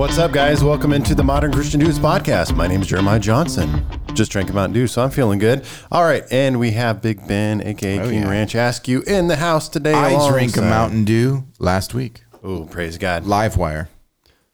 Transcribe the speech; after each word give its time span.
What's 0.00 0.16
up, 0.16 0.32
guys? 0.32 0.64
Welcome 0.64 0.94
into 0.94 1.14
the 1.14 1.22
Modern 1.22 1.52
Christian 1.52 1.78
Dudes 1.78 1.98
podcast. 1.98 2.56
My 2.56 2.66
name 2.66 2.80
is 2.80 2.86
Jeremiah 2.86 3.20
Johnson. 3.20 3.84
Just 4.14 4.32
drank 4.32 4.48
a 4.48 4.54
Mountain 4.54 4.72
Dew, 4.72 4.86
so 4.86 5.02
I'm 5.02 5.10
feeling 5.10 5.38
good. 5.38 5.62
All 5.92 6.04
right, 6.04 6.24
and 6.30 6.58
we 6.58 6.70
have 6.70 7.02
Big 7.02 7.28
Ben, 7.28 7.60
aka 7.60 8.00
oh, 8.00 8.08
King 8.08 8.24
Oh, 8.24 8.26
yeah. 8.26 8.30
Ranch 8.30 8.54
Askew, 8.54 9.02
in 9.02 9.28
the 9.28 9.36
house 9.36 9.68
today. 9.68 9.92
I 9.92 10.30
drank 10.30 10.56
a 10.56 10.62
Mountain 10.62 11.04
Dew 11.04 11.44
last 11.58 11.92
week. 11.92 12.24
Oh, 12.42 12.64
praise 12.64 12.96
God! 12.96 13.26
Live 13.26 13.58
wire. 13.58 13.90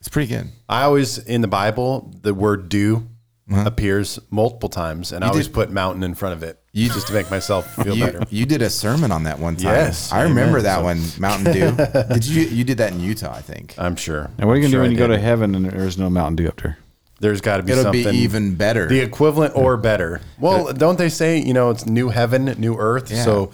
It's 0.01 0.09
pretty 0.09 0.35
good. 0.35 0.49
I 0.69 0.83
always 0.83 1.17
in 1.17 1.43
the 1.43 1.49
Bible 1.49 2.13
the 2.23 2.35
word 2.35 2.69
"dew" 2.69 3.07
Uh-huh. 3.51 3.63
appears 3.65 4.19
multiple 4.31 4.69
times, 4.69 5.13
and 5.13 5.23
I 5.25 5.29
always 5.29 5.47
did- 5.47 5.55
put 5.55 5.71
"mountain" 5.71 6.03
in 6.03 6.15
front 6.17 6.33
of 6.35 6.43
it, 6.43 6.59
You- 6.73 6.89
just 6.89 7.07
to 7.07 7.13
make 7.13 7.31
myself 7.31 7.73
feel 7.77 7.97
You, 7.97 8.05
better. 8.07 8.23
you 8.29 8.45
did 8.45 8.61
a 8.61 8.69
sermon 8.69 9.13
on 9.13 9.23
that 9.23 9.39
one 9.39 9.55
time. 9.55 9.73
Yes, 9.73 10.13
I 10.13 10.23
remember 10.23 10.59
amen. 10.59 10.65
that 10.65 10.77
So- 10.79 10.83
one. 10.83 11.03
Mountain 11.19 11.53
Dew. 11.53 11.77
did 12.15 12.27
you? 12.27 12.43
You 12.43 12.65
did 12.65 12.79
that 12.79 12.91
in 12.93 12.99
Utah, 13.01 13.33
I 13.35 13.43
think. 13.43 13.75
I'm 13.79 13.95
sure. 13.95 14.31
And 14.39 14.49
what 14.49 14.55
are 14.55 14.57
you 14.57 14.65
I'm 14.67 14.71
gonna 14.71 14.71
sure 14.71 14.79
do 14.79 14.83
when 14.83 14.91
I 14.91 14.93
you 14.95 14.99
go 14.99 15.07
to 15.07 15.19
heaven 15.19 15.55
and 15.55 15.67
there's 15.71 15.97
no 15.97 16.11
Mountain 16.11 16.37
Dew 16.37 16.49
up 16.49 16.61
there? 16.61 16.79
There's 17.21 17.41
got 17.41 17.59
to 17.59 17.63
be 17.63 17.71
It'll 17.73 17.85
something 17.85 18.03
be 18.11 18.19
even 18.19 18.57
better. 18.57 18.89
the 18.89 18.99
equivalent 19.01 19.55
or 19.57 19.77
better. 19.79 20.21
Well, 20.41 20.73
don't 20.75 20.99
they 20.99 21.09
say 21.09 21.39
you 21.41 21.55
know 21.55 21.71
it's 21.71 21.87
new 21.87 22.09
heaven, 22.11 22.47
new 22.59 22.77
earth? 22.77 23.11
Yeah. 23.13 23.23
So 23.25 23.53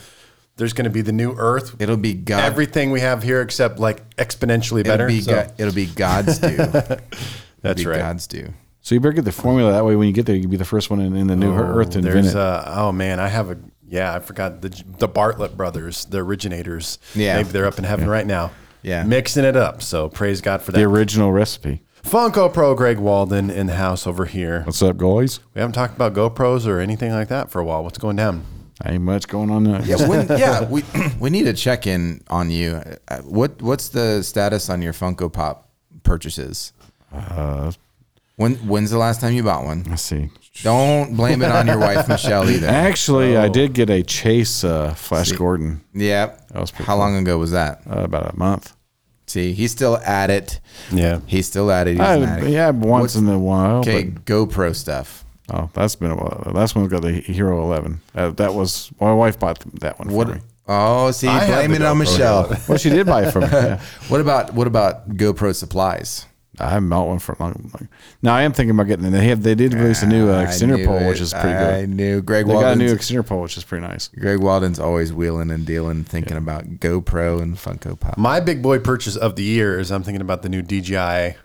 there's 0.57 0.73
going 0.73 0.85
to 0.85 0.91
be 0.91 1.03
the 1.03 1.13
new 1.13 1.35
earth. 1.39 1.77
It'll 1.79 1.97
be 1.97 2.15
God. 2.15 2.43
Everything 2.45 2.91
we 2.93 3.01
have 3.01 3.23
here, 3.23 3.41
except 3.43 3.79
like 3.79 4.17
exponentially 4.17 4.81
it'll 4.81 4.91
better. 4.93 5.07
be 5.07 5.21
So 5.21 5.35
God, 5.35 5.53
it'll 5.59 5.75
be 5.75 5.87
God's 5.87 6.39
Dew. 6.41 6.49
It'll 6.49 6.97
that's 7.61 7.83
be 7.83 7.87
right. 7.87 7.99
God's 7.99 8.27
Dew. 8.27 8.53
So 8.83 8.95
you 8.95 9.01
better 9.01 9.13
get 9.13 9.25
the 9.25 9.33
formula 9.33 9.73
that 9.73 9.85
way. 9.85 9.95
When 9.97 10.09
you 10.09 10.13
get 10.13 10.27
there, 10.27 10.35
you 10.35 10.43
can 10.43 10.51
be 10.51 10.57
the 10.57 10.65
first 10.65 10.91
one 10.91 11.01
in, 11.01 11.15
in 11.17 11.29
the 11.29 11.37
new 11.37 11.55
Earth 11.55 11.91
to 11.91 11.99
invent 11.99 12.15
There's 12.15 12.35
it. 12.35 12.37
uh 12.37 12.65
oh 12.67 12.93
man, 12.93 13.21
I 13.21 13.29
have 13.29 13.51
a 13.51 13.57
yeah, 13.89 14.15
I 14.15 14.21
forgot 14.21 14.61
the 14.61 14.69
the 14.99 15.09
Bartlett 15.09 15.57
brothers, 15.57 16.05
the 16.07 16.19
originators. 16.19 16.99
Yeah. 17.15 17.37
Maybe 17.37 17.51
they're 17.51 17.67
up 17.67 17.79
in 17.79 17.85
heaven 17.85 18.09
right 18.09 18.27
now. 18.27 18.51
Yeah. 18.83 19.05
Mixing 19.05 19.45
it 19.45 19.57
up. 19.57 19.83
So 19.83 20.09
praise 20.09 20.41
God 20.41 20.63
for 20.63 20.73
that. 20.73 20.79
the 20.79 20.85
original 20.85 21.31
recipe. 21.33 21.83
Funko 22.03 22.53
Pro 22.53 22.75
Greg 22.75 22.99
Walden 22.99 23.49
in 23.49 23.69
the 23.69 23.77
house 23.77 24.09
over 24.09 24.25
here. 24.25 24.63
What's 24.65 24.83
up, 24.83 24.97
guys? 24.97 25.39
We 25.55 25.61
haven't 25.61 25.75
talked 25.75 25.95
about 25.95 26.15
GoPros 26.15 26.67
or 26.67 26.81
anything 26.81 27.13
like 27.13 27.29
that 27.29 27.49
for 27.53 27.61
a 27.61 27.65
while. 27.65 27.85
What's 27.85 27.99
going 27.99 28.17
down? 28.17 28.45
Ain't 28.85 29.05
much 29.05 29.29
going 29.29 29.51
on 29.51 29.63
there. 29.63 29.81
Yeah, 29.83 30.09
when, 30.09 30.27
yeah. 30.37 30.65
We 30.69 30.83
we 31.21 31.31
need 31.31 31.45
to 31.45 31.53
check 31.53 31.87
in 31.87 32.23
on 32.29 32.51
you. 32.51 32.83
Uh, 33.07 33.19
What 33.19 33.63
what's 33.63 33.91
the 33.91 34.23
status 34.25 34.69
on 34.69 34.83
your 34.83 34.93
Funko 34.93 35.33
Pop 35.33 35.69
purchases? 36.03 36.73
Uh, 37.13 37.71
When 38.43 38.55
when's 38.69 38.91
the 38.91 38.99
last 38.99 39.21
time 39.21 39.33
you 39.35 39.43
bought 39.43 39.65
one? 39.65 39.85
Let's 39.89 40.03
see. 40.03 40.31
Don't 40.63 41.17
blame 41.17 41.41
it 41.43 41.51
on 41.51 41.67
your 41.67 41.79
wife 41.79 42.09
Michelle 42.09 42.49
either. 42.51 42.67
Actually, 42.91 43.37
I 43.37 43.49
did 43.49 43.73
get 43.73 43.89
a 43.89 44.03
Chase 44.03 44.65
uh, 44.65 44.93
Flash 44.95 45.33
Gordon 45.33 45.81
Yeah. 45.95 46.37
was 46.55 46.71
pretty 46.71 46.85
How 46.85 46.97
long 46.97 47.17
ago 47.17 47.39
was 47.39 47.53
that? 47.53 47.81
uh, 47.89 48.01
about 48.01 48.35
a 48.35 48.37
month. 48.37 48.75
See, 49.27 49.55
he's 49.55 49.71
still 49.73 49.97
at 49.99 50.29
it. 50.29 50.61
Yeah. 50.93 51.21
He's 51.27 51.47
still 51.47 51.71
at 51.71 51.87
it. 51.89 51.93
He's 51.93 52.01
I, 52.01 52.17
an 52.17 52.23
addict. 52.25 52.51
yeah, 52.51 52.69
once 52.71 53.01
What's- 53.03 53.15
in 53.17 53.29
a 53.29 53.39
while. 53.39 53.77
Okay, 53.79 54.05
But, 54.05 54.25
GoPro 54.27 54.75
stuff. 54.77 55.25
oh, 55.51 55.71
that's 55.73 55.95
been 55.97 56.11
a 56.11 56.17
while. 56.17 56.53
That's 56.55 56.75
when 56.75 56.85
we 56.85 56.91
got 56.91 57.03
the 57.03 57.13
Hero 57.13 57.63
11. 57.63 58.01
Uh, 58.15 58.31
that 58.33 58.53
was 58.53 58.91
my 59.01 59.15
wife 59.15 59.39
bought 59.39 59.61
that 59.81 59.99
one 59.99 60.09
for 60.09 60.15
What? 60.15 60.29
me. 60.29 60.41
Oh, 60.69 61.11
see, 61.13 61.29
I 61.29 61.39
have 61.41 61.49
blaming 61.49 61.81
it 61.81 61.83
on 61.87 61.97
Michelle. 61.99 62.55
Well, 62.69 62.79
she 62.79 62.91
did 62.91 63.07
buy 63.07 63.23
it 63.27 63.33
for 63.33 63.41
me. 63.41 63.47
Yeah. 63.53 63.81
what 64.09 64.21
about 64.21 64.53
what 64.55 64.67
about 64.67 65.09
GoPro 65.17 65.55
supplies? 65.55 66.27
I 66.63 66.71
haven't 66.71 66.89
bought 66.89 67.09
one 67.09 67.19
for 67.19 67.33
a 67.33 67.43
long. 67.43 67.71
long. 67.75 67.89
Now 68.23 68.35
I 68.35 68.43
am 68.43 68.53
thinking 68.53 68.71
about 68.71 68.87
getting 68.87 69.05
it. 69.05 69.11
They 69.11 69.27
have. 69.29 69.43
They 69.43 69.55
did 69.55 69.75
release 69.75 70.03
a 70.03 70.07
new 70.07 70.31
uh, 70.31 70.41
I 70.41 70.45
extender 70.45 70.85
pole, 70.85 70.97
it. 70.99 71.09
which 71.09 71.21
is 71.21 71.33
pretty 71.33 71.49
I 71.51 71.81
good. 71.81 71.91
knew 71.91 72.23
Greg 72.23 72.47
They 72.47 72.53
got 72.53 72.73
a 72.73 72.77
new 72.77 72.87
Walden's, 72.87 73.11
extender 73.11 73.27
pole, 73.27 73.43
which 73.43 73.57
is 73.57 73.65
pretty 73.65 73.87
nice. 73.87 74.09
Greg 74.09 74.39
Walden's 74.41 74.79
always 74.79 75.13
wheeling 75.13 75.51
and 75.51 75.67
dealing, 75.67 76.05
thinking 76.05 76.37
about 76.37 76.65
GoPro 76.81 77.43
and 77.43 77.57
Funko 77.57 77.99
Pop. 77.99 78.17
My 78.17 78.41
big 78.41 78.63
boy 78.63 78.79
purchase 78.79 79.17
of 79.17 79.37
the 79.37 79.43
year 79.43 79.79
is 79.79 79.91
I'm 79.91 80.03
thinking 80.03 80.21
about 80.23 80.43
the 80.43 80.49
new 80.49 80.63
DJI 80.63 81.37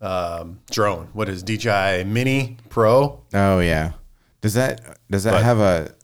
um, 0.00 0.60
drone. 0.70 1.08
What 1.12 1.28
is 1.28 1.42
DJI 1.42 2.04
Mini 2.04 2.56
Pro? 2.68 3.20
Oh 3.34 3.60
yeah. 3.60 3.92
Does 4.40 4.54
that 4.54 4.98
does 5.10 5.24
that 5.24 5.32
But- 5.32 5.42
have 5.42 5.58
a 5.58 5.94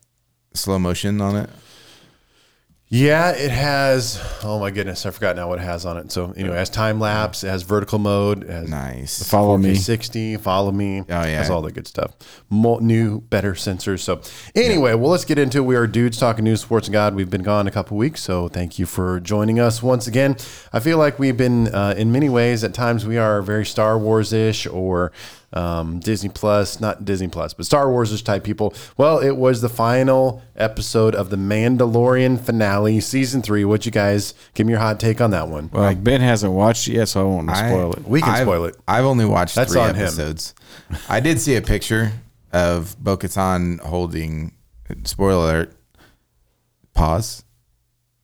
slow 0.55 0.79
motion 0.79 1.21
on 1.21 1.37
it? 1.37 1.51
Yeah, 2.95 3.33
it 3.33 3.51
has. 3.51 4.23
Oh 4.45 4.61
my 4.61 4.71
goodness, 4.71 5.05
I 5.05 5.11
forgot 5.11 5.35
now 5.35 5.49
what 5.49 5.59
it 5.59 5.63
has 5.63 5.85
on 5.85 5.97
it. 5.97 6.13
So 6.13 6.31
anyway, 6.37 6.55
it 6.55 6.59
has 6.59 6.71
time 6.71 7.01
lapse, 7.01 7.43
it 7.43 7.49
has 7.49 7.65
vertical 7.65 7.99
mode, 7.99 8.45
it 8.45 8.51
has 8.51 8.71
Nice. 8.71 9.29
Follow 9.29 9.59
me. 9.59 9.75
60, 9.75 10.37
follow 10.37 10.71
me. 10.71 11.01
Oh 11.01 11.05
yeah. 11.09 11.39
has 11.39 11.51
all 11.51 11.61
the 11.61 11.73
good 11.73 11.89
stuff. 11.89 12.15
Mo- 12.51 12.79
new, 12.79 13.21
better 13.21 13.55
sensors. 13.55 13.99
So 13.99 14.21
anyway, 14.55 14.95
well, 14.95 15.11
let's 15.11 15.25
get 15.25 15.39
into 15.39 15.59
it. 15.59 15.63
We 15.63 15.75
are 15.75 15.89
dudes 15.89 16.21
talking 16.21 16.45
news, 16.45 16.61
sports, 16.61 16.87
and 16.87 16.93
God. 16.93 17.17
We've 17.17 17.29
been 17.29 17.43
gone 17.43 17.67
a 17.67 17.73
couple 17.73 17.97
weeks, 17.97 18.23
so 18.23 18.47
thank 18.47 18.79
you 18.79 18.87
for 18.87 19.19
joining 19.19 19.59
us 19.59 19.83
once 19.83 20.07
again. 20.07 20.37
I 20.73 20.79
feel 20.79 20.97
like 20.97 21.19
we've 21.19 21.37
been, 21.37 21.75
uh, 21.75 21.95
in 21.99 22.13
many 22.13 22.29
ways, 22.29 22.63
at 22.63 22.75
times 22.75 23.05
we 23.05 23.19
are 23.19 23.43
very 23.43 23.67
Star 23.67 23.99
Wars 23.99 24.33
ish 24.33 24.69
or. 24.69 25.11
Um, 25.55 26.01
Disney 26.01 26.29
Plus, 26.31 26.81
not 26.81 27.05
Disney 27.05 27.29
Plus, 27.29 27.55
but 27.55 27.65
Star 27.65 27.89
Wars 27.89 28.13
ish 28.13 28.23
type 28.23 28.43
people. 28.43 28.75
Well, 28.97 29.21
it 29.21 29.37
was 29.37 29.61
the 29.61 29.69
final 29.69 30.43
episode 30.57 31.15
of 31.15 31.31
the 31.31 31.37
Mandalorian 31.37 32.41
finale, 32.41 32.99
season 33.01 33.41
three. 33.41 33.65
What 33.65 33.87
you 33.87 33.93
guys 33.93 34.35
give 34.55 34.67
me 34.67 34.73
your 34.73 34.81
hot 34.81 34.99
take 34.99 35.21
on 35.21 35.31
that 35.31 35.49
one? 35.49 35.71
Well, 35.73 35.95
Ben 35.95 36.21
hasn't 36.21 36.53
watched 36.53 36.89
it 36.89 36.95
yet, 36.95 37.09
so 37.09 37.21
I 37.21 37.25
won't 37.25 37.49
I- 37.51 37.69
spoil 37.71 37.93
it. 37.93 38.07
We 38.09 38.21
can 38.21 38.31
I've- 38.31 38.43
spoil 38.43 38.65
it. 38.65 38.77
I've 38.89 39.05
only 39.05 39.25
watched 39.27 39.55
That's 39.55 39.73
three 39.73 39.81
on 39.81 39.95
him. 39.95 40.03
episodes. 40.03 40.55
I 41.09 41.21
did 41.21 41.41
see 41.41 41.55
a 41.55 41.63
picture 41.63 42.13
of 42.53 42.97
Bo 42.99 43.17
Katan 43.17 43.79
holding 43.81 44.53
spoiler 45.05 45.45
alert. 45.45 45.77
Pause. 46.95 47.45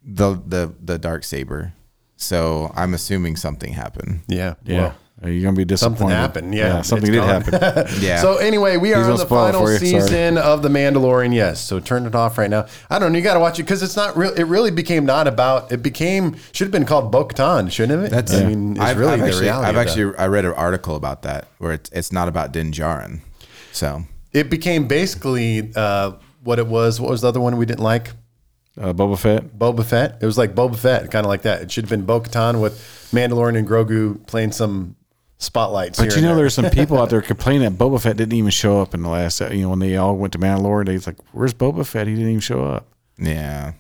The 0.05 0.35
the 0.47 0.75
the 0.83 0.99
dark 0.99 1.25
saber. 1.25 1.75
So 2.17 2.73
I'm 2.75 2.93
assuming 2.95 3.37
something 3.37 3.73
happened. 3.73 4.21
Yeah, 4.29 4.55
Yeah, 4.65 4.79
well, 4.81 4.95
Are 5.23 5.29
you 5.29 5.43
gonna 5.43 5.55
be 5.57 5.67
disappointed? 5.67 5.99
Something 5.99 6.17
happened. 6.17 6.55
Yeah, 6.55 6.81
something 6.81 7.13
did 7.13 7.19
gone. 7.19 7.43
happen. 7.43 7.87
Yeah. 8.01 8.23
So 8.23 8.39
anyway, 8.39 8.79
we 8.79 8.95
are 8.95 9.05
on 9.11 9.19
the 9.19 9.27
final 9.27 9.67
for 9.67 9.73
you, 9.73 9.79
sorry. 9.79 10.01
season 10.01 10.39
of 10.39 10.63
The 10.63 10.71
Mandalorian. 10.71 11.35
Yes, 11.35 11.61
so 11.61 11.79
turn 11.79 12.07
it 12.07 12.15
off 12.15 12.39
right 12.39 12.49
now. 12.49 12.67
I 12.89 12.99
don't 12.99 13.13
know. 13.13 13.19
You 13.19 13.25
got 13.25 13.35
to 13.35 13.41
watch 13.41 13.59
it 13.59 13.65
because 13.65 13.83
it's 13.83 13.97
not 13.97 14.17
real. 14.17 14.33
It 14.33 14.45
really 14.45 14.71
became 14.71 15.05
not 15.05 15.29
about. 15.29 15.73
It 15.73 15.83
became 15.83 16.37
should 16.53 16.67
have 16.69 16.73
been 16.73 16.87
called 16.87 17.13
Bo-Katan, 17.13 17.71
shouldn't 17.71 18.05
it? 18.07 18.11
That's 18.11 18.33
I 18.33 18.45
mean, 18.47 18.73
it's 18.73 18.81
I've, 18.81 18.97
really 18.99 19.13
I've 19.13 19.19
the 19.21 19.27
actually, 19.27 19.43
reality. 19.43 19.69
I've 19.69 19.77
of 19.77 19.85
that. 19.85 19.89
actually 19.89 20.17
I 20.19 20.27
read 20.29 20.45
an 20.47 20.53
article 20.55 20.97
about 20.97 21.23
that 21.23 21.49
where 21.59 21.73
it's 21.73 21.91
it's 21.93 22.13
not 22.13 22.29
about 22.29 22.53
Din 22.53 22.73
Djarin. 22.73 23.21
So 23.73 24.05
It 24.33 24.49
became 24.49 24.89
basically 24.89 25.71
uh, 25.77 26.13
what 26.43 26.59
it 26.59 26.67
was. 26.67 26.99
What 26.99 27.11
was 27.11 27.21
the 27.21 27.29
other 27.29 27.41
one 27.41 27.59
we 27.59 27.67
didn't 27.67 27.83
like? 27.85 28.13
Uh, 28.81 28.95
Boba 28.95 29.19
Fett. 29.19 29.59
Boba 29.59 29.85
Fett. 29.85 30.17
It 30.23 30.27
was 30.27 30.39
like 30.39 30.55
Boba 30.55 30.77
Fett, 30.77 31.11
kind 31.11 31.27
of 31.27 31.29
like 31.29 31.43
that. 31.43 31.61
It 31.61 31.71
should 31.71 31.85
have 31.85 31.91
been 31.91 32.07
Bo-Katan 32.07 32.63
with 32.63 32.79
Mandalorian 33.13 33.59
and 33.59 33.69
Grogu 33.69 34.25
playing 34.27 34.53
some 34.53 34.97
spotlights. 35.41 35.99
But 35.99 36.09
here 36.11 36.17
you 36.17 36.23
know, 36.23 36.29
there. 36.29 36.37
there's 36.45 36.55
some 36.55 36.71
people 36.71 36.99
out 36.99 37.11
there 37.11 37.21
complaining 37.35 37.63
that 37.63 37.73
Boba 37.77 38.01
Fett 38.01 38.17
didn't 38.17 38.35
even 38.35 38.51
show 38.51 38.81
up 38.81 38.95
in 38.95 39.03
the 39.03 39.09
last. 39.09 39.41
Uh, 39.43 39.49
you 39.49 39.63
know, 39.63 39.71
when 39.71 39.81
they 39.81 39.97
all 39.97 40.17
went 40.17 40.33
to 40.35 40.39
Mandalore, 40.39 40.87
they's 40.87 41.07
like, 41.09 41.17
"Where's 41.33 41.53
Boba 41.53 41.85
Fett? 41.85 42.07
He 42.07 42.15
didn't 42.15 42.29
even 42.31 42.41
show 42.41 42.65
up." 42.65 42.87
yeah. 43.19 43.73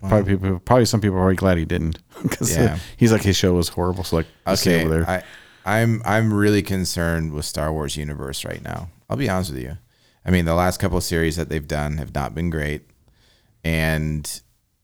Probably 0.00 0.34
people, 0.38 0.58
probably 0.60 0.86
some 0.86 1.02
people 1.02 1.18
are 1.18 1.20
already 1.20 1.36
glad 1.36 1.58
he 1.58 1.66
didn't 1.66 1.98
because 2.22 2.56
uh, 2.56 2.60
Yeah. 2.62 2.78
he's 2.96 3.12
like 3.12 3.20
his 3.20 3.36
show 3.36 3.52
was 3.52 3.68
horrible. 3.68 4.02
So 4.02 4.16
like, 4.16 4.26
Okay. 4.46 4.82
over 4.86 4.88
there. 5.04 5.10
I 5.10 5.22
I'm 5.66 6.00
I'm 6.06 6.32
really 6.32 6.62
concerned 6.62 7.32
with 7.32 7.44
Star 7.44 7.70
Wars 7.70 7.98
universe 7.98 8.42
right 8.46 8.62
now. 8.64 8.88
I'll 9.10 9.18
be 9.18 9.28
honest 9.28 9.52
with 9.52 9.60
you. 9.62 9.76
I 10.24 10.30
mean, 10.30 10.46
the 10.46 10.54
last 10.54 10.78
couple 10.78 10.96
of 10.96 11.04
series 11.04 11.36
that 11.36 11.50
they've 11.50 11.68
done 11.68 11.98
have 11.98 12.14
not 12.14 12.34
been 12.34 12.48
great. 12.48 12.82
And 13.62 14.40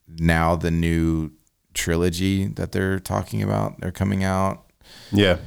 now 0.07 0.55
the 0.55 0.69
new 0.71 1.31
trilogy 1.73 2.45
that 2.49 2.71
they're 2.71 2.99
talking 2.99 3.41
about, 3.41 3.79
they're 3.79 3.91
coming 3.91 4.23
out. 4.23 4.65
Yeah. 5.11 5.37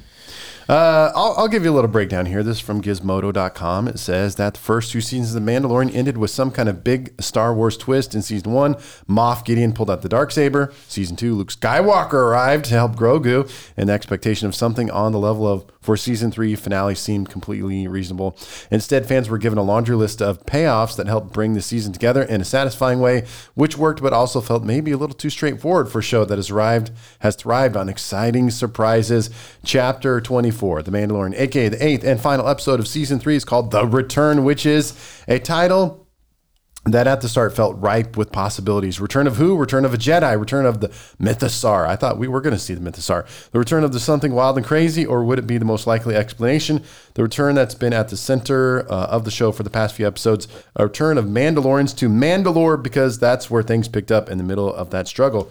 Uh, 0.70 1.10
I'll, 1.16 1.34
I'll 1.36 1.48
give 1.48 1.64
you 1.64 1.72
a 1.72 1.74
little 1.74 1.90
breakdown 1.90 2.26
here. 2.26 2.44
This 2.44 2.58
is 2.58 2.62
from 2.62 2.80
Gizmodo.com. 2.80 3.88
It 3.88 3.98
says 3.98 4.36
that 4.36 4.54
the 4.54 4.60
first 4.60 4.92
two 4.92 5.00
seasons 5.00 5.34
of 5.34 5.44
The 5.44 5.50
Mandalorian 5.50 5.92
ended 5.92 6.16
with 6.16 6.30
some 6.30 6.52
kind 6.52 6.68
of 6.68 6.84
big 6.84 7.20
Star 7.20 7.52
Wars 7.52 7.76
twist. 7.76 8.14
In 8.14 8.22
season 8.22 8.52
one, 8.52 8.76
Moff 9.08 9.44
Gideon 9.44 9.72
pulled 9.72 9.90
out 9.90 10.02
the 10.02 10.08
dark 10.08 10.30
saber. 10.30 10.72
Season 10.86 11.16
two, 11.16 11.34
Luke 11.34 11.50
Skywalker 11.50 12.12
arrived 12.12 12.66
to 12.66 12.74
help 12.74 12.94
Grogu, 12.94 13.50
the 13.74 13.92
expectation 13.92 14.46
of 14.46 14.54
something 14.54 14.88
on 14.92 15.10
the 15.10 15.18
level 15.18 15.48
of 15.48 15.66
for 15.80 15.96
season 15.96 16.30
three 16.30 16.54
finale 16.54 16.94
seemed 16.94 17.30
completely 17.30 17.88
reasonable. 17.88 18.36
Instead, 18.70 19.06
fans 19.06 19.28
were 19.28 19.38
given 19.38 19.58
a 19.58 19.62
laundry 19.62 19.96
list 19.96 20.20
of 20.20 20.44
payoffs 20.44 20.96
that 20.96 21.06
helped 21.06 21.32
bring 21.32 21.54
the 21.54 21.62
season 21.62 21.92
together 21.92 22.22
in 22.22 22.40
a 22.40 22.44
satisfying 22.44 23.00
way, 23.00 23.24
which 23.54 23.78
worked, 23.78 24.02
but 24.02 24.12
also 24.12 24.40
felt 24.40 24.62
maybe 24.62 24.92
a 24.92 24.98
little 24.98 25.16
too 25.16 25.30
straightforward 25.30 25.88
for 25.88 26.00
a 26.00 26.02
show 26.02 26.24
that 26.24 26.36
has 26.36 26.50
arrived 26.50 26.90
has 27.20 27.34
thrived 27.34 27.76
on 27.76 27.88
exciting 27.88 28.50
surprises. 28.50 29.30
Chapter 29.64 30.20
24, 30.20 30.82
The 30.82 30.90
Mandalorian, 30.90 31.38
aka 31.38 31.68
the 31.68 31.84
eighth 31.84 32.04
and 32.04 32.20
final 32.20 32.46
episode 32.46 32.80
of 32.80 32.86
season 32.86 33.18
three, 33.18 33.36
is 33.36 33.44
called 33.44 33.70
The 33.70 33.86
Return, 33.86 34.44
which 34.44 34.66
is 34.66 34.94
a 35.28 35.38
title 35.38 36.06
that 36.86 37.06
at 37.06 37.20
the 37.20 37.28
start 37.28 37.54
felt 37.54 37.78
ripe 37.78 38.16
with 38.16 38.32
possibilities. 38.32 39.00
Return 39.00 39.26
of 39.26 39.36
who? 39.36 39.56
Return 39.56 39.84
of 39.84 39.92
a 39.92 39.98
Jedi. 39.98 40.38
Return 40.38 40.64
of 40.64 40.80
the 40.80 40.88
Mythosaur. 41.20 41.86
I 41.86 41.94
thought 41.94 42.18
we 42.18 42.26
were 42.26 42.40
going 42.40 42.54
to 42.54 42.58
see 42.58 42.72
the 42.72 42.80
Mythosaur. 42.80 43.26
The 43.50 43.58
return 43.58 43.84
of 43.84 43.92
the 43.92 44.00
something 44.00 44.32
wild 44.32 44.56
and 44.56 44.66
crazy, 44.66 45.04
or 45.04 45.22
would 45.24 45.38
it 45.38 45.46
be 45.46 45.58
the 45.58 45.66
most 45.66 45.86
likely 45.86 46.16
explanation? 46.16 46.82
The 47.14 47.22
return 47.22 47.54
that's 47.54 47.74
been 47.74 47.92
at 47.92 48.08
the 48.08 48.16
center 48.16 48.90
uh, 48.90 49.06
of 49.06 49.24
the 49.24 49.30
show 49.30 49.52
for 49.52 49.62
the 49.62 49.70
past 49.70 49.94
few 49.94 50.06
episodes. 50.06 50.48
A 50.76 50.84
return 50.84 51.18
of 51.18 51.26
Mandalorians 51.26 51.94
to 51.98 52.08
Mandalore 52.08 52.82
because 52.82 53.18
that's 53.18 53.50
where 53.50 53.62
things 53.62 53.86
picked 53.86 54.10
up 54.10 54.30
in 54.30 54.38
the 54.38 54.44
middle 54.44 54.72
of 54.72 54.90
that 54.90 55.06
struggle. 55.06 55.50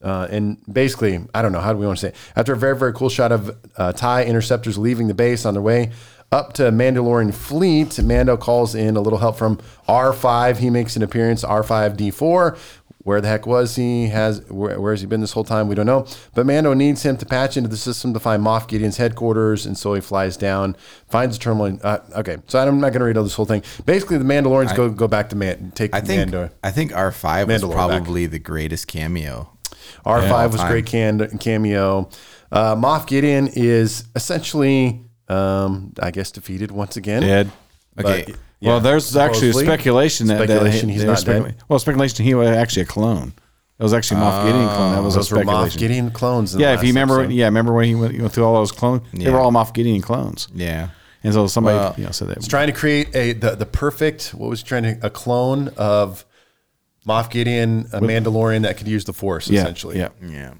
Uh, 0.00 0.28
and 0.30 0.58
basically, 0.72 1.18
I 1.34 1.42
don't 1.42 1.50
know 1.50 1.58
how 1.58 1.72
do 1.72 1.78
we 1.80 1.86
want 1.86 1.98
to 1.98 2.06
say. 2.06 2.08
It? 2.10 2.16
After 2.36 2.52
a 2.52 2.56
very 2.56 2.76
very 2.76 2.92
cool 2.92 3.08
shot 3.08 3.32
of 3.32 3.58
uh, 3.76 3.92
Tie 3.92 4.24
interceptors 4.24 4.78
leaving 4.78 5.08
the 5.08 5.14
base 5.14 5.44
on 5.44 5.54
their 5.54 5.62
way 5.62 5.90
up 6.30 6.52
to 6.54 6.64
Mandalorian 6.64 7.32
fleet, 7.34 8.02
Mando 8.02 8.36
calls 8.36 8.74
in 8.74 8.96
a 8.96 9.00
little 9.00 9.18
help 9.18 9.36
from 9.38 9.56
R5. 9.88 10.58
He 10.58 10.70
makes 10.70 10.96
an 10.96 11.02
appearance. 11.02 11.42
R5D4. 11.44 12.58
Where 13.04 13.22
the 13.22 13.28
heck 13.28 13.46
was 13.46 13.76
he? 13.76 14.08
Has 14.08 14.42
where, 14.50 14.78
where 14.78 14.92
has 14.92 15.00
he 15.00 15.06
been 15.06 15.22
this 15.22 15.32
whole 15.32 15.44
time? 15.44 15.66
We 15.68 15.74
don't 15.74 15.86
know. 15.86 16.04
But 16.34 16.44
Mando 16.44 16.74
needs 16.74 17.02
him 17.06 17.16
to 17.16 17.24
patch 17.24 17.56
into 17.56 17.70
the 17.70 17.76
system 17.78 18.12
to 18.12 18.20
find 18.20 18.42
Moff 18.44 18.68
Gideon's 18.68 18.98
headquarters, 18.98 19.64
and 19.64 19.78
so 19.78 19.94
he 19.94 20.02
flies 20.02 20.36
down, 20.36 20.76
finds 21.08 21.36
a 21.36 21.40
terminal. 21.40 21.78
Uh, 21.82 22.00
okay, 22.16 22.36
so 22.48 22.58
I'm 22.58 22.80
not 22.80 22.90
going 22.90 23.00
to 23.00 23.06
read 23.06 23.16
all 23.16 23.24
this 23.24 23.32
whole 23.32 23.46
thing. 23.46 23.62
Basically, 23.86 24.18
the 24.18 24.24
Mandalorians 24.24 24.76
go 24.76 24.90
go 24.90 25.08
back 25.08 25.30
to 25.30 25.36
Man, 25.36 25.72
take 25.74 25.94
I 25.94 26.02
think 26.02 26.30
Mando. 26.30 26.50
I 26.62 26.70
think 26.70 26.94
R 26.94 27.10
five 27.10 27.48
was 27.48 27.62
Mandalore 27.62 27.68
back. 27.68 27.76
probably 27.76 28.26
the 28.26 28.38
greatest 28.40 28.88
cameo. 28.88 29.56
R5 30.04 30.52
was 30.52 30.60
time. 30.60 30.70
great 30.70 30.86
can- 30.86 31.38
cameo. 31.38 32.10
Uh, 32.52 32.74
Moff 32.76 33.06
Gideon 33.06 33.48
is 33.54 34.04
essentially, 34.16 35.02
um, 35.28 35.92
I 36.00 36.10
guess, 36.10 36.30
defeated 36.30 36.70
once 36.70 36.96
again. 36.96 37.22
Dead. 37.22 37.50
Okay. 37.98 38.24
But, 38.26 38.36
well, 38.60 38.76
yeah, 38.76 38.78
there's 38.80 39.16
actually 39.16 39.52
supposedly. 39.52 39.64
speculation 39.66 40.26
that 40.28 40.38
Speculation 40.38 40.86
that, 40.88 40.92
he's 40.92 41.04
not 41.04 41.18
specula- 41.18 41.48
dead. 41.50 41.62
Well, 41.68 41.78
speculation 41.78 42.24
he 42.24 42.34
was 42.34 42.48
actually 42.48 42.82
a 42.82 42.86
clone. 42.86 43.32
That 43.78 43.84
was 43.84 43.94
actually 43.94 44.20
Moff 44.20 44.44
Gideon 44.44 44.66
clone. 44.68 44.92
That 44.96 45.02
was 45.04 45.14
a 45.14 45.18
Those 45.18 45.30
were 45.30 45.38
Moff 45.38 45.42
speculation. 45.42 45.78
Gideon 45.80 46.10
clones. 46.10 46.52
in 46.54 46.58
the 46.58 46.64
Yeah, 46.66 46.74
if 46.74 46.82
you 46.82 46.88
remember, 46.88 47.20
episode. 47.20 47.32
yeah, 47.34 47.44
remember 47.44 47.72
when 47.72 47.84
he 47.86 47.94
went, 47.94 48.14
you 48.14 48.22
went 48.22 48.32
through 48.32 48.44
all 48.44 48.54
those 48.54 48.72
clones? 48.72 49.02
They 49.14 49.24
Yeah. 49.24 49.30
were 49.30 49.38
all 49.38 49.52
Moff 49.52 49.72
Gideon 49.72 50.00
clones, 50.02 50.48
Yeah. 50.52 50.88
and 51.22 51.32
so 51.32 51.46
somebody 51.46 51.76
Well, 51.78 51.94
you 51.96 52.04
know 52.04 52.10
said 52.10 52.26
that. 52.28 52.38
He's 52.38 52.48
trying 52.48 52.66
to 52.66 52.72
create 52.72 53.14
a 53.14 53.34
the, 53.34 53.54
the 53.54 53.66
perfect. 53.66 54.30
What 54.34 54.50
was 54.50 54.60
he 54.62 54.66
trying 54.66 54.82
to 54.82 54.98
a 55.06 55.10
clone 55.10 55.68
of 55.76 56.24
Moff 57.06 57.30
Gideon, 57.30 57.86
a 57.92 58.00
Mandalorian 58.00 58.62
that 58.62 58.76
could 58.78 58.88
use 58.88 59.04
the 59.04 59.12
Force, 59.12 59.48
yeah, 59.48 59.60
essentially. 59.60 59.98
yeah. 59.98 60.08
Yeah. 60.26 60.54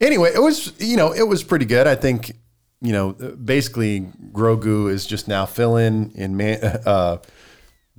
Anyway, 0.00 0.32
it 0.34 0.42
was 0.42 0.72
you 0.78 0.96
know 0.98 1.12
it 1.12 1.26
was 1.26 1.42
pretty 1.42 1.64
good. 1.64 1.86
I 1.86 1.94
think 1.94 2.32
you 2.82 2.92
know 2.92 3.12
basically 3.12 4.00
Grogu 4.32 4.90
is 4.90 5.06
just 5.06 5.28
now 5.28 5.46
filling 5.46 6.12
in 6.14 6.36
man. 6.36 6.58
Uh, 6.86 7.18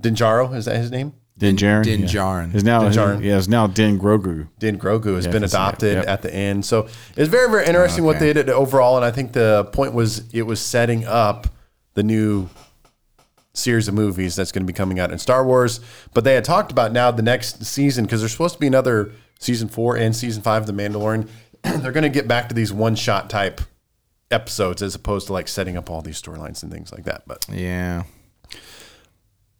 Dinjaro 0.00 0.54
is 0.54 0.64
that 0.66 0.76
his 0.76 0.90
name? 0.90 1.12
Din 1.36 1.56
Djarin. 1.56 1.82
Din 1.84 2.00
yeah. 2.02 2.46
Is 2.54 2.62
now 2.64 2.82
Din 2.82 2.92
Djarin. 2.92 3.22
yeah, 3.24 3.36
is 3.36 3.48
now 3.48 3.66
Din 3.66 3.98
Grogu. 3.98 4.46
Din 4.58 4.78
Grogu 4.78 5.16
has 5.16 5.26
Yeah, 5.26 5.32
been 5.32 5.42
I 5.42 5.46
can 5.46 5.48
see 5.48 5.56
that. 5.56 5.68
adopted 5.68 5.94
Yep. 5.98 6.06
at 6.08 6.22
the 6.22 6.34
end. 6.34 6.64
So 6.64 6.86
it's 7.16 7.28
very, 7.28 7.50
very 7.50 7.66
interesting 7.66 8.04
what 8.04 8.16
Okay. 8.16 8.26
they 8.26 8.32
did 8.34 8.50
overall. 8.50 8.96
And 8.96 9.04
I 9.04 9.10
think 9.10 9.32
the 9.32 9.64
point 9.72 9.94
was 9.94 10.22
it 10.32 10.42
was 10.42 10.60
setting 10.60 11.04
up 11.06 11.48
the 11.94 12.02
new 12.04 12.48
series 13.52 13.88
of 13.88 13.94
movies 13.94 14.36
that's 14.36 14.52
going 14.52 14.62
to 14.62 14.66
be 14.66 14.72
coming 14.76 14.98
out 15.00 15.10
in 15.10 15.18
Star 15.18 15.44
Wars. 15.44 15.80
But 16.12 16.24
they 16.24 16.34
had 16.34 16.44
talked 16.44 16.70
about 16.72 16.92
now 16.92 17.10
the 17.10 17.22
next 17.22 17.64
season 17.64 18.04
because 18.04 18.20
there's 18.20 18.32
supposed 18.32 18.54
to 18.54 18.60
be 18.60 18.66
another 18.66 19.10
season 19.38 19.68
four 19.68 19.96
and 19.96 20.14
season 20.14 20.42
five 20.42 20.62
of 20.62 20.66
The 20.66 20.72
Mandalorian. 20.72 21.28
They're 21.62 21.92
going 21.92 22.02
to 22.02 22.08
get 22.08 22.28
back 22.28 22.48
to 22.48 22.54
these 22.54 22.72
one 22.72 22.94
shot 22.96 23.28
type 23.30 23.60
episodes 24.34 24.82
as 24.82 24.94
opposed 24.94 25.28
to 25.28 25.32
like 25.32 25.48
setting 25.48 25.76
up 25.76 25.88
all 25.88 26.02
these 26.02 26.20
storylines 26.20 26.62
and 26.62 26.70
things 26.72 26.92
like 26.92 27.04
that. 27.04 27.22
But 27.26 27.46
Yeah. 27.50 28.02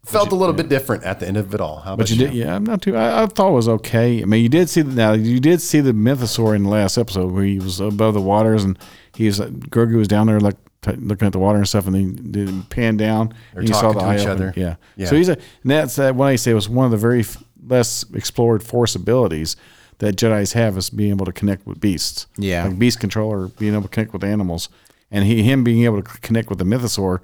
felt 0.04 0.32
a 0.32 0.34
little 0.34 0.54
bit 0.54 0.68
different 0.68 1.02
at 1.04 1.18
the 1.20 1.26
end 1.26 1.36
of 1.38 1.54
it 1.54 1.60
all. 1.60 1.78
How 1.78 1.94
about 1.94 1.98
But 2.04 2.10
you 2.10 2.16
did, 2.18 2.34
yeah. 2.34 2.54
I'm 2.54 2.64
not 2.64 2.82
too. 2.82 2.94
I, 2.96 3.22
I 3.22 3.26
thought 3.26 3.48
it 3.50 3.54
was 3.54 3.68
okay. 3.68 4.20
I 4.22 4.26
mean, 4.26 4.42
you 4.42 4.48
did 4.50 4.68
see 4.68 4.82
the, 4.82 4.92
now. 4.92 5.12
You 5.14 5.40
did 5.40 5.62
see 5.62 5.80
the 5.80 5.92
mythosaur 5.92 6.54
in 6.54 6.64
the 6.64 6.68
last 6.68 6.98
episode 6.98 7.32
where 7.32 7.44
he 7.44 7.58
was 7.58 7.80
above 7.80 8.12
the 8.14 8.20
waters 8.20 8.64
and 8.64 8.78
he's 9.16 9.40
uh, 9.40 9.46
Grogu 9.46 9.96
was 9.96 10.08
down 10.08 10.26
there 10.26 10.40
like 10.40 10.56
t- 10.82 10.92
looking 10.96 11.24
at 11.26 11.32
the 11.32 11.38
water 11.38 11.58
and 11.58 11.66
stuff, 11.68 11.86
and 11.86 11.94
then 11.94 12.30
did 12.32 12.68
pan 12.70 12.96
down 12.98 13.32
and 13.54 13.66
you 13.66 13.72
saw 13.74 13.92
the 13.92 14.00
to 14.00 14.04
eye 14.04 14.16
each 14.18 14.26
other. 14.26 14.52
Yeah. 14.56 14.76
Yeah. 14.96 15.06
So 15.06 15.16
he's 15.16 15.30
a. 15.30 15.38
And 15.62 15.70
that's 15.70 15.96
that. 15.96 16.14
When 16.14 16.28
I 16.28 16.36
say 16.36 16.50
it 16.50 16.54
was 16.54 16.68
one 16.68 16.84
of 16.84 16.90
the 16.90 16.98
very 16.98 17.20
f- 17.20 17.42
less 17.66 18.04
explored 18.12 18.62
Force 18.62 18.94
abilities 18.94 19.56
that 19.98 20.16
Jedi's 20.16 20.52
have 20.52 20.76
is 20.76 20.90
being 20.90 21.10
able 21.10 21.26
to 21.26 21.32
connect 21.32 21.66
with 21.66 21.80
beasts. 21.80 22.26
Yeah. 22.36 22.66
Like 22.66 22.78
beast 22.78 23.00
controller, 23.00 23.48
being 23.48 23.72
able 23.72 23.84
to 23.84 23.88
connect 23.88 24.12
with 24.12 24.24
animals, 24.24 24.68
and 25.10 25.24
he 25.24 25.42
him 25.42 25.64
being 25.64 25.84
able 25.84 26.02
to 26.02 26.20
connect 26.20 26.48
with 26.48 26.58
the 26.58 26.64
mythosaur 26.64 27.20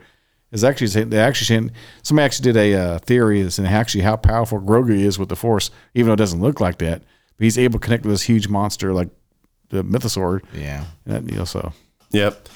is 0.53 0.65
actually 0.65 1.05
they 1.05 1.19
actually 1.19 1.47
saying 1.47 1.71
somebody 2.03 2.25
actually 2.25 2.53
did 2.53 2.57
a 2.57 2.75
uh, 2.75 2.99
theory 2.99 3.43
that's 3.43 3.59
in 3.59 3.67
actually 3.67 4.03
how 4.03 4.17
powerful 4.17 4.61
Grogu 4.61 4.99
is 4.99 5.19
with 5.19 5.29
the 5.29 5.37
Force, 5.37 5.71
even 5.95 6.09
though 6.09 6.15
it 6.15 6.17
doesn't 6.17 6.41
look 6.41 6.61
like 6.61 6.79
that. 6.79 7.03
But 7.37 7.45
he's 7.45 7.59
able 7.59 7.79
to 7.79 7.85
connect 7.85 8.05
with 8.05 8.13
this 8.13 8.23
huge 8.23 8.49
monster 8.49 8.93
like 8.93 9.09
the 9.71 9.85
mythosaur. 9.85 10.43
Yeah. 10.53 10.85
And 11.07 11.15
that, 11.15 11.33
you 11.33 11.39
know, 11.39 11.45
so 11.45 11.73
Yep. 12.11 12.49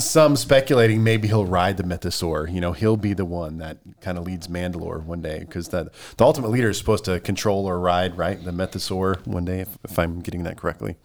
Some 0.00 0.36
speculating 0.36 1.02
maybe 1.02 1.26
he'll 1.26 1.44
ride 1.44 1.76
the 1.76 1.82
mythosaur. 1.82 2.52
You 2.52 2.60
know, 2.60 2.72
he'll 2.72 2.96
be 2.96 3.14
the 3.14 3.24
one 3.24 3.58
that 3.58 3.78
kind 4.00 4.16
of 4.16 4.24
leads 4.24 4.46
Mandalore 4.46 5.02
one 5.02 5.20
day 5.20 5.40
because 5.40 5.68
the 5.68 5.90
the 6.16 6.24
ultimate 6.24 6.50
leader 6.50 6.70
is 6.70 6.78
supposed 6.78 7.04
to 7.06 7.18
control 7.18 7.66
or 7.66 7.80
ride 7.80 8.16
right 8.16 8.42
the 8.42 8.52
mythosaur 8.52 9.26
one 9.26 9.44
day 9.44 9.60
if, 9.60 9.76
if 9.82 9.98
I'm 9.98 10.20
getting 10.20 10.44
that 10.44 10.56
correctly. 10.56 10.96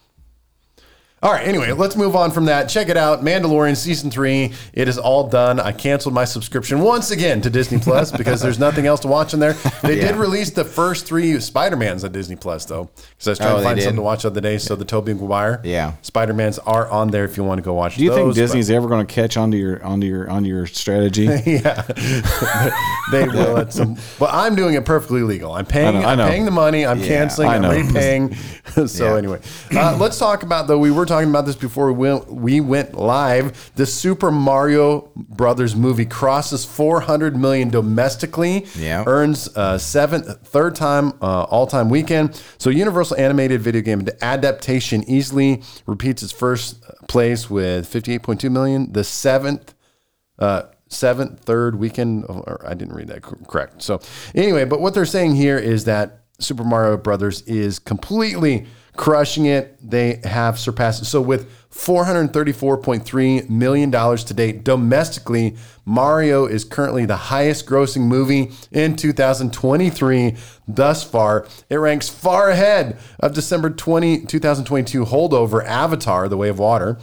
All 1.24 1.32
right. 1.32 1.48
Anyway, 1.48 1.72
let's 1.72 1.96
move 1.96 2.16
on 2.16 2.30
from 2.32 2.46
that. 2.46 2.68
Check 2.68 2.90
it 2.90 2.98
out, 2.98 3.22
Mandalorian 3.24 3.76
season 3.78 4.12
three. 4.12 4.52
It 4.74 4.88
is 4.88 4.98
all 5.00 5.28
done. 5.30 5.60
I 5.60 5.72
canceled 5.72 6.14
my 6.14 6.26
subscription 6.26 6.82
once 6.82 7.10
again 7.12 7.40
to 7.42 7.50
Disney 7.50 7.80
Plus 7.80 8.12
because 8.18 8.42
there's 8.42 8.60
nothing 8.60 8.86
else 8.86 9.00
to 9.00 9.08
watch 9.08 9.34
in 9.34 9.40
there. 9.40 9.54
They 9.82 9.96
did 9.96 10.04
Yeah. 10.04 10.10
release 10.20 10.34
release 10.34 10.50
the 10.52 10.66
first 10.66 11.06
three 11.06 11.40
Spider 11.40 11.76
Mans 11.78 12.04
on 12.04 12.12
Disney 12.12 12.36
Plus 12.36 12.66
though, 12.66 12.90
because 12.96 13.28
I 13.28 13.30
was 13.32 13.38
trying 13.40 13.54
Oh, 13.54 13.58
to 13.60 13.64
find 13.64 13.80
something 13.82 13.96
to 13.98 14.02
watch 14.02 14.24
the 14.24 14.28
other 14.30 14.42
day. 14.42 14.58
So 14.58 14.76
the 14.76 14.84
Tobey 14.84 15.14
Maguire, 15.14 15.62
Yeah. 15.64 15.94
Spider 16.02 16.34
Mans 16.34 16.60
are 16.60 16.90
on 16.90 17.12
there 17.12 17.24
if 17.24 17.38
you 17.38 17.44
want 17.44 17.60
to 17.60 17.62
go 17.64 17.74
watch. 17.74 17.96
do 17.98 18.04
you 18.04 18.10
think 18.14 18.34
those, 18.36 18.52
but- 18.52 18.70
ever 18.74 18.88
going 18.90 19.06
to 19.06 19.14
catch 19.14 19.38
onto 19.38 19.56
your 19.56 19.82
onto 19.86 20.08
your 20.08 20.30
onto 20.30 20.50
your 20.50 20.66
strategy? 20.66 21.24
yeah, 21.46 21.84
they 23.12 23.28
will 23.28 23.58
at 23.60 23.72
some. 23.72 23.96
But 24.20 24.32
I'm 24.34 24.56
doing 24.56 24.74
it 24.74 24.86
perfectly 24.86 25.22
legal. 25.22 25.54
I'm 25.54 25.66
paying. 25.68 25.88
I 25.98 26.00
know, 26.02 26.08
I 26.08 26.12
I'm 26.14 26.18
know. 26.18 26.28
paying 26.28 26.46
the 26.46 26.52
money. 26.52 26.86
I'm 26.86 27.00
canceling. 27.02 27.50
I 27.50 27.58
I'm 27.58 27.88
repaying. 27.88 28.34
so 28.88 29.12
Yeah. 29.12 29.18
anyway, 29.18 29.40
uh, 29.76 29.96
let's 30.00 30.18
talk 30.18 30.44
about 30.44 30.68
though. 30.68 30.80
We 30.80 30.90
were 30.92 31.06
talking 31.06 31.13
about 31.22 31.46
this 31.46 31.56
before 31.56 31.92
we 31.92 32.10
went, 32.10 32.32
we 32.32 32.60
went 32.62 32.96
live. 32.96 33.72
The 33.76 33.86
Super 33.86 34.32
Mario 34.32 35.12
Brothers 35.16 35.76
movie 35.76 36.06
crosses 36.06 36.66
400 36.66 37.36
million 37.36 37.70
domestically. 37.70 38.66
Yeah. 38.76 39.04
earns 39.06 39.56
uh, 39.56 39.78
seventh, 39.78 40.48
third 40.48 40.76
time 40.76 41.14
uh, 41.22 41.44
all 41.44 41.68
time 41.68 41.90
weekend. 41.90 42.42
So 42.58 42.70
Universal 42.70 43.18
animated 43.18 43.62
video 43.62 43.82
game 43.82 44.08
adaptation 44.22 45.04
easily 45.08 45.62
repeats 45.86 46.24
its 46.24 46.32
first 46.32 46.82
place 47.08 47.50
with 47.50 47.92
58.2 47.92 48.52
million. 48.52 48.92
The 48.92 49.04
seventh 49.04 49.74
uh, 50.40 50.64
seventh, 50.88 51.40
third 51.42 51.76
weekend. 51.76 52.26
Or 52.28 52.64
I 52.66 52.74
didn't 52.74 52.94
read 52.96 53.08
that 53.08 53.22
correct. 53.22 53.82
So 53.82 54.00
anyway, 54.34 54.66
but 54.66 54.82
what 54.82 54.94
they're 54.94 55.06
saying 55.06 55.36
here 55.36 55.58
is 55.58 55.86
that 55.86 56.20
Super 56.40 56.64
Mario 56.64 56.98
Brothers 56.98 57.42
is 57.44 57.80
completely 57.80 58.66
crushing 58.96 59.46
it. 59.46 59.78
They 59.82 60.20
have 60.24 60.60
surpassed. 60.60 61.06
So 61.06 61.22
with 61.22 61.50
434.3 61.72 63.50
million 63.50 63.90
dollars 63.90 64.24
to 64.26 64.34
date 64.34 64.64
domestically, 64.64 65.56
Mario 65.86 66.46
is 66.46 66.64
currently 66.64 67.06
the 67.06 67.16
highest 67.16 67.66
grossing 67.66 68.04
movie 68.04 68.52
in 68.72 68.96
2023 68.96 70.36
thus 70.68 71.04
far. 71.04 71.48
It 71.70 71.78
ranks 71.78 72.10
far 72.10 72.50
ahead 72.50 72.98
of 73.20 73.34
December 73.34 73.70
20 73.70 74.26
2022 74.26 75.06
holdover 75.06 75.66
Avatar: 75.66 76.30
The 76.30 76.38
Way 76.38 76.50
of 76.50 76.60
Water 76.60 77.00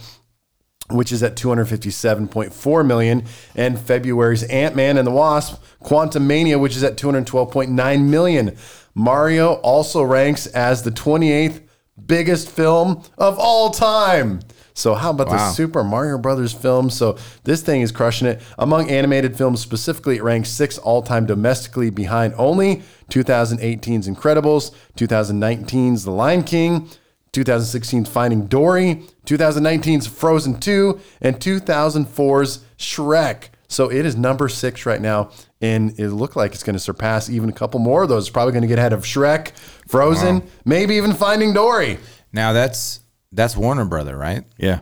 which 0.89 1.11
is 1.13 1.23
at 1.23 1.37
257.4 1.37 2.85
million, 2.85 3.23
and 3.55 3.79
February's 3.79 4.43
Ant-Man 4.43 4.97
and 4.97 5.07
the 5.07 5.11
Wasp: 5.11 5.61
Quantumania, 5.81 6.59
which 6.59 6.75
is 6.75 6.83
at 6.83 6.97
212.9 6.97 8.05
million. 8.09 8.57
Mario 8.93 9.53
also 9.53 10.03
ranks 10.03 10.47
as 10.47 10.83
the 10.83 10.91
28th 10.91 11.61
biggest 12.05 12.49
film 12.49 13.03
of 13.17 13.37
all 13.39 13.69
time. 13.69 14.41
So 14.73 14.93
how 14.93 15.11
about 15.11 15.29
the 15.29 15.51
Super 15.51 15.83
Mario 15.83 16.17
Brothers 16.17 16.53
film? 16.53 16.89
So 16.89 17.17
this 17.43 17.61
thing 17.61 17.81
is 17.81 17.91
crushing 17.91 18.27
it. 18.27 18.41
Among 18.57 18.89
animated 18.89 19.37
films 19.37 19.59
specifically, 19.59 20.17
it 20.17 20.23
ranks 20.23 20.49
sixth 20.49 20.79
all-time 20.83 21.25
domestically 21.25 21.89
behind 21.89 22.33
only 22.37 22.81
2018's 23.09 24.07
Incredibles, 24.07 24.73
2019's 24.95 26.05
The 26.05 26.11
Lion 26.11 26.43
King, 26.43 26.89
2016's 27.33 28.09
Finding 28.09 28.47
Dory, 28.47 29.03
2019's 29.25 30.07
Frozen 30.07 30.59
2, 30.59 30.99
and 31.21 31.39
2004's 31.39 32.65
Shrek. 32.77 33.49
So 33.67 33.91
it 33.91 34.05
is 34.05 34.15
number 34.15 34.49
six 34.49 34.85
right 34.85 35.01
now, 35.01 35.31
and 35.61 35.97
it 35.99 36.09
looked 36.09 36.35
like 36.35 36.53
it's 36.53 36.63
going 36.63 36.75
to 36.75 36.79
surpass 36.79 37.29
even 37.29 37.49
a 37.49 37.53
couple 37.53 37.79
more 37.79 38.03
of 38.03 38.09
those. 38.09 38.23
It's 38.23 38.31
probably 38.31 38.51
going 38.51 38.63
to 38.63 38.67
get 38.67 38.79
ahead 38.79 38.93
of 38.93 39.03
Shrek, 39.03 39.51
Frozen, 39.87 40.43
maybe 40.65 40.95
even 40.95 41.13
Finding 41.13 41.53
Dory. 41.53 41.99
Now 42.33 42.53
that's 42.53 43.01
that's 43.31 43.55
Warner 43.55 43.85
Brother, 43.85 44.17
right? 44.17 44.43
yeah. 44.57 44.79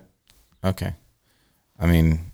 Okay. 0.63 0.93
I 1.79 1.85
mean, 1.85 2.31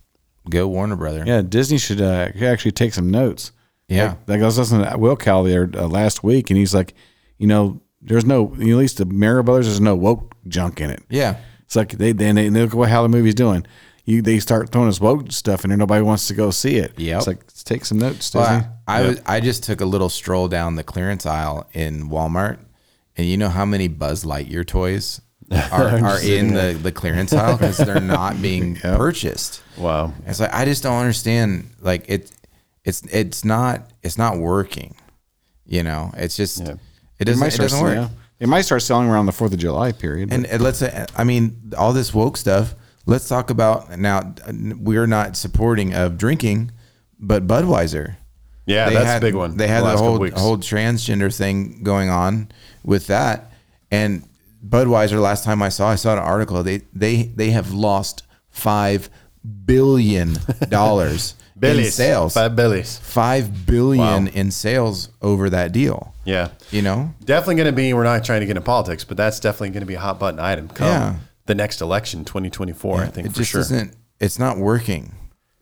go 0.50 0.68
Warner 0.68 0.96
Brother. 0.96 1.24
Yeah, 1.26 1.42
Disney 1.42 1.78
should 1.78 2.02
uh, 2.02 2.30
actually 2.42 2.72
take 2.72 2.94
some 2.94 3.12
notes. 3.12 3.52
Yeah. 3.88 4.10
Like, 4.10 4.28
like 4.28 4.42
I 4.42 4.46
was 4.46 4.58
listening 4.58 4.90
to 4.90 4.98
Will 4.98 5.16
Cain 5.16 5.46
there 5.46 5.70
uh, 5.76 5.88
last 5.88 6.24
week, 6.24 6.50
and 6.50 6.58
he's 6.58 6.74
like, 6.74 6.96
you 7.38 7.46
know, 7.46 7.82
there's 8.02 8.26
no, 8.26 8.54
at 8.54 8.60
least 8.60 8.98
the 8.98 9.06
Mario 9.06 9.44
Brothers, 9.44 9.68
there's 9.68 9.82
no 9.82 9.96
woke 9.96 10.34
junk 10.48 10.82
in 10.82 10.90
it. 10.90 11.04
Yeah. 11.10 11.38
It's 11.66 11.76
like 11.76 11.94
they 11.94 12.12
then 12.12 12.36
they, 12.36 12.50
they 12.50 12.62
look 12.66 12.74
at 12.76 12.90
how 12.90 13.04
the 13.04 13.10
movie's 13.10 13.36
doing. 13.36 13.66
You 14.06 14.22
they 14.22 14.40
start 14.40 14.70
throwing 14.72 14.88
this 14.88 15.02
woke 15.02 15.32
stuff 15.32 15.64
in 15.64 15.70
there. 15.70 15.78
Nobody 15.78 16.04
wants 16.04 16.28
to 16.28 16.34
go 16.36 16.52
see 16.52 16.76
it. 16.78 16.94
Yeah, 16.98 17.18
It's 17.18 17.28
like 17.28 17.38
let's 17.44 17.64
take 17.64 17.86
some 17.86 17.98
notes, 17.98 18.34
Well. 18.34 18.70
I, 18.88 19.00
I, 19.00 19.02
was, 19.08 19.22
I 19.26 19.40
just 19.40 19.64
took 19.64 19.82
a 19.82 19.86
little 19.86 20.10
stroll 20.10 20.48
down 20.48 20.76
the 20.76 20.84
clearance 20.84 21.26
aisle 21.26 21.68
in 21.74 22.10
Walmart, 22.10 22.60
and 23.18 23.26
you 23.28 23.36
know 23.36 23.50
how 23.50 23.66
many 23.66 23.88
Buzz 23.88 24.24
Lightyear 24.24 24.66
toys 24.66 25.22
are, 25.72 25.88
are 26.04 26.20
in 26.22 26.54
the, 26.54 26.78
the 26.80 26.92
clearance 26.92 27.34
aisle 27.34 27.58
because 27.58 27.78
they're 27.78 28.00
not 28.00 28.40
being 28.42 28.76
purchased. 28.82 29.62
Wow. 29.78 30.14
It's 30.28 30.40
like 30.40 30.54
I 30.54 30.66
just 30.66 30.84
don't 30.84 31.00
understand. 31.00 31.70
Like 31.82 32.06
it, 32.08 32.32
it's 32.84 33.02
it's 33.12 33.44
not 33.44 33.90
it's 34.04 34.18
not 34.18 34.38
working. 34.38 34.96
You 35.66 35.82
know, 35.82 36.12
it's 36.16 36.38
just 36.38 36.60
Yeah. 36.62 36.76
it 37.18 37.26
doesn't 37.26 37.40
might 37.40 37.56
it 37.56 37.58
doesn't 37.58 37.82
work. 37.82 38.10
They 38.38 38.46
might 38.46 38.62
start 38.62 38.82
selling 38.84 39.08
around 39.10 39.26
the 39.26 39.32
Fourth 39.32 39.54
of 39.54 39.60
July 39.60 39.94
period. 39.94 40.32
And, 40.32 40.46
and 40.46 40.62
let's 40.62 40.80
say, 40.80 41.06
I 41.16 41.24
mean, 41.24 41.72
all 41.78 41.94
this 41.94 42.14
woke 42.14 42.38
stuff. 42.38 42.76
Let's 43.06 43.28
talk 43.28 43.50
about 43.50 43.98
now. 44.00 44.34
We're 44.52 45.08
not 45.08 45.38
supporting 45.38 45.94
of 45.94 46.18
drinking, 46.18 46.72
but 47.20 47.46
Budweiser. 47.48 48.16
Yeah, 48.66 48.88
They 48.90 48.96
that's 48.96 49.06
had- 49.06 49.18
a 49.24 49.26
big 49.26 49.36
one. 49.36 49.58
They 49.58 49.68
had 49.68 49.84
the 49.84 49.92
the 49.92 49.98
whole 49.98 50.30
whole 50.32 50.58
transgender 50.58 51.36
thing 51.36 51.84
going 51.84 52.10
on 52.10 52.50
with 52.84 53.08
that, 53.08 53.52
and 53.92 54.28
Budweiser. 54.68 55.22
Last 55.22 55.44
time 55.44 55.62
I 55.62 55.70
saw, 55.70 55.90
I 55.90 55.96
saw 55.96 56.14
an 56.14 56.20
article. 56.20 56.64
They 56.64 56.82
they 56.94 57.24
they 57.36 57.52
have 57.52 57.72
lost 57.74 58.24
five 58.50 59.10
billion 59.66 60.38
dollars 60.70 61.36
in 61.62 61.84
sales. 61.86 62.34
Five 62.34 62.56
billies. 62.56 62.98
Five 62.98 63.66
billion 63.68 64.26
Wow. 64.26 64.32
in 64.34 64.50
sales 64.52 65.10
over 65.22 65.50
that 65.52 65.72
deal. 65.72 66.14
Yeah. 66.26 66.50
You 66.72 66.82
know, 66.82 67.14
Definitely 67.24 67.56
going 67.56 67.68
to 67.68 67.72
be, 67.72 67.94
we're 67.94 68.04
not 68.04 68.26
trying 68.26 68.40
to 68.42 68.46
get 68.48 68.58
into 68.58 68.62
politics, 68.66 69.04
but 69.04 69.16
that's 69.16 69.40
definitely 69.40 69.70
going 69.70 69.82
to 69.82 69.86
be 69.88 69.94
a 69.94 70.00
hot 70.00 70.20
button 70.20 70.40
item 70.40 70.68
come 70.68 70.88
Yeah. 70.88 71.16
The 71.46 71.56
next 71.56 71.82
election, 71.82 72.26
2024, 72.26 73.02
I 73.02 73.06
think 73.08 73.28
it 73.28 73.32
for 73.34 73.38
just 73.40 73.52
sure. 73.52 73.62
isn't. 73.62 73.96
It's 74.20 74.40
not 74.40 74.58
working. 74.58 75.14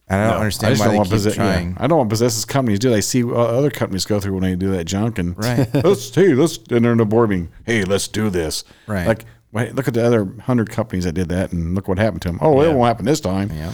And 0.08 0.20
I 0.22 0.24
don't 0.26 0.32
No. 0.32 0.38
I 0.38 0.40
understand 0.42 0.72
just 0.74 0.80
why 0.82 0.86
don't 0.86 0.92
they 0.94 0.98
want 0.98 1.08
keep 1.10 1.14
possess, 1.16 1.36
trying. 1.36 1.70
yeah. 1.72 1.78
I 1.80 1.88
don't 1.88 1.98
want 1.98 2.10
possesses 2.10 2.46
companies 2.46 2.80
do. 2.80 2.90
They 2.90 3.02
see 3.02 3.24
what 3.24 3.38
other 3.38 3.70
companies 3.72 4.06
go 4.06 4.20
through 4.20 4.34
when 4.34 4.44
they 4.44 4.56
do 4.56 4.72
that 4.72 4.84
junk 4.86 5.18
and 5.18 5.38
Right. 5.38 5.68
let's 5.84 6.14
hey 6.14 6.34
let's 6.34 6.58
and 6.70 6.84
they're 6.84 6.92
in 6.92 6.98
the 6.98 7.06
board 7.06 7.30
meeting. 7.30 7.52
Hey, 7.66 7.84
let's 7.86 8.08
do 8.08 8.30
this. 8.30 8.64
Right. 8.86 9.08
Like 9.08 9.26
wait, 9.54 9.76
look 9.76 9.88
at 9.88 9.94
the 9.94 10.06
other 10.06 10.26
hundred 10.42 10.70
companies 10.70 11.06
that 11.06 11.14
did 11.14 11.30
that 11.30 11.52
and 11.54 11.74
look 11.74 11.88
what 11.88 11.98
happened 12.00 12.22
to 12.24 12.28
them. 12.30 12.40
Oh, 12.42 12.62
it 12.62 12.74
won't 12.74 12.88
happen 12.88 13.06
this 13.06 13.22
time. 13.22 13.50
Yeah. 13.52 13.74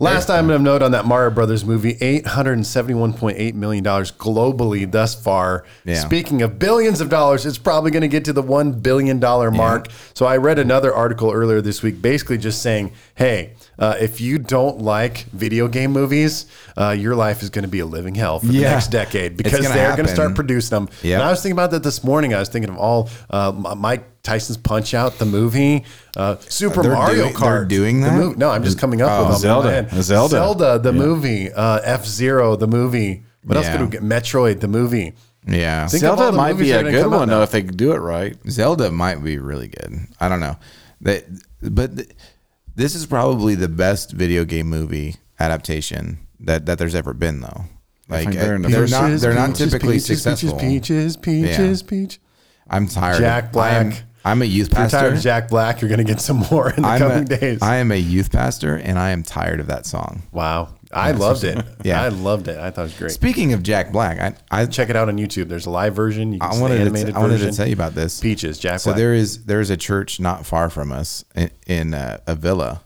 Last 0.00 0.30
item 0.30 0.48
of 0.48 0.62
note 0.62 0.80
on 0.82 0.92
that 0.92 1.04
Mario 1.04 1.30
Brothers 1.30 1.62
movie, 1.62 1.94
$871.8 1.96 3.54
million 3.54 3.84
globally 3.84 4.90
thus 4.90 5.14
far. 5.14 5.64
Yeah. 5.84 5.96
Speaking 5.96 6.40
of 6.40 6.58
billions 6.58 7.02
of 7.02 7.10
dollars, 7.10 7.44
it's 7.44 7.58
probably 7.58 7.90
going 7.90 8.00
to 8.00 8.08
get 8.08 8.24
to 8.24 8.32
the 8.32 8.42
$1 8.42 8.82
billion 8.82 9.20
mark. 9.20 9.88
So 10.14 10.24
I 10.24 10.38
read 10.38 10.58
another 10.58 10.94
article 10.94 11.30
earlier 11.30 11.60
this 11.60 11.82
week 11.82 12.00
basically 12.00 12.38
just 12.38 12.62
saying, 12.62 12.92
hey, 13.14 13.52
uh, 13.78 13.96
if 14.00 14.22
you 14.22 14.38
don't 14.38 14.78
like 14.80 15.18
video 15.32 15.68
game 15.68 15.92
movies, 15.92 16.46
uh, 16.78 16.90
your 16.90 17.14
life 17.14 17.42
is 17.42 17.50
going 17.50 17.64
to 17.64 17.68
be 17.68 17.80
a 17.80 17.86
living 17.86 18.14
hell 18.14 18.38
for 18.40 18.46
the 18.46 18.54
Yeah. 18.54 18.70
next 18.72 18.88
decade 18.88 19.36
because 19.36 19.60
they're 19.60 19.96
going 19.96 20.06
to 20.06 20.14
start 20.14 20.34
producing 20.34 20.70
them. 20.76 20.88
Yep. 21.02 21.14
And 21.20 21.22
I 21.22 21.30
was 21.30 21.42
thinking 21.42 21.56
about 21.56 21.72
that 21.72 21.82
this 21.82 22.02
morning. 22.02 22.32
I 22.34 22.38
was 22.38 22.48
thinking 22.48 22.70
of 22.70 22.78
all 22.78 23.10
uh, 23.28 23.52
Mike 23.76 24.19
Tyson's 24.22 24.56
Punch 24.58 24.92
Out, 24.94 25.18
the 25.18 25.24
movie, 25.24 25.84
uh, 26.16 26.36
Super 26.40 26.82
They're 26.82 26.92
Mario 26.92 27.22
doing- 27.24 27.34
Kart. 27.34 27.40
they're 27.42 27.64
doing 27.64 28.00
the 28.02 28.10
that? 28.10 28.16
movie. 28.16 28.36
No, 28.38 28.50
I'm 28.50 28.62
just 28.64 28.78
coming 28.78 29.00
up 29.02 29.18
with 29.20 29.32
them. 29.32 29.40
Zelda. 29.40 29.88
my. 29.92 30.00
Zelda. 30.02 30.30
Zelda, 30.30 30.78
the 30.78 30.92
movie. 30.92 31.50
Uh, 31.52 31.80
F 31.84 32.04
Zero, 32.06 32.56
the 32.56 32.66
movie. 32.66 33.22
What 33.44 33.56
else 33.56 33.66
Yeah. 33.66 33.72
could 33.78 33.80
we 33.86 33.86
get? 33.92 34.02
Metroid, 34.02 34.60
the 34.60 34.68
movie. 34.68 35.14
Yeah. 35.48 35.86
Think 35.88 36.02
Zelda 36.02 36.32
might 36.32 36.58
be 36.58 36.70
a 36.72 36.82
good 36.82 37.06
one 37.10 37.28
though 37.28 37.42
if 37.42 37.50
they 37.50 37.62
do 37.62 37.92
it 37.92 37.98
right. 37.98 38.36
Zelda 38.50 38.90
might 38.90 39.24
be 39.24 39.38
really 39.38 39.68
good. 39.68 40.00
I 40.20 40.28
don't 40.28 40.40
know. 40.40 40.56
That, 41.00 41.24
but 41.62 41.96
th- 41.96 42.10
this 42.76 42.94
is 42.94 43.06
probably 43.06 43.54
the 43.54 43.68
best 43.68 44.12
video 44.12 44.44
game 44.44 44.66
movie 44.68 45.16
adaptation 45.38 46.18
that, 46.40 46.66
that 46.66 46.78
there's 46.78 46.94
ever 46.94 47.14
been, 47.14 47.40
though. 47.40 47.64
Like 48.08 48.24
think 48.28 48.34
they're 48.40 48.54
in 48.56 48.62
the 48.62 48.68
they're 48.68 48.86
not 48.88 49.04
Peaches, 49.06 49.22
they're 49.22 49.34
not 49.34 49.50
peaches, 49.50 49.70
typically 49.72 49.94
peaches, 49.94 50.06
successful. 50.22 50.58
Peaches, 50.58 51.16
peaches, 51.16 51.48
peaches, 51.56 51.82
Yeah. 51.82 51.88
peach. 51.88 52.20
I'm 52.68 52.86
tired. 52.86 53.18
Jack 53.18 53.50
of- 53.50 53.56
I 53.56 53.70
am, 53.70 53.88
Black. 53.90 54.02
I'm 54.02 54.04
a 54.24 54.44
youth 54.44 54.72
If 54.72 54.78
you're 54.78 54.88
tired 54.88 55.14
of 55.14 55.20
Jack 55.20 55.48
Black, 55.48 55.80
you're 55.80 55.88
going 55.88 55.98
to 55.98 56.04
get 56.04 56.20
some 56.20 56.38
more 56.50 56.70
in 56.70 56.82
the 56.82 56.88
I'm 56.88 56.98
coming 56.98 57.22
a, 57.32 57.38
days. 57.38 57.62
I 57.62 57.76
am 57.76 57.90
a 57.90 57.96
youth 57.96 58.30
pastor, 58.30 58.76
and 58.76 58.98
I 58.98 59.10
am 59.10 59.22
tired 59.22 59.60
of 59.60 59.66
that 59.68 59.86
song. 59.86 60.22
wow. 60.32 60.74
I 60.92 61.12
loved 61.12 61.44
it. 61.44 61.64
Yeah. 61.84 62.02
I 62.02 62.08
loved 62.08 62.48
it. 62.48 62.58
I 62.58 62.70
thought 62.72 62.80
it 62.82 62.84
was 62.86 62.98
great. 62.98 63.10
Speaking 63.12 63.52
of 63.52 63.62
Jack 63.62 63.92
Black, 63.92 64.18
I 64.18 64.34
I, 64.62 64.66
Check 64.66 64.90
it 64.90 64.96
out 64.96 65.08
on 65.08 65.18
YouTube. 65.18 65.48
There's 65.48 65.66
a 65.66 65.70
live 65.70 65.94
version. 65.94 66.32
You 66.32 66.40
can 66.40 66.50
I 66.52 66.60
wanted 66.60 66.74
to 66.74 66.80
animated 66.80 67.08
t- 67.10 67.14
I 67.14 67.20
wanted 67.20 67.34
version. 67.34 67.50
to 67.52 67.56
tell 67.56 67.66
you 67.68 67.74
about 67.74 67.94
this. 67.94 68.18
Peaches, 68.18 68.58
Jack 68.58 68.80
So 68.80 68.90
Black. 68.90 68.96
there 68.98 69.14
is 69.14 69.44
there 69.44 69.60
is 69.60 69.70
a 69.70 69.76
church 69.76 70.18
not 70.18 70.44
far 70.46 70.68
from 70.68 70.90
us 70.90 71.24
in, 71.36 71.50
in 71.68 71.94
uh, 71.94 72.18
Avilla, 72.26 72.80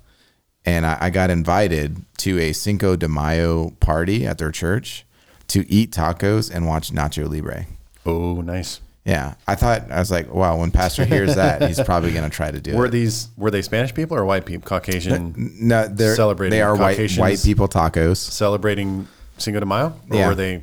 and 0.66 0.84
I, 0.84 0.98
I 1.00 1.08
got 1.10 1.30
invited 1.30 2.04
to 2.18 2.38
a 2.38 2.52
Cinco 2.52 2.94
de 2.94 3.08
Mayo 3.08 3.70
party 3.80 4.26
at 4.26 4.36
their 4.36 4.50
church 4.52 5.06
to 5.48 5.64
eat 5.72 5.90
tacos 5.90 6.54
and 6.54 6.66
watch 6.66 6.90
Nacho 6.90 7.26
Libre. 7.26 7.64
oh, 8.04 8.42
nice. 8.42 8.80
Yeah, 9.04 9.34
I 9.46 9.54
thought 9.54 9.90
I 9.90 9.99
was 9.99 10.11
like, 10.11 10.32
wow. 10.32 10.56
When 10.58 10.70
Pastor 10.70 11.04
hears 11.04 11.34
that, 11.34 11.62
he's 11.68 11.78
probably 11.80 12.12
gonna 12.12 12.30
try 12.30 12.50
to 12.50 12.61
do 12.61 12.75
Were 12.76 12.87
it. 12.87 12.90
these 12.90 13.28
were 13.37 13.50
they 13.50 13.61
Spanish 13.62 13.92
people 13.92 14.16
or 14.16 14.25
white 14.25 14.46
people? 14.46 14.66
Caucasian 14.66 15.34
No, 15.61 15.87
they're 15.88 16.14
celebrating 16.16 16.50
They 16.56 16.62
are 16.62 16.75
white 16.75 16.92
Caucasians? 16.96 17.18
white 17.20 17.42
people 17.42 17.68
tacos. 17.68 18.16
celebrating 18.16 19.06
Cinco 19.37 19.61
de 19.61 19.66
Mayo, 19.66 19.92
or 20.11 20.16
Yeah. 20.16 20.28
were 20.28 20.34
they? 20.34 20.62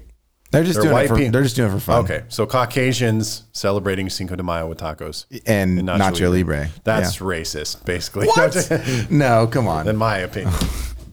They're 0.50 0.63
just 0.63 0.75
They're 0.75 0.83
doing 0.83 0.93
white 0.95 1.05
it 1.05 1.07
for, 1.10 1.15
people. 1.17 1.31
they're 1.31 1.43
just 1.43 1.55
doing 1.55 1.69
it 1.69 1.74
for 1.74 1.79
fun. 1.79 2.03
Okay, 2.03 2.24
so 2.29 2.45
Caucasians 2.48 3.43
celebrating 3.53 4.10
Cinco 4.10 4.36
de 4.36 4.43
Mayo 4.43 4.67
with 4.67 4.79
tacos 4.79 5.25
and, 5.45 5.79
And 5.79 5.88
Nacho, 5.88 6.29
Libre. 6.31 6.69
That's 6.83 7.21
Yeah. 7.21 7.27
racist, 7.27 7.86
basically. 7.86 8.27
What? 8.27 8.69
no, 9.12 9.48
come 9.48 9.67
on. 9.67 9.88
in 9.88 9.95
my 9.98 10.17
opinion. 10.17 10.53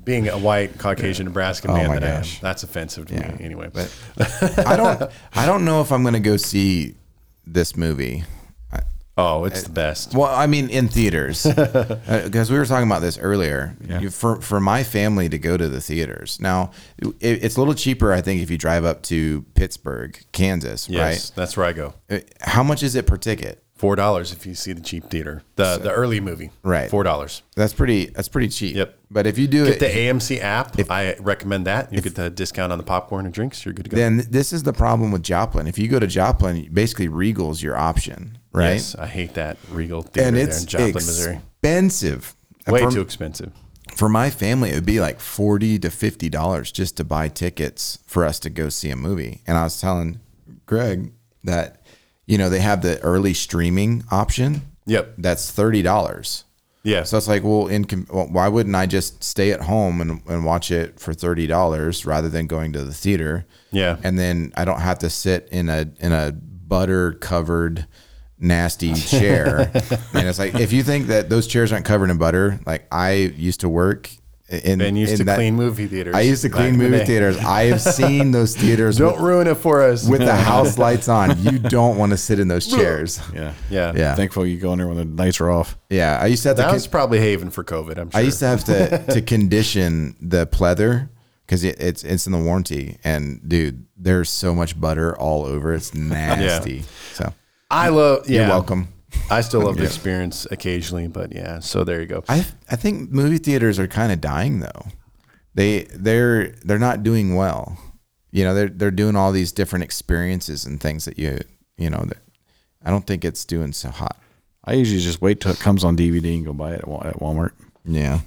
Being 0.05 0.29
a 0.29 0.39
white 0.39 0.79
Caucasian 0.79 1.27
Nebraska 1.27 1.69
oh 1.71 1.75
man 1.75 1.91
Oh 1.91 1.93
that 1.95 2.03
I 2.03 2.07
am, 2.17 2.25
that's 2.41 2.63
offensive 2.63 3.07
to 3.09 3.15
me 3.15 3.45
anyway. 3.45 3.69
But 3.71 3.95
I 4.67 4.75
don't. 4.75 5.03
I 5.35 5.45
don't 5.45 5.67
know 5.67 5.83
if 5.83 5.93
I'm 5.93 6.03
gonna 6.03 6.19
go 6.19 6.39
see 6.39 6.95
this 7.53 7.77
movie. 7.77 8.25
oh, 9.17 9.45
it's 9.47 9.65
the 9.65 9.71
best. 9.71 10.15
Well, 10.15 10.33
I 10.33 10.47
mean, 10.47 10.69
in 10.71 10.87
theaters, 10.89 11.43
because 11.45 12.51
we 12.53 12.59
were 12.59 12.65
talking 12.67 12.87
about 12.89 13.01
this 13.03 13.19
earlier. 13.19 13.77
You- 14.01 14.11
For 14.11 14.41
for 14.41 14.61
my 14.61 14.85
family 14.85 15.29
to 15.29 15.39
go 15.39 15.57
to 15.57 15.69
the 15.69 15.81
theaters 15.81 16.39
now, 16.41 16.71
it, 16.99 17.15
it's 17.21 17.57
a 17.57 17.59
little 17.61 17.75
cheaper, 17.75 18.13
I 18.13 18.21
think, 18.21 18.43
if 18.43 18.51
you 18.51 18.59
drive 18.59 18.85
up 18.85 19.03
to 19.05 19.43
Pittsburg, 19.55 20.21
Kansas, 20.33 20.89
Yes, 20.89 21.31
that's 21.31 21.57
where 21.57 21.67
I 21.67 21.73
go. 21.73 21.95
Uh, 22.09 22.21
How 22.43 22.63
much 22.63 22.83
is 22.83 22.95
it 22.95 23.07
per 23.07 23.17
ticket? 23.17 23.65
Four 23.79 23.95
dollars 23.97 24.33
if 24.33 24.45
you 24.45 24.55
see 24.55 24.73
the 24.73 24.81
cheap 24.81 25.05
theater, 25.09 25.43
the 25.57 25.79
the 25.79 25.91
early 25.93 26.21
movie. 26.21 26.51
Right. 26.65 26.91
four 26.91 27.05
dollars. 27.05 27.43
That's 27.57 27.73
pretty. 27.73 28.07
That's 28.07 28.29
pretty 28.29 28.49
cheap. 28.49 28.75
Yep. 28.77 28.99
But 29.11 29.27
if 29.27 29.39
you 29.39 29.47
do 29.47 29.63
it, 29.65 29.79
Get 29.79 29.83
it, 29.91 29.95
the 29.95 30.01
AMC 30.01 30.41
app. 30.43 30.79
if, 30.79 30.91
I 30.91 31.15
recommend 31.21 31.67
that. 31.67 31.93
You 31.93 32.01
get 32.01 32.15
the 32.17 32.29
discount 32.29 32.73
on 32.73 32.79
the 32.79 32.85
popcorn 32.85 33.25
and 33.25 33.33
drinks. 33.33 33.65
You're 33.65 33.73
good 33.75 33.85
to 33.85 33.91
go. 33.91 33.97
then 33.97 34.27
this 34.31 34.53
is 34.53 34.65
the 34.65 34.73
problem 34.73 35.13
with 35.13 35.23
Joplin. 35.23 35.67
If 35.69 35.79
you 35.79 35.87
go 35.89 35.99
to 36.01 36.07
Joplin, 36.09 36.69
basically 36.73 37.07
Regal's 37.09 37.63
your 37.63 37.77
option, 37.77 38.37
right? 38.53 38.73
Yes, 38.75 38.95
I 38.97 39.07
hate 39.07 39.35
that 39.35 39.57
Regal 39.71 40.03
theater 40.03 40.27
And 40.29 40.37
there 40.37 40.59
in 40.59 40.67
Joplin, 40.67 40.93
Missouri. 40.95 41.35
expensive. 41.37 42.35
Way 42.67 42.81
For- 42.83 42.91
too 42.91 43.01
expensive. 43.01 43.53
for 43.95 44.09
my 44.09 44.29
family, 44.29 44.71
it 44.71 44.75
would 44.75 44.85
be 44.87 45.01
like 45.01 45.21
forty 45.21 45.79
to 45.79 45.89
fifty 45.89 46.29
dollars 46.29 46.73
just 46.73 46.97
to 46.97 47.05
buy 47.05 47.29
tickets 47.29 48.01
for 48.07 48.25
us 48.25 48.39
to 48.41 48.51
go 48.51 48.69
see 48.71 48.91
a 48.91 48.97
movie. 48.97 49.43
And 49.47 49.57
I 49.57 49.63
was 49.63 49.81
telling 49.81 50.19
Greg 50.67 51.13
that 51.45 51.81
you 52.29 52.39
know 52.39 52.49
they 52.49 52.61
have 52.61 52.83
the 52.83 53.01
early 53.01 53.35
streaming 53.35 54.05
option. 54.13 54.63
Yep. 54.87 55.15
That's 55.19 55.51
thirty 55.51 55.83
dollars. 55.83 56.45
Yeah. 56.85 57.03
So 57.03 57.17
it's 57.17 57.27
like, 57.27 57.43
well, 57.43 57.67
in 57.67 57.87
well, 58.11 58.29
why 58.31 58.49
wouldn't 58.49 58.77
I 58.77 58.87
just 58.87 59.25
stay 59.25 59.51
at 59.51 59.63
home 59.63 60.01
and, 60.01 60.23
and 60.29 60.45
watch 60.45 60.71
it 60.71 61.01
for 61.01 61.13
thirty 61.13 61.47
dollars 61.47 62.07
rather 62.07 62.29
than 62.29 62.47
going 62.47 62.73
to 62.75 62.85
the 62.85 62.95
theater? 62.95 63.47
Yeah. 63.71 63.99
and 64.03 64.19
then 64.19 64.53
I 64.57 64.65
don't 64.65 64.81
have 64.81 64.99
to 65.01 65.11
sit 65.11 65.49
in 65.51 65.69
a 65.69 65.91
in 65.99 66.13
a 66.13 66.33
butter 66.33 67.15
covered 67.15 67.87
nasty 68.39 68.95
chair. 68.95 69.71
and 70.13 70.29
it's 70.29 70.39
like 70.39 70.55
if 70.55 70.73
you 70.73 70.83
think 70.83 71.09
that 71.09 71.31
those 71.31 71.47
chairs 71.47 71.73
aren't 71.73 71.87
covered 71.87 72.11
in 72.11 72.19
butter, 72.19 72.61
like 72.67 72.87
I 72.93 73.13
used 73.13 73.61
to 73.61 73.69
work 73.69 74.11
in 74.49 74.79
Ben 74.79 74.97
used 74.97 75.13
in 75.13 75.19
to 75.19 75.25
that- 75.25 75.37
clean 75.37 75.55
movie 75.57 75.87
theaters. 75.87 76.15
I 76.15 76.23
used 76.23 76.43
to 76.43 76.49
clean 76.49 76.69
in 76.75 76.79
the 76.79 76.89
movie 76.89 77.05
theaters. 77.05 77.37
I 77.39 77.65
have 77.65 77.83
seen 77.83 78.31
those 78.31 78.57
theaters 78.57 78.97
Don't 78.97 79.13
with, 79.15 79.21
ruin 79.23 79.47
it 79.47 79.57
for 79.57 79.83
us. 79.83 80.09
with 80.09 80.21
the 80.21 80.35
house 80.53 80.79
lights 80.79 81.09
on. 81.09 81.39
You 81.43 81.59
don't 81.59 81.97
want 81.99 82.11
to 82.13 82.17
sit 82.17 82.41
in 82.41 82.49
those 82.49 82.67
chairs. 82.67 83.21
Yeah. 83.35 83.53
yeah. 83.69 83.93
Yeah. 83.95 84.15
Thankful 84.15 84.47
you 84.47 84.59
go 84.59 84.73
in 84.73 84.79
there 84.79 84.89
when 84.89 84.97
the 84.97 85.23
lights 85.23 85.41
are 85.41 85.51
off. 85.51 85.77
Yeah, 85.91 86.19
I 86.21 86.27
used 86.27 86.43
to 86.45 86.49
have 86.51 86.57
to. 86.57 86.63
That 86.63 86.67
con- 86.69 86.75
was 86.75 86.87
probably 86.87 87.19
Haven 87.21 87.51
for 87.51 87.63
COVID. 87.63 87.99
I'm 87.99 88.11
sure. 88.11 88.19
I 88.19 88.23
used 88.23 88.39
to 88.39 88.47
have 88.47 88.65
to 88.65 89.05
to 89.13 89.21
condition 89.23 90.17
the 90.21 90.47
pleather 90.47 91.11
because 91.47 91.63
it, 91.65 91.81
it's 91.81 92.03
it's 92.05 92.27
in 92.27 92.33
the 92.33 92.39
warranty. 92.39 92.99
And 93.05 93.47
dude, 93.47 93.87
there's 93.97 94.31
so 94.31 94.55
much 94.55 94.81
butter 94.81 95.15
all 95.19 95.45
over. 95.45 95.75
It's 95.75 95.93
nasty. 96.29 96.85
So 97.13 97.35
I 97.71 97.89
love. 97.91 98.29
Yeah. 98.31 98.41
you're 98.41 98.49
welcome. 98.49 98.89
I 99.31 99.41
still 99.43 99.61
love 99.61 99.77
the 99.77 99.85
experience 99.85 100.47
occasionally, 100.51 101.09
but 101.09 101.33
yeah. 101.35 101.59
So 101.61 101.85
there 101.85 102.01
you 102.01 102.07
go. 102.07 102.25
I 102.29 102.47
I 102.71 102.77
think 102.77 103.11
movie 103.11 103.39
theaters 103.39 103.79
are 103.79 103.87
kind 103.89 104.13
of 104.13 104.21
dying 104.21 104.61
though. 104.61 104.87
They 105.55 105.85
they're 105.95 106.49
they're 106.65 106.79
not 106.79 107.03
doing 107.03 107.35
well. 107.35 107.79
You 108.31 108.45
know, 108.45 108.55
they're 108.55 108.69
they're 108.69 108.91
doing 108.91 109.17
all 109.17 109.33
these 109.33 109.53
different 109.53 109.85
experiences 109.85 110.65
and 110.65 110.81
things 110.81 111.05
that 111.05 111.19
you 111.19 111.39
you 111.77 111.91
know 111.91 112.05
that 112.07 112.19
I 112.85 112.91
don't 112.91 113.07
think 113.07 113.25
it's 113.25 113.45
doing 113.45 113.73
so 113.73 113.91
hot. 113.91 114.17
I 114.65 114.75
usually 114.75 115.01
just 115.01 115.21
wait 115.23 115.41
till 115.41 115.53
it 115.53 115.61
comes 115.61 115.85
on 115.85 115.97
DVD 115.97 116.35
and 116.37 116.45
go 116.45 116.53
buy 116.53 116.73
it 116.75 116.81
at 116.81 116.85
Walmart. 116.87 117.53
Yeah. 117.85 118.21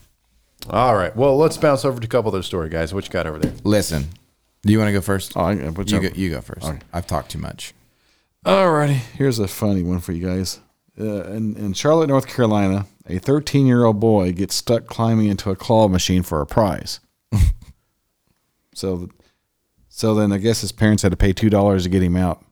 All 0.69 0.95
right. 0.95 1.15
Well, 1.15 1.37
let's 1.37 1.57
bounce 1.57 1.85
over 1.85 1.99
to 1.99 2.05
a 2.05 2.09
couple 2.09 2.29
other 2.29 2.43
story, 2.43 2.69
guys. 2.69 2.93
What 2.93 3.05
you 3.05 3.11
got 3.11 3.27
over 3.27 3.39
there? 3.39 3.53
Listen, 3.63 4.07
do 4.63 4.71
you 4.71 4.79
want 4.79 4.89
to 4.89 4.93
go 4.93 5.01
first? 5.01 5.33
Oh, 5.35 5.41
I, 5.41 5.53
uh, 5.53 5.71
you 5.85 6.01
go, 6.01 6.09
you 6.15 6.29
go 6.29 6.41
first. 6.41 6.71
I've 6.93 7.07
talked 7.07 7.31
too 7.31 7.39
much. 7.39 7.73
Alrighty, 8.45 8.95
here's 8.95 9.37
a 9.37 9.47
funny 9.47 9.83
one 9.83 9.99
for 9.99 10.13
you 10.13 10.25
guys. 10.25 10.59
Uh, 11.01 11.23
in, 11.31 11.55
in 11.57 11.73
Charlotte, 11.73 12.07
North 12.07 12.27
Carolina, 12.27 12.85
a 13.07 13.17
13 13.17 13.65
year 13.65 13.85
old 13.85 13.99
boy 13.99 14.31
gets 14.31 14.53
stuck 14.53 14.85
climbing 14.85 15.27
into 15.27 15.49
a 15.49 15.55
claw 15.55 15.87
machine 15.87 16.21
for 16.21 16.41
a 16.41 16.45
prize. 16.45 16.99
so, 18.75 19.09
so 19.89 20.13
then 20.13 20.31
I 20.31 20.37
guess 20.37 20.61
his 20.61 20.71
parents 20.71 21.01
had 21.01 21.11
to 21.11 21.17
pay 21.17 21.33
two 21.33 21.49
dollars 21.49 21.83
to 21.83 21.89
get 21.89 22.03
him 22.03 22.15
out. 22.15 22.43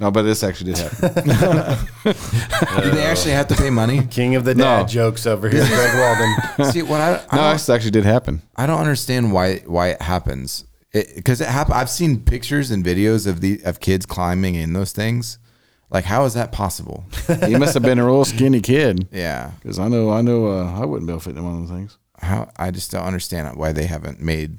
No, 0.00 0.12
but 0.12 0.22
this 0.22 0.44
actually 0.44 0.74
did 0.74 0.78
happen. 0.78 1.24
Do 2.82 2.90
they 2.92 3.04
actually 3.04 3.32
have 3.32 3.48
to 3.48 3.56
pay 3.56 3.70
money? 3.70 4.06
King 4.10 4.36
of 4.36 4.44
the 4.44 4.54
dad 4.54 4.82
No. 4.82 4.86
jokes 4.86 5.26
over 5.26 5.48
here, 5.48 5.66
Greg 5.66 5.98
Walden. 5.98 6.72
See, 6.72 6.82
what 6.82 7.00
I, 7.00 7.08
I, 7.30 7.36
no, 7.36 7.42
don't, 7.42 7.52
this 7.54 7.68
actually 7.68 7.90
did 7.90 8.04
happen. 8.04 8.42
I 8.56 8.66
don't 8.66 8.78
understand 8.78 9.32
why 9.32 9.56
why 9.66 9.88
it 9.88 10.02
happens. 10.02 10.64
Because 10.92 11.40
it, 11.40 11.48
happen. 11.48 11.72
I've 11.74 11.90
seen 11.90 12.20
pictures 12.20 12.70
and 12.70 12.84
videos 12.84 13.26
of 13.26 13.40
the 13.40 13.60
of 13.64 13.80
kids 13.80 14.06
climbing 14.06 14.54
in 14.54 14.72
those 14.72 14.92
things. 14.92 15.38
Like, 15.90 16.04
how 16.04 16.24
is 16.24 16.34
that 16.34 16.52
possible? 16.52 17.04
He 17.46 17.56
must 17.56 17.72
have 17.74 17.82
been 17.82 17.98
a 17.98 18.04
real 18.04 18.24
skinny 18.24 18.60
kid. 18.60 19.08
yeah. 19.10 19.52
Because 19.60 19.78
I 19.78 19.88
know, 19.88 20.10
I 20.10 20.20
know, 20.20 20.46
uh, 20.48 20.78
I 20.80 20.84
wouldn't 20.84 21.06
be 21.06 21.12
able 21.12 21.20
to 21.20 21.24
fit 21.24 21.36
in 21.36 21.44
one 21.44 21.54
of 21.54 21.60
those 21.68 21.76
things. 21.76 21.98
How 22.18 22.50
I 22.56 22.70
just 22.70 22.90
don't 22.90 23.04
understand 23.04 23.56
why 23.56 23.72
they 23.72 23.86
haven't 23.86 24.20
made. 24.20 24.58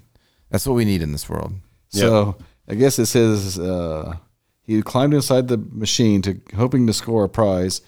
That's 0.49 0.65
what 0.65 0.73
we 0.73 0.85
need 0.85 1.01
in 1.01 1.11
this 1.11 1.29
world. 1.29 1.53
So 1.89 2.37
I 2.67 2.75
guess 2.75 2.97
it 2.99 3.07
says 3.07 3.59
uh, 3.59 4.15
he 4.61 4.81
climbed 4.81 5.13
inside 5.13 5.47
the 5.49 5.57
machine 5.57 6.21
to 6.23 6.39
hoping 6.55 6.87
to 6.87 6.93
score 6.93 7.25
a 7.25 7.29
prize. 7.29 7.81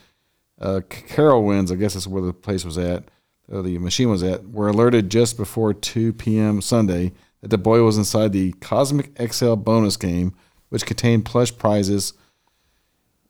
Uh, 0.60 0.82
Carowinds. 0.90 1.72
I 1.72 1.76
guess 1.76 1.94
that's 1.96 2.06
where 2.08 2.22
the 2.22 2.34
place 2.34 2.64
was 2.66 2.78
at. 2.78 3.06
The 3.48 3.78
machine 3.80 4.10
was 4.10 4.22
at. 4.24 4.48
Were 4.50 4.68
alerted 4.70 5.10
just 5.10 5.36
before 5.38 5.74
2 5.74 6.14
p.m. 6.14 6.62
Sunday 6.62 7.14
that 7.42 7.48
the 7.50 7.58
boy 7.58 7.82
was 7.82 7.98
inside 7.98 8.34
the 8.34 8.52
Cosmic 8.54 9.12
XL 9.20 9.56
bonus 9.56 9.98
game, 9.98 10.36
which 10.70 10.86
contained 10.86 11.26
plush 11.26 11.56
prizes. 11.58 12.14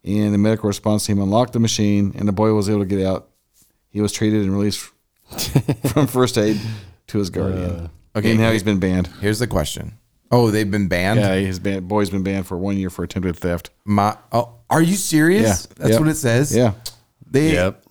And 0.03 0.33
the 0.33 0.37
medical 0.39 0.67
response 0.67 1.05
team 1.05 1.19
unlocked 1.19 1.53
the 1.53 1.59
machine, 1.59 2.13
and 2.17 2.27
the 2.27 2.31
boy 2.31 2.53
was 2.53 2.69
able 2.69 2.79
to 2.79 2.85
get 2.85 3.05
out. 3.05 3.29
He 3.89 4.01
was 4.01 4.11
treated 4.11 4.41
and 4.43 4.51
released 4.53 4.89
from 5.91 6.07
first 6.07 6.37
aid 6.37 6.59
to 7.07 7.19
his 7.19 7.29
guardian. 7.29 7.69
Uh, 7.69 7.87
okay, 8.15 8.31
and 8.31 8.39
now 8.39 8.51
he's 8.51 8.63
been 8.63 8.79
banned. 8.79 9.07
Here's 9.21 9.39
the 9.39 9.47
question. 9.47 9.93
Oh, 10.31 10.49
they've 10.49 10.69
been 10.69 10.87
banned. 10.87 11.19
Yeah, 11.19 11.35
his 11.35 11.59
ban- 11.59 11.87
boy's 11.87 12.09
been 12.09 12.23
banned 12.23 12.47
for 12.47 12.57
one 12.57 12.77
year 12.77 12.89
for 12.89 13.03
attempted 13.03 13.35
theft. 13.35 13.69
My 13.85 14.17
oh, 14.31 14.55
are 14.69 14.81
you 14.81 14.95
serious? 14.95 15.67
Yeah. 15.69 15.75
That's 15.77 15.91
Yep. 15.91 15.99
what 15.99 16.09
it 16.09 16.15
says. 16.15 16.55
Yeah, 16.55 16.73
They. 17.29 17.53
Yep. 17.53 17.83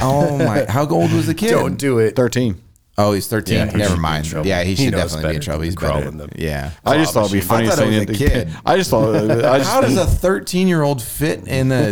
Oh 0.00 0.38
my! 0.38 0.64
How 0.68 0.86
old 0.86 1.12
was 1.12 1.26
the 1.26 1.34
kid? 1.42 1.50
Don't 1.50 1.76
do 1.76 1.98
it. 1.98 2.14
thirteen. 2.14 2.60
Oh, 3.00 3.12
he's 3.12 3.28
13. 3.28 3.54
Yeah, 3.56 3.70
he 3.70 3.76
Never 3.78 3.94
be 3.94 4.00
mind. 4.00 4.26
Yeah, 4.44 4.64
he 4.64 4.74
He 4.74 4.84
should 4.86 4.92
knows 4.92 5.12
definitely 5.12 5.30
be 5.30 5.36
in 5.36 5.40
trouble. 5.42 5.62
He's 5.62 5.76
crawling 5.76 6.18
better. 6.18 6.30
the- 6.34 6.42
Yeah. 6.42 6.72
I 6.84 6.96
just 6.96 7.14
thought 7.14 7.26
it'd 7.26 7.32
be 7.32 7.40
funny 7.40 7.68
I 7.68 7.70
funny 7.70 7.76
thought 7.76 7.92
it 7.94 8.08
saying 8.08 8.08
was 8.08 8.20
a 8.20 8.44
kid. 8.46 8.56
I 8.66 8.76
just 8.76 8.90
thought. 8.90 9.14
I 9.14 9.58
just, 9.58 9.70
How 9.70 9.80
does 9.80 9.96
a 9.96 10.04
13 10.04 10.66
year 10.66 10.82
old 10.82 11.00
fit 11.00 11.46
in 11.46 11.70
a 11.70 11.90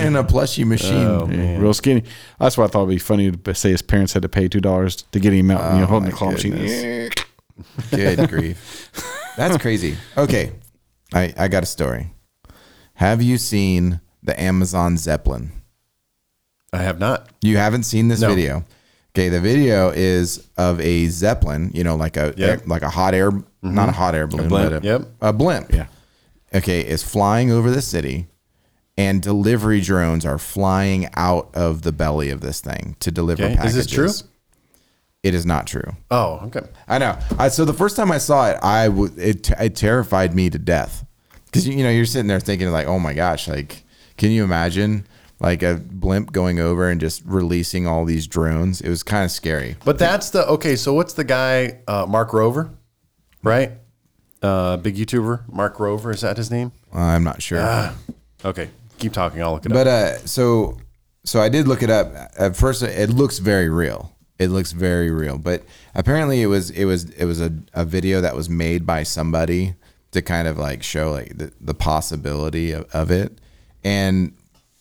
in 0.04 0.16
a 0.16 0.24
plushy 0.24 0.64
machine? 0.64 0.94
Oh, 1.06 1.28
Yeah, 1.30 1.58
real 1.58 1.72
skinny. 1.72 2.02
That's 2.40 2.58
why 2.58 2.64
I 2.64 2.66
thought 2.66 2.80
it'd 2.80 2.88
be 2.90 2.98
funny 2.98 3.30
to 3.30 3.54
say 3.54 3.70
his 3.70 3.82
parents 3.82 4.14
had 4.14 4.22
to 4.22 4.28
pay 4.28 4.48
two 4.48 4.60
dollars 4.60 4.96
to 4.96 5.20
get 5.20 5.32
him 5.32 5.48
out 5.52 5.60
and 5.60 5.74
you 5.74 5.80
know, 5.82 5.84
oh, 5.84 5.90
holding 5.90 6.10
the 6.10 6.16
claw 6.16 6.32
machine. 6.32 6.56
Good 7.90 8.28
grief. 8.28 8.90
That's 9.36 9.56
crazy. 9.58 9.96
Okay. 10.18 10.52
I, 11.14 11.32
I 11.38 11.46
got 11.48 11.62
a 11.62 11.66
story. 11.66 12.12
Have 12.94 13.22
you 13.22 13.38
seen 13.38 14.00
the 14.24 14.38
Amazon 14.40 14.96
Zeppelin? 14.96 15.52
I 16.72 16.78
have 16.78 16.98
not. 16.98 17.28
You 17.42 17.58
haven't 17.58 17.84
seen 17.84 18.08
this 18.08 18.20
No. 18.20 18.28
video. 18.34 18.64
Okay, 19.16 19.30
the 19.30 19.40
video 19.40 19.88
is 19.88 20.46
of 20.58 20.78
a 20.78 21.06
Zeppelin, 21.06 21.70
you 21.72 21.82
know, 21.82 21.96
like 21.96 22.18
a 22.18 22.34
Yep. 22.36 22.66
like 22.66 22.82
a 22.82 22.90
hot 22.90 23.14
air 23.14 23.30
mm-hmm. 23.30 23.74
not 23.74 23.88
a 23.88 23.92
hot 23.92 24.14
air 24.14 24.26
balloon, 24.26 24.50
blimp, 24.50 24.72
but 24.72 24.84
a, 24.84 24.86
yep. 24.86 25.08
a 25.22 25.32
blimp. 25.32 25.72
Yeah. 25.72 25.86
Okay, 26.54 26.86
is 26.86 27.02
flying 27.02 27.50
over 27.50 27.70
the 27.70 27.80
city 27.80 28.26
and 28.98 29.22
delivery 29.22 29.80
drones 29.80 30.26
are 30.26 30.36
flying 30.36 31.08
out 31.14 31.48
of 31.54 31.80
the 31.80 31.92
belly 31.92 32.28
of 32.28 32.42
this 32.42 32.60
thing 32.60 32.94
to 33.00 33.10
deliver 33.10 33.44
Okay, 33.44 33.52
is 33.52 33.56
packages. 33.56 33.74
this 33.74 33.86
true? 33.86 34.28
It 35.22 35.34
is 35.34 35.46
not 35.46 35.66
true. 35.66 35.96
Oh, 36.10 36.40
okay. 36.48 36.68
I 36.86 36.98
know. 36.98 37.18
I, 37.38 37.48
so 37.48 37.64
the 37.64 37.72
first 37.72 37.96
time 37.96 38.12
I 38.12 38.18
saw 38.18 38.50
it, 38.50 38.58
I 38.62 38.88
w- 38.88 39.12
it, 39.16 39.50
it 39.50 39.76
terrified 39.76 40.34
me 40.34 40.50
to 40.50 40.58
death 40.58 41.06
because 41.46 41.66
you 41.66 41.82
know 41.82 41.88
you're 41.90 42.04
sitting 42.04 42.28
there 42.28 42.38
thinking 42.38 42.70
like, 42.70 42.86
oh 42.86 42.98
my 42.98 43.14
gosh, 43.14 43.48
like 43.48 43.82
can 44.18 44.30
you 44.30 44.44
imagine 44.44 45.06
like 45.40 45.62
a 45.62 45.76
blimp 45.76 46.32
going 46.32 46.58
over 46.58 46.88
and 46.88 47.00
just 47.00 47.22
releasing 47.24 47.86
all 47.86 48.04
these 48.04 48.26
drones? 48.26 48.80
It 48.80 48.88
was 48.88 49.02
kind 49.02 49.24
of 49.24 49.30
scary. 49.30 49.76
But 49.84 49.98
that's 49.98 50.30
the 50.30 50.46
okay. 50.48 50.76
So 50.76 50.92
what's 50.92 51.14
the 51.14 51.24
guy? 51.24 51.80
Uh, 51.86 52.06
Mark 52.06 52.30
Rober, 52.30 52.74
right? 53.42 53.72
Uh, 54.42 54.76
big 54.76 54.96
YouTuber, 54.96 55.52
Mark 55.52 55.76
Rober. 55.76 56.14
Is 56.14 56.20
that 56.20 56.36
his 56.36 56.50
name? 56.50 56.72
I'm 56.92 57.24
not 57.24 57.42
sure. 57.42 57.60
Ah. 57.60 57.96
Okay, 58.44 58.70
keep 58.98 59.12
talking. 59.12 59.42
I'll 59.42 59.52
look 59.52 59.66
it 59.66 59.72
up. 59.72 59.74
But 59.74 59.86
uh, 59.86 60.18
so 60.26 60.78
so 61.24 61.40
I 61.40 61.48
did 61.48 61.66
look 61.66 61.82
it 61.82 61.90
up. 61.90 62.14
At 62.38 62.56
first, 62.56 62.82
it 62.82 63.10
looks 63.10 63.38
very 63.38 63.68
real. 63.68 64.16
It 64.38 64.48
looks 64.48 64.72
very 64.72 65.10
real. 65.10 65.38
But 65.38 65.64
apparently, 65.94 66.42
it 66.42 66.46
was 66.46 66.70
it 66.70 66.84
was 66.84 67.10
it 67.10 67.24
was 67.24 67.40
a, 67.40 67.52
a 67.74 67.84
video 67.84 68.20
that 68.20 68.36
was 68.36 68.48
made 68.48 68.86
by 68.86 69.02
somebody 69.02 69.74
to 70.12 70.22
kind 70.22 70.46
of 70.46 70.56
like 70.56 70.82
show 70.82 71.10
like 71.10 71.36
the, 71.36 71.52
the 71.60 71.74
possibility 71.74 72.72
of, 72.72 72.88
of 72.94 73.10
it. 73.10 73.40
And 73.82 74.35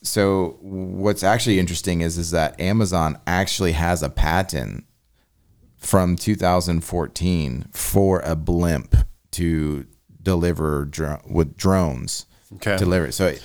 so 0.05 0.57
what's 0.61 1.23
actually 1.23 1.59
interesting 1.59 2.01
is 2.01 2.17
is 2.17 2.31
that 2.31 2.59
Amazon 2.59 3.19
actually 3.25 3.73
has 3.73 4.03
a 4.03 4.09
patent 4.09 4.85
from 5.77 6.15
2014 6.15 7.65
for 7.71 8.19
a 8.21 8.35
blimp 8.35 9.05
to 9.31 9.85
deliver 10.21 10.85
dro- 10.85 11.21
with 11.29 11.55
drones. 11.57 12.25
Okay. 12.55 12.77
Deliver. 12.77 13.11
So 13.11 13.35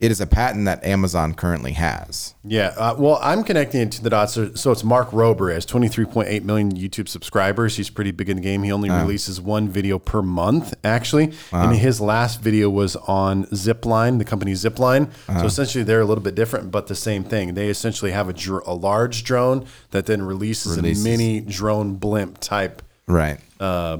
it, 0.00 0.10
is 0.10 0.20
a 0.20 0.26
patent 0.26 0.64
that 0.66 0.84
Amazon 0.84 1.34
currently 1.34 1.72
has. 1.72 2.34
Yeah. 2.44 2.74
Uh, 2.76 2.94
well, 2.98 3.18
I'm 3.22 3.44
connecting 3.44 3.80
it 3.80 3.92
to 3.92 4.02
the 4.02 4.10
dots. 4.10 4.34
So, 4.34 4.72
it's 4.72 4.84
Mark 4.84 5.10
Rober 5.10 5.52
has 5.52 5.66
23.8 5.66 6.42
million 6.44 6.72
YouTube 6.72 7.08
subscribers. 7.08 7.76
He's 7.76 7.90
pretty 7.90 8.10
big 8.10 8.28
in 8.28 8.36
the 8.36 8.42
game. 8.42 8.62
He 8.62 8.72
only 8.72 8.90
uh-huh. 8.90 9.02
releases 9.02 9.40
one 9.40 9.68
video 9.68 9.98
per 9.98 10.22
month, 10.22 10.74
actually. 10.84 11.32
And 11.52 11.76
his 11.76 12.00
last 12.00 12.40
video 12.40 12.70
was 12.70 12.96
on 12.96 13.44
Zipline, 13.46 14.18
the 14.18 14.24
company 14.24 14.52
Zipline. 14.52 15.12
So 15.26 15.32
uh-huh. 15.32 15.46
essentially, 15.46 15.84
they're 15.84 16.00
a 16.00 16.06
little 16.06 16.24
bit 16.24 16.34
different, 16.34 16.70
but 16.70 16.86
the 16.86 16.94
same 16.94 17.24
thing. 17.24 17.54
They 17.54 17.68
essentially 17.68 18.12
have 18.12 18.28
a, 18.28 18.32
dr- 18.32 18.66
a 18.66 18.74
large 18.74 19.24
drone 19.24 19.66
that 19.90 20.06
then 20.06 20.22
releases, 20.22 20.76
Releases. 20.76 21.04
a 21.04 21.08
mini 21.08 21.40
drone 21.40 21.96
blimp 21.96 22.38
type 22.38 22.82
Right. 23.08 23.40
Uh, 23.58 23.98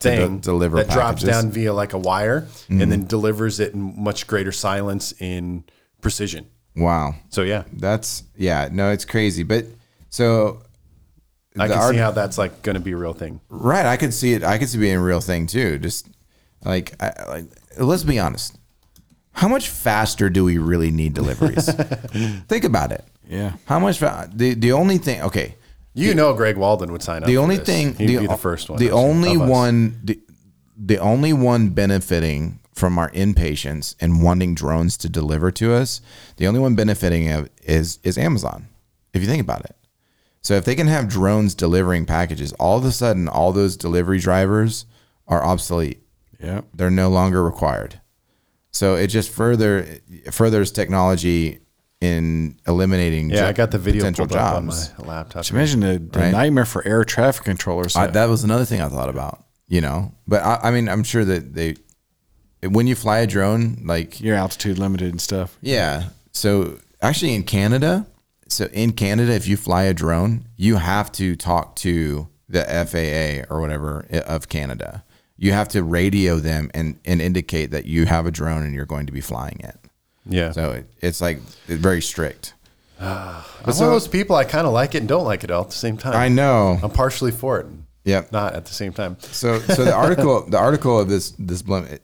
thing 0.00 0.36
de- 0.36 0.42
deliver 0.42 0.76
that 0.78 0.90
drops 0.90 1.22
down 1.22 1.50
via 1.50 1.72
like 1.72 1.92
a 1.92 1.98
wire 1.98 2.46
and 2.68 2.80
then 2.80 2.90
mm-hmm. 2.90 3.06
delivers 3.06 3.60
it 3.60 3.74
in 3.74 4.02
much 4.02 4.26
greater 4.26 4.52
silence 4.52 5.12
in 5.20 5.64
precision. 6.00 6.46
Wow. 6.76 7.14
So 7.28 7.42
yeah, 7.42 7.64
That's 7.72 8.24
yeah. 8.36 8.68
No, 8.72 8.90
it's 8.90 9.04
crazy. 9.04 9.42
But 9.42 9.66
so 10.08 10.62
I 11.58 11.68
can 11.68 11.78
art- 11.78 11.94
see 11.94 11.98
how 11.98 12.10
that's 12.12 12.38
like 12.38 12.62
going 12.62 12.74
to 12.74 12.80
be 12.80 12.92
a 12.92 12.96
real 12.96 13.12
thing. 13.12 13.40
Right, 13.48 13.86
I 13.86 13.96
could 13.96 14.14
see 14.14 14.32
it. 14.34 14.42
I 14.42 14.58
could 14.58 14.68
see 14.68 14.78
it 14.78 14.80
being 14.80 14.96
a 14.96 15.02
real 15.02 15.20
thing 15.20 15.46
too. 15.46 15.78
Just 15.78 16.08
like, 16.64 16.94
I, 17.02 17.12
like, 17.28 17.44
let's 17.78 18.04
be 18.04 18.18
honest. 18.18 18.56
How 19.32 19.48
much 19.48 19.68
faster 19.68 20.28
do 20.28 20.44
we 20.44 20.58
really 20.58 20.90
need 20.90 21.14
deliveries? 21.14 21.72
Think 22.48 22.64
about 22.64 22.92
it. 22.92 23.04
Yeah. 23.28 23.54
How 23.66 23.78
much? 23.78 23.98
Fa- 23.98 24.28
the 24.32 24.54
the 24.54 24.72
only 24.72 24.98
thing. 24.98 25.22
Okay. 25.22 25.56
You 25.94 26.14
know, 26.14 26.32
Greg 26.34 26.56
Walden 26.56 26.92
would 26.92 27.02
sign 27.02 27.22
up. 27.22 27.26
The 27.26 27.38
only 27.38 27.56
thing. 27.56 27.94
he'd 27.94 28.06
be 28.06 28.26
the 28.26 28.36
first 28.36 28.70
one. 28.70 28.78
The 28.78 28.90
only 28.90 29.36
one. 29.36 30.00
The, 30.04 30.20
the 30.76 30.98
only 30.98 31.32
one 31.32 31.70
benefiting 31.70 32.60
from 32.74 32.98
our 32.98 33.10
impatience 33.12 33.94
and 34.00 34.22
wanting 34.22 34.54
drones 34.54 34.96
to 34.96 35.08
deliver 35.08 35.50
to 35.52 35.74
us. 35.74 36.00
The 36.36 36.46
only 36.46 36.60
one 36.60 36.74
benefiting 36.74 37.30
of 37.30 37.50
is 37.62 37.98
is 38.02 38.16
Amazon. 38.16 38.68
If 39.12 39.20
you 39.20 39.28
think 39.28 39.42
about 39.42 39.64
it. 39.64 39.76
So 40.42 40.54
if 40.54 40.64
they 40.64 40.74
can 40.74 40.86
have 40.86 41.08
drones 41.08 41.54
delivering 41.54 42.06
packages, 42.06 42.52
all 42.54 42.78
of 42.78 42.84
a 42.84 42.92
sudden 42.92 43.28
all 43.28 43.52
those 43.52 43.76
delivery 43.76 44.18
drivers 44.18 44.86
are 45.28 45.44
obsolete. 45.44 46.02
Yeah. 46.42 46.62
They're 46.72 46.90
no 46.90 47.10
longer 47.10 47.42
required. 47.42 48.00
So 48.70 48.94
it 48.94 49.08
just 49.08 49.30
further 49.30 49.98
furthers 50.30 50.72
technology 50.72 51.58
in 52.00 52.56
eliminating 52.66 53.30
Yeah, 53.30 53.36
jo- 53.40 53.46
I 53.48 53.52
got 53.52 53.70
the 53.70 53.78
video 53.78 54.00
potential 54.02 54.26
pulled 54.26 54.38
up 54.40 54.54
on 54.56 54.66
my 54.66 54.86
laptop. 54.98 55.42
Just 55.42 55.50
imagine 55.50 55.80
the, 55.80 55.98
the 55.98 56.18
Right. 56.18 56.32
nightmare 56.32 56.64
for 56.64 56.86
air 56.86 57.04
traffic 57.04 57.44
controllers. 57.44 57.94
I, 57.96 58.06
that 58.08 58.26
was 58.28 58.42
another 58.44 58.64
thing 58.64 58.80
I 58.80 58.88
thought 58.88 59.08
about. 59.10 59.44
You 59.68 59.80
know, 59.80 60.12
but 60.26 60.42
I, 60.42 60.58
I 60.64 60.70
mean, 60.72 60.88
I'm 60.88 61.04
sure 61.04 61.24
that 61.24 61.54
they 61.54 61.76
when 62.68 62.86
you 62.86 62.94
fly 62.96 63.18
a 63.20 63.26
drone, 63.26 63.82
like 63.84 64.20
your 64.20 64.34
altitude 64.36 64.78
limited 64.78 65.10
and 65.10 65.20
stuff. 65.20 65.56
yeah. 65.60 66.08
So 66.32 66.78
actually, 67.02 67.34
in 67.34 67.42
Canada, 67.44 68.06
so 68.48 68.66
in 68.72 68.92
Canada, 68.92 69.32
if 69.32 69.46
you 69.48 69.56
fly 69.56 69.82
a 69.84 69.94
drone, 69.94 70.46
you 70.56 70.76
have 70.76 71.10
to 71.12 71.36
talk 71.36 71.76
to 71.76 72.28
the 72.48 72.62
FAA 72.64 73.52
or 73.52 73.60
whatever 73.60 74.06
eh, 74.10 74.20
of 74.20 74.48
Canada. 74.48 75.04
You 75.36 75.52
have 75.52 75.68
to 75.68 75.82
radio 75.82 76.36
them 76.36 76.70
and, 76.74 76.98
and 77.04 77.20
indicate 77.22 77.70
that 77.70 77.86
you 77.86 78.06
have 78.06 78.26
a 78.26 78.30
drone 78.30 78.62
and 78.62 78.74
you're 78.74 78.86
going 78.86 79.06
to 79.06 79.12
be 79.12 79.20
flying 79.20 79.58
it. 79.60 79.76
Yeah. 80.26 80.52
So 80.52 80.72
it, 80.72 80.86
it's 81.00 81.20
like 81.20 81.38
it's 81.68 81.80
very 81.80 82.02
strict. 82.02 82.54
I'm 83.00 83.42
one 83.64 83.68
of 83.68 83.76
those 83.76 84.08
people. 84.08 84.36
I 84.36 84.44
kind 84.44 84.66
of 84.66 84.72
like 84.72 84.94
it 84.94 84.98
and 84.98 85.08
don't 85.08 85.24
like 85.24 85.44
it 85.44 85.50
all 85.50 85.62
at 85.62 85.70
the 85.70 85.76
same 85.76 85.96
time. 85.96 86.14
I 86.14 86.28
know. 86.28 86.78
I'm 86.82 86.90
partially 86.90 87.30
for 87.32 87.58
it, 87.60 87.66
Yeah. 88.04 88.24
not 88.30 88.54
at 88.54 88.66
the 88.66 88.74
same 88.74 88.92
time. 88.92 89.16
So 89.20 89.58
so 89.60 89.84
the 89.84 89.94
article 90.06 90.44
the 90.46 90.58
article 90.58 90.98
of 90.98 91.08
this 91.08 91.30
this 91.38 91.62
blimp 91.62 91.90
it, 91.90 92.02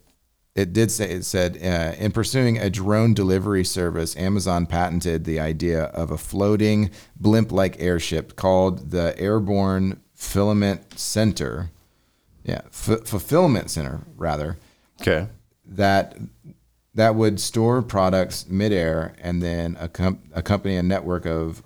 it 0.54 0.72
did 0.72 0.90
say 0.90 1.10
it 1.10 1.24
said 1.26 1.58
uh, 1.62 1.94
in 2.02 2.12
pursuing 2.12 2.56
a 2.56 2.70
drone 2.70 3.12
delivery 3.12 3.62
service, 3.64 4.16
Amazon 4.16 4.64
patented 4.64 5.24
the 5.24 5.38
idea 5.38 5.84
of 5.84 6.10
a 6.10 6.16
floating 6.16 6.90
blimp-like 7.20 7.78
airship 7.78 8.36
called 8.36 8.90
the 8.90 9.14
Airborne 9.20 10.00
Filament 10.14 10.98
Center. 10.98 11.70
Yeah, 12.42 12.62
F- 12.68 13.04
fulfillment 13.04 13.70
center 13.70 14.00
rather 14.16 14.56
Okay. 15.02 15.26
that 15.66 16.16
that 16.96 17.14
would 17.14 17.38
store 17.40 17.82
products 17.82 18.48
midair 18.48 19.14
and 19.22 19.42
then 19.42 19.76
accompany 19.80 20.76
a 20.76 20.82
network 20.82 21.24
of 21.26 21.62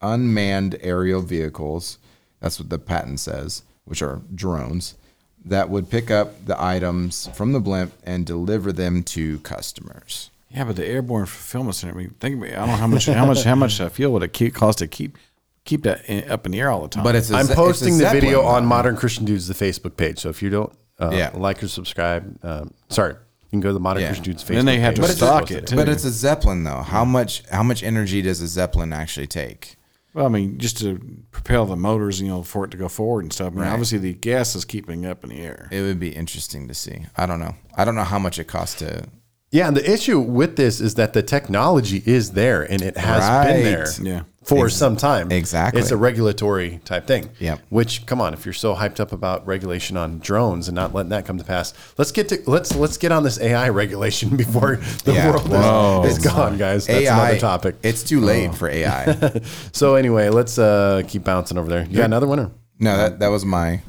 unmanned 0.00 0.76
aerial 0.80 1.22
vehicles. 1.22 1.98
That's 2.40 2.58
what 2.58 2.68
the 2.68 2.78
patent 2.78 3.20
says, 3.20 3.62
which 3.84 4.02
are 4.02 4.20
drones 4.34 4.96
that 5.44 5.70
would 5.70 5.90
pick 5.90 6.10
up 6.10 6.46
the 6.46 6.60
items 6.62 7.28
from 7.34 7.52
the 7.52 7.60
blimp 7.60 7.92
and 8.04 8.24
deliver 8.26 8.72
them 8.72 9.02
to 9.02 9.38
customers. 9.40 10.30
Yeah, 10.50 10.64
but 10.64 10.76
the 10.76 10.86
airborne 10.86 11.26
fulfillment 11.26 11.74
center. 11.76 11.94
I 11.94 11.96
mean, 11.96 12.14
think 12.20 12.36
about. 12.36 12.48
It. 12.50 12.52
I 12.52 12.56
don't 12.58 12.68
know 12.68 12.76
how 12.76 12.86
much 12.86 13.06
how 13.06 13.26
much 13.26 13.42
how 13.42 13.54
much 13.54 13.80
uh, 13.80 13.88
fuel 13.88 14.12
would 14.12 14.22
it 14.22 14.32
keep, 14.32 14.54
cost 14.54 14.78
to 14.80 14.86
keep 14.86 15.16
keep 15.64 15.82
that 15.84 16.04
in, 16.06 16.30
up 16.30 16.44
in 16.44 16.52
the 16.52 16.60
air 16.60 16.70
all 16.70 16.82
the 16.82 16.88
time. 16.88 17.04
But 17.04 17.14
it's 17.14 17.30
a 17.30 17.36
I'm 17.36 17.46
ze- 17.46 17.54
posting 17.54 17.94
it's 17.94 18.02
a 18.02 18.04
the 18.06 18.10
video 18.10 18.42
on. 18.42 18.66
Modern 18.66 18.96
Christian 18.96 19.24
Dudes, 19.24 19.48
the 19.48 19.54
Facebook 19.54 19.96
page. 19.96 20.18
So 20.18 20.28
if 20.28 20.42
you 20.42 20.50
don't 20.50 20.72
uh, 21.00 21.10
Yeah. 21.14 21.30
like 21.34 21.62
or 21.62 21.68
subscribe, 21.68 22.38
um, 22.44 22.74
sorry, 22.88 23.14
you 23.52 23.56
can 23.56 23.60
go 23.60 23.68
to 23.68 23.74
the 23.74 23.80
Modern 23.80 24.00
Yeah. 24.02 24.08
Christian 24.08 24.24
Dudes 24.24 24.42
Facebook 24.44 24.54
Then 24.54 24.64
they 24.64 24.80
have 24.80 24.94
to 24.94 25.02
But 25.02 25.10
it's 25.10 25.18
stock 25.18 25.50
a- 25.50 25.58
it, 25.58 25.66
too. 25.66 25.76
But 25.76 25.88
it's 25.88 26.04
a 26.04 26.10
zeppelin 26.10 26.64
though. 26.64 26.80
How 26.82 27.04
much 27.04 27.44
how 27.50 27.62
much 27.62 27.82
energy 27.82 28.22
does 28.22 28.40
a 28.40 28.48
zeppelin 28.48 28.92
actually 28.92 29.26
take? 29.28 29.76
well, 30.14 30.26
I 30.26 30.28
mean, 30.28 30.58
just 30.58 30.78
to 30.80 30.98
propel 31.30 31.64
the 31.66 31.76
motors, 31.76 32.20
you 32.20 32.28
know, 32.28 32.42
for 32.42 32.64
it 32.64 32.70
to 32.72 32.76
go 32.76 32.88
forward 32.88 33.24
and 33.24 33.32
stuff. 33.32 33.48
I 33.48 33.50
mean, 33.50 33.60
Right. 33.60 33.70
obviously 33.72 33.96
the 33.98 34.12
gas 34.14 34.54
is 34.54 34.64
keeping 34.66 35.06
up 35.06 35.22
in 35.24 35.30
the 35.30 35.36
air. 35.40 35.68
It 35.70 35.80
would 35.82 35.98
be 36.00 36.10
interesting 36.10 36.66
to 36.68 36.74
see. 36.74 37.06
I 37.16 37.24
don't 37.26 37.40
know. 37.40 37.54
I 37.76 37.84
don't 37.86 37.94
know 37.94 38.04
how 38.04 38.18
much 38.18 38.38
it 38.38 38.44
costs 38.46 38.78
to 38.80 39.04
Yeah, 39.52 39.68
and 39.68 39.76
the 39.76 39.88
issue 39.88 40.18
with 40.18 40.56
this 40.56 40.80
is 40.80 40.94
that 40.94 41.12
the 41.12 41.22
technology 41.22 42.02
is 42.06 42.30
there 42.30 42.62
and 42.62 42.80
it 42.80 42.96
has 42.96 43.46
been 43.46 43.62
there 43.62 43.86
Yeah. 44.00 44.22
for 44.42 44.70
some 44.70 44.96
time. 44.96 45.30
Exactly. 45.30 45.78
It's 45.78 45.90
a 45.90 45.96
regulatory 45.98 46.80
type 46.86 47.06
thing. 47.06 47.28
Yep. 47.38 47.60
Which 47.68 48.06
come 48.06 48.18
on, 48.22 48.32
if 48.32 48.46
you're 48.46 48.54
so 48.54 48.74
hyped 48.74 48.98
up 48.98 49.12
about 49.12 49.46
regulation 49.46 49.98
on 49.98 50.20
drones 50.20 50.68
and 50.68 50.74
not 50.74 50.94
letting 50.94 51.10
that 51.10 51.26
come 51.26 51.36
to 51.36 51.44
pass, 51.44 51.74
let's 51.98 52.12
get 52.12 52.30
to 52.30 52.38
let's 52.46 52.74
let's 52.74 52.96
get 52.96 53.12
on 53.12 53.24
this 53.24 53.38
AI 53.38 53.68
regulation 53.68 54.36
before 54.44 54.76
the 55.04 55.12
Yeah. 55.12 55.30
world 55.30 55.46
Whoa. 55.50 56.04
is, 56.06 56.16
is 56.16 56.24
gone, 56.24 56.56
guys. 56.56 56.86
That's 56.86 57.04
AI. 57.06 57.20
another 57.28 57.38
topic. 57.40 57.76
It's 57.82 58.02
too 58.02 58.20
late 58.22 58.54
for 58.54 58.70
AI. 58.70 59.40
So 59.72 59.96
anyway, 59.96 60.30
let's 60.30 60.58
uh 60.58 61.02
keep 61.06 61.24
bouncing 61.24 61.58
over 61.58 61.68
there. 61.68 61.84
You 61.84 61.98
got 61.98 62.06
another 62.06 62.26
winner? 62.26 62.50
No, 62.80 62.96
that 62.96 63.18
that 63.20 63.28
was 63.28 63.44
my 63.44 63.82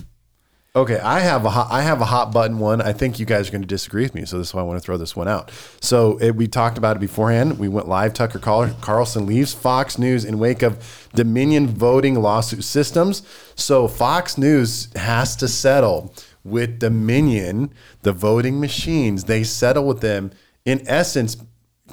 Okay, 0.76 0.98
I 0.98 1.20
have 1.20 1.46
a 1.46 1.52
hot, 1.52 1.68
I 1.70 1.84
have 1.84 2.02
a 2.02 2.06
hot 2.06 2.32
button 2.32 2.58
one. 2.58 2.82
I 2.82 2.94
think 2.94 3.20
you 3.20 3.28
guys 3.28 3.48
are 3.48 3.52
going 3.52 3.62
to 3.62 3.68
disagree 3.68 4.02
with 4.02 4.16
me, 4.16 4.26
so 4.26 4.40
this 4.40 4.48
is 4.48 4.54
why 4.56 4.62
I 4.62 4.64
want 4.64 4.80
to 4.82 4.84
throw 4.84 4.98
this 4.98 5.16
one 5.16 5.28
out. 5.28 5.52
So 5.82 6.18
it, 6.18 6.32
we 6.36 6.48
talked 6.48 6.80
about 6.80 6.96
it 6.98 7.00
beforehand. 7.00 7.60
We 7.60 7.68
went 7.68 7.88
live. 7.88 8.16
Tucker 8.16 8.40
Carl- 8.40 8.76
Carlson 8.82 9.28
leaves 9.28 9.54
Fox 9.54 10.00
News 10.00 10.26
in 10.26 10.40
wake 10.40 10.64
of 10.64 11.08
Dominion 11.14 11.68
voting 11.68 12.16
lawsuit 12.16 12.64
systems. 12.64 13.22
So 13.54 13.88
Fox 13.88 14.36
News 14.36 14.92
has 14.96 15.36
to 15.36 15.48
settle 15.48 16.12
with 16.44 16.80
Dominion, 16.80 17.72
the 18.02 18.12
voting 18.12 18.60
machines. 18.60 19.26
They 19.26 19.44
settle 19.44 19.86
with 19.86 20.02
them 20.02 20.32
in 20.66 20.82
essence, 20.88 21.38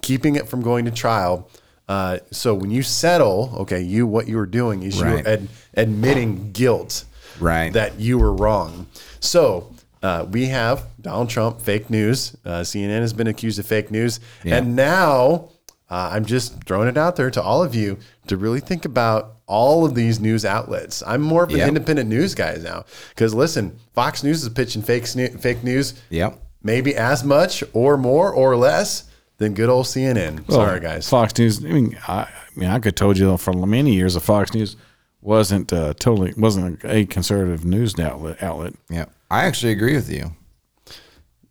keeping 0.00 0.36
it 0.36 0.48
from 0.48 0.62
going 0.62 0.86
to 0.86 0.90
trial. 0.90 1.50
Uh, 1.86 2.20
so 2.30 2.54
when 2.54 2.70
you 2.70 2.82
settle, 2.82 3.52
okay, 3.58 3.82
you 3.82 4.06
what 4.06 4.26
you 4.26 4.38
are 4.38 4.46
doing 4.46 4.82
is 4.84 5.02
Right. 5.02 5.18
you're 5.18 5.28
ad, 5.28 5.48
admitting 5.74 6.52
guilt 6.52 7.04
Right. 7.40 7.72
that 7.72 7.98
you 7.98 8.18
were 8.18 8.32
wrong. 8.32 8.86
So 9.20 9.72
uh, 10.02 10.26
we 10.30 10.46
have 10.46 10.84
Donald 11.00 11.28
Trump, 11.30 11.60
fake 11.60 11.90
news. 11.90 12.36
Uh, 12.44 12.60
CNN 12.60 13.00
has 13.00 13.12
been 13.12 13.26
accused 13.26 13.58
of 13.58 13.66
fake 13.66 13.90
news. 13.90 14.20
Yeah. 14.44 14.56
And 14.56 14.76
now 14.76 15.48
uh, 15.90 16.10
I'm 16.12 16.24
just 16.24 16.62
throwing 16.64 16.88
it 16.88 16.96
out 16.96 17.16
there 17.16 17.30
to 17.30 17.42
all 17.42 17.62
of 17.62 17.74
you 17.74 17.98
to 18.28 18.36
really 18.36 18.60
think 18.60 18.84
about 18.84 19.36
all 19.46 19.84
of 19.84 19.94
these 19.96 20.20
news 20.20 20.44
outlets. 20.44 21.02
I'm 21.06 21.20
more 21.20 21.42
of 21.42 21.50
an 21.50 21.56
Yep. 21.58 21.68
independent 21.68 22.08
news 22.08 22.34
guy 22.34 22.56
now. 22.62 22.84
Because 23.10 23.34
listen, 23.34 23.76
Fox 23.94 24.22
News 24.22 24.42
is 24.44 24.48
pitching 24.50 24.82
fake, 24.82 25.02
sne- 25.04 25.40
fake 25.40 25.64
news 25.64 25.94
Yep. 26.10 26.38
maybe 26.62 26.94
as 26.94 27.24
much 27.24 27.64
or 27.72 27.96
more 27.96 28.32
or 28.32 28.56
less 28.56 29.04
than 29.38 29.54
good 29.54 29.68
old 29.68 29.86
CNN. 29.86 30.46
Well, 30.46 30.58
Sorry, 30.58 30.78
guys. 30.80 31.08
Fox 31.08 31.36
News. 31.36 31.64
I 31.64 31.68
mean, 31.68 31.98
I, 32.06 32.12
I 32.20 32.28
mean, 32.54 32.68
I 32.70 32.78
could 32.78 32.94
told 32.94 33.18
you 33.18 33.36
for 33.38 33.52
many 33.54 33.94
years 33.94 34.14
of 34.14 34.22
Fox 34.22 34.54
News 34.54 34.76
wasn't 35.22 35.72
uh, 35.72 35.94
totally 35.94 36.32
wasn't 36.36 36.82
a 36.84 37.06
conservative 37.06 37.64
news 37.64 37.98
outlet. 37.98 38.42
Outlet. 38.42 38.74
Yeah. 38.88 39.06
I 39.30 39.44
actually 39.44 39.72
agree 39.72 39.94
with 39.94 40.10
you. 40.10 40.32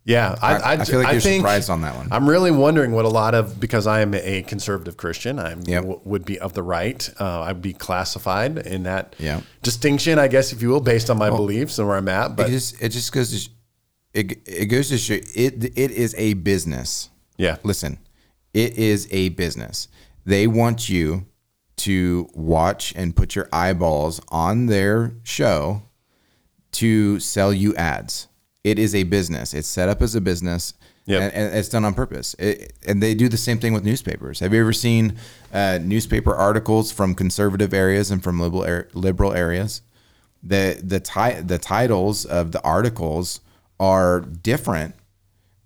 Yeah, 0.02 0.34
I, 0.40 0.54
I, 0.56 0.72
I 0.72 0.84
feel 0.84 0.98
like 0.98 1.08
I 1.08 1.12
you're 1.12 1.20
think 1.20 1.42
surprised 1.42 1.68
on 1.70 1.82
that 1.82 1.94
one. 1.94 2.08
I'm 2.10 2.28
really 2.28 2.50
wondering 2.50 2.92
what 2.92 3.04
a 3.04 3.08
lot 3.08 3.34
of 3.34 3.60
because 3.60 3.86
I 3.86 4.00
am 4.00 4.14
a 4.14 4.42
conservative 4.42 4.96
Christian. 4.96 5.38
I 5.38 5.50
Yep. 5.50 5.82
w- 5.82 6.00
would 6.04 6.24
be 6.24 6.38
of 6.38 6.54
the 6.54 6.62
right. 6.62 7.08
Uh, 7.20 7.42
I'd 7.42 7.60
be 7.62 7.74
classified 7.74 8.58
in 8.58 8.84
that 8.84 9.14
Yeah. 9.18 9.42
distinction, 9.62 10.18
I 10.18 10.26
guess, 10.26 10.52
if 10.52 10.62
you 10.62 10.70
will, 10.70 10.80
based 10.80 11.10
on 11.10 11.18
my 11.18 11.28
beliefs 11.28 11.78
and 11.78 11.86
where 11.86 11.98
I'm 11.98 12.08
at. 12.08 12.30
it 12.30 12.36
But 12.36 12.48
just 12.48 12.80
it 12.82 12.88
just 12.88 13.12
goes 13.12 13.30
to 13.30 13.38
sh- 13.38 13.48
it, 14.14 14.38
it 14.48 14.66
goes 14.66 14.88
to 14.88 14.98
show 14.98 15.14
it 15.14 15.64
it 15.76 15.90
is 15.90 16.14
a 16.18 16.32
business. 16.32 17.10
yeah, 17.36 17.58
Listen, 17.62 17.98
it 18.54 18.78
is 18.78 19.06
a 19.10 19.28
business. 19.28 19.86
They 20.24 20.46
want 20.46 20.88
you 20.88 21.26
to 21.80 22.28
watch 22.34 22.92
and 22.96 23.14
put 23.14 23.34
your 23.34 23.48
eyeballs 23.52 24.20
on 24.28 24.66
their 24.66 25.12
show 25.22 25.82
to 26.72 27.18
sell 27.20 27.52
you 27.52 27.74
ads. 27.76 28.28
It 28.62 28.78
is 28.78 28.94
a 28.94 29.04
business. 29.04 29.54
It's 29.54 29.68
set 29.68 29.88
up 29.88 30.02
as 30.02 30.14
a 30.14 30.20
business. 30.20 30.74
Yep. 31.06 31.22
And, 31.22 31.32
and 31.32 31.56
it's 31.56 31.68
done 31.68 31.84
on 31.84 31.94
purpose. 31.94 32.34
It, 32.38 32.74
and 32.86 33.02
they 33.02 33.14
do 33.14 33.28
the 33.28 33.36
same 33.36 33.58
thing 33.58 33.72
with 33.72 33.84
newspapers. 33.84 34.40
Have 34.40 34.52
you 34.52 34.60
ever 34.60 34.72
seen 34.72 35.16
uh, 35.52 35.78
newspaper 35.82 36.34
articles 36.34 36.92
from 36.92 37.14
conservative 37.14 37.72
areas 37.74 38.10
and 38.10 38.22
from 38.22 38.38
liberal 38.38 38.64
ar- 38.64 38.88
liberal 38.92 39.32
areas? 39.32 39.82
The 40.42 40.80
the 40.82 41.00
ti- 41.00 41.40
the 41.40 41.58
titles 41.58 42.24
of 42.24 42.52
the 42.52 42.62
articles 42.62 43.40
are 43.80 44.20
different 44.20 44.94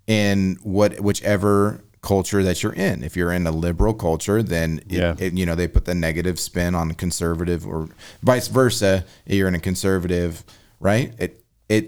in 0.07 0.57
what 0.63 0.99
whichever 1.01 1.83
culture 2.13 2.43
that 2.43 2.61
you're 2.63 2.73
in. 2.89 3.03
If 3.03 3.15
you're 3.17 3.33
in 3.33 3.45
a 3.47 3.51
liberal 3.51 3.93
culture, 3.93 4.41
then 4.43 4.79
it, 4.89 4.91
Yeah. 5.01 5.15
it- 5.19 5.33
you 5.33 5.45
know 5.45 5.55
they 5.55 5.67
put 5.67 5.85
the 5.85 5.95
negative 5.95 6.37
spin 6.39 6.75
on 6.75 6.93
conservative, 6.93 7.65
or 7.67 7.89
vice 8.23 8.47
versa. 8.47 9.03
You're 9.25 9.47
in 9.49 9.55
a 9.55 9.59
conservative, 9.59 10.43
right? 10.79 11.13
It 11.17 11.43
it 11.67 11.85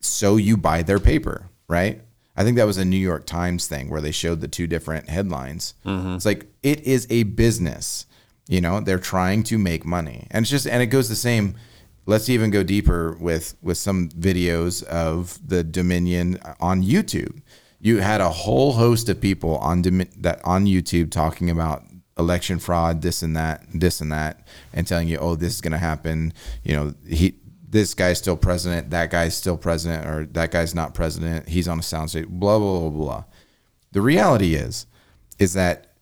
so 0.00 0.36
you 0.36 0.56
buy 0.56 0.82
their 0.82 1.00
paper, 1.00 1.48
right? 1.68 2.00
I 2.36 2.44
think 2.44 2.56
that 2.58 2.66
was 2.66 2.76
a 2.78 2.84
New 2.84 2.98
York 3.10 3.24
Times 3.24 3.66
thing 3.66 3.88
where 3.90 4.02
they 4.02 4.12
showed 4.12 4.40
the 4.42 4.48
two 4.48 4.66
different 4.66 5.08
headlines. 5.08 5.74
Mm-hmm. 5.86 6.16
It's 6.16 6.26
like 6.26 6.46
it 6.62 6.80
is 6.82 7.06
a 7.10 7.22
business. 7.24 8.06
You 8.48 8.60
know, 8.60 8.78
they're 8.80 8.98
trying 9.14 9.42
to 9.44 9.56
make 9.58 9.84
money. 9.86 10.26
And 10.30 10.42
it's 10.44 10.50
just 10.50 10.66
and 10.66 10.82
it 10.82 10.86
goes 10.96 11.08
the 11.08 11.16
same 11.30 11.54
let's 12.08 12.28
even 12.28 12.50
go 12.52 12.62
deeper 12.62 13.16
with 13.18 13.56
with 13.62 13.78
some 13.78 14.08
videos 14.10 14.82
of 14.84 15.38
the 15.44 15.64
Dominion 15.64 16.38
on 16.60 16.84
YouTube. 16.84 17.40
You 17.78 17.98
had 17.98 18.20
a 18.20 18.30
whole 18.30 18.72
host 18.72 19.08
of 19.08 19.20
people 19.20 19.58
on 19.58 19.82
that 19.82 20.40
on 20.44 20.66
YouTube 20.66 21.10
talking 21.10 21.50
about 21.50 21.84
election 22.18 22.58
fraud, 22.58 23.02
this 23.02 23.22
and 23.22 23.36
that, 23.36 23.64
this 23.74 24.00
and 24.00 24.10
that, 24.10 24.46
and 24.72 24.86
telling 24.86 25.08
you, 25.08 25.18
oh, 25.18 25.34
this 25.34 25.54
is 25.54 25.60
going 25.60 25.72
to 25.72 25.78
happen. 25.78 26.32
You 26.64 26.76
know, 26.76 26.94
he 27.06 27.34
this 27.68 27.94
guy's 27.94 28.18
still 28.18 28.36
president, 28.36 28.90
that 28.90 29.10
guy's 29.10 29.36
still 29.36 29.56
president, 29.56 30.06
or 30.06 30.24
that 30.32 30.50
guy's 30.50 30.74
not 30.74 30.94
president. 30.94 31.48
He's 31.48 31.68
on 31.68 31.78
a 31.78 31.82
soundstage. 31.82 32.26
Blah 32.28 32.58
blah 32.58 32.80
blah 32.80 32.90
blah. 32.90 33.24
The 33.92 34.00
reality 34.00 34.54
is, 34.54 34.86
is 35.38 35.52
that 35.54 35.96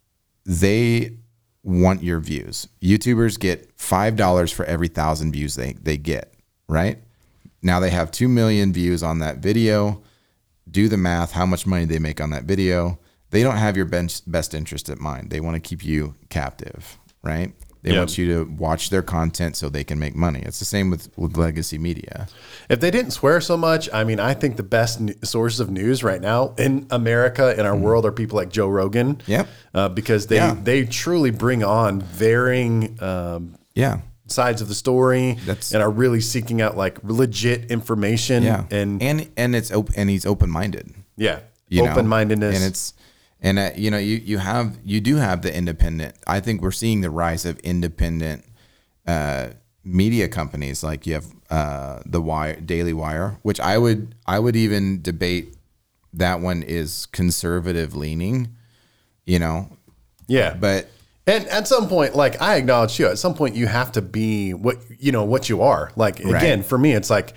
they 0.46 1.18
want 1.64 2.02
your 2.02 2.20
views. 2.20 2.68
YouTubers 2.80 3.40
get 3.40 3.72
five 3.76 4.14
dollars 4.14 4.52
for 4.52 4.64
every 4.66 4.88
thousand 4.88 5.32
views 5.32 5.56
they 5.56 5.72
they 5.72 5.96
get. 5.96 6.32
Right 6.68 6.98
now, 7.62 7.80
they 7.80 7.90
have 7.90 8.10
two 8.10 8.28
million 8.28 8.72
views 8.72 9.02
on 9.02 9.18
that 9.18 9.38
video. 9.38 10.02
Do 10.74 10.88
the 10.88 10.96
math. 10.98 11.32
How 11.32 11.46
much 11.46 11.66
money 11.66 11.84
they 11.86 11.98
make 11.98 12.20
on 12.20 12.30
that 12.30 12.44
video? 12.44 12.98
They 13.30 13.42
don't 13.42 13.56
have 13.56 13.76
your 13.76 13.86
best 13.86 14.30
best 14.30 14.52
interest 14.54 14.88
at 14.90 14.98
mind. 14.98 15.30
They 15.30 15.40
want 15.40 15.54
to 15.54 15.60
keep 15.60 15.84
you 15.84 16.14
captive. 16.28 16.98
Right. 17.22 17.54
They 17.82 17.90
Yep. 17.90 17.98
want 17.98 18.18
you 18.18 18.26
to 18.34 18.50
watch 18.56 18.88
their 18.90 19.02
content 19.02 19.56
so 19.56 19.68
they 19.68 19.84
can 19.84 19.98
make 19.98 20.16
money. 20.16 20.40
It's 20.40 20.58
the 20.58 20.64
same 20.64 20.88
with, 20.90 21.10
with 21.18 21.36
legacy 21.36 21.76
media. 21.76 22.28
if 22.70 22.80
they 22.80 22.90
didn't 22.90 23.10
swear 23.10 23.42
so 23.42 23.58
much, 23.58 23.90
I 23.92 24.04
mean, 24.04 24.18
I 24.18 24.32
think 24.32 24.56
the 24.56 24.62
best 24.62 25.00
n- 25.02 25.14
sources 25.22 25.60
of 25.60 25.68
news 25.70 26.02
right 26.02 26.20
now 26.22 26.54
in 26.56 26.86
America 26.90 27.54
in 27.60 27.66
our 27.66 27.76
world 27.76 28.06
are 28.06 28.12
people 28.12 28.36
like 28.36 28.48
Joe 28.50 28.68
Rogan. 28.68 29.20
Yep. 29.26 29.46
uh, 29.74 29.88
because 29.90 30.26
they 30.28 30.36
Yeah. 30.36 30.56
they 30.62 30.84
truly 30.84 31.30
bring 31.30 31.62
on 31.62 32.00
varying. 32.00 32.96
Um, 33.02 33.56
Yeah. 33.74 33.98
Sides 34.26 34.60
of 34.62 34.68
the 34.68 34.74
story 34.74 35.34
That's- 35.44 35.72
and 35.72 35.82
are 35.82 35.90
really 35.90 36.20
seeking 36.20 36.60
out 36.62 36.76
like 36.76 36.98
legit 37.02 37.70
information 37.70 38.42
Yeah. 38.42 38.64
and 38.70 39.02
and 39.02 39.30
and 39.36 39.54
it's 39.54 39.70
open 39.70 39.94
and 39.96 40.08
he's 40.10 40.24
open 40.26 40.50
minded. 40.50 40.94
yeah 41.16 41.40
open-mindedness 41.76 42.54
and 42.56 42.64
it's 42.64 42.94
and 43.40 43.58
uh, 43.58 43.70
you 43.76 43.90
know 43.90 43.98
you 43.98 44.16
you 44.16 44.38
have 44.38 44.78
you 44.84 45.00
do 45.00 45.16
have 45.16 45.42
the 45.42 45.52
independent 45.54 46.14
i 46.26 46.38
think 46.40 46.62
we're 46.62 46.70
seeing 46.70 47.00
the 47.00 47.10
rise 47.10 47.44
of 47.44 47.58
independent 47.60 48.44
uh 49.08 49.48
media 49.84 50.28
companies 50.28 50.82
like 50.84 51.04
you 51.06 51.14
have 51.14 51.26
uh 51.50 51.98
the 52.06 52.20
wire 52.22 52.58
daily 52.60 52.92
wire 52.92 53.38
which 53.42 53.58
i 53.60 53.76
would 53.76 54.14
i 54.26 54.38
would 54.38 54.54
even 54.56 55.02
debate 55.02 55.56
that 56.12 56.38
one 56.40 56.62
is 56.62 57.06
conservative 57.06 57.96
leaning, 57.96 58.54
you 59.26 59.40
know. 59.40 59.68
Yeah. 60.28 60.54
But 60.54 60.88
And 61.26 61.46
at 61.48 61.66
some 61.66 61.88
point, 61.88 62.14
like 62.14 62.40
I 62.42 62.56
acknowledge 62.56 62.98
you, 62.98 63.06
at 63.06 63.18
some 63.18 63.34
point 63.34 63.54
you 63.54 63.66
have 63.66 63.92
to 63.92 64.02
be 64.02 64.52
what 64.52 64.78
you 64.98 65.10
know 65.10 65.24
what 65.24 65.48
you 65.48 65.62
are. 65.62 65.90
Like 65.96 66.20
again, 66.20 66.62
for 66.62 66.76
me, 66.76 66.92
it's 66.92 67.08
like 67.10 67.32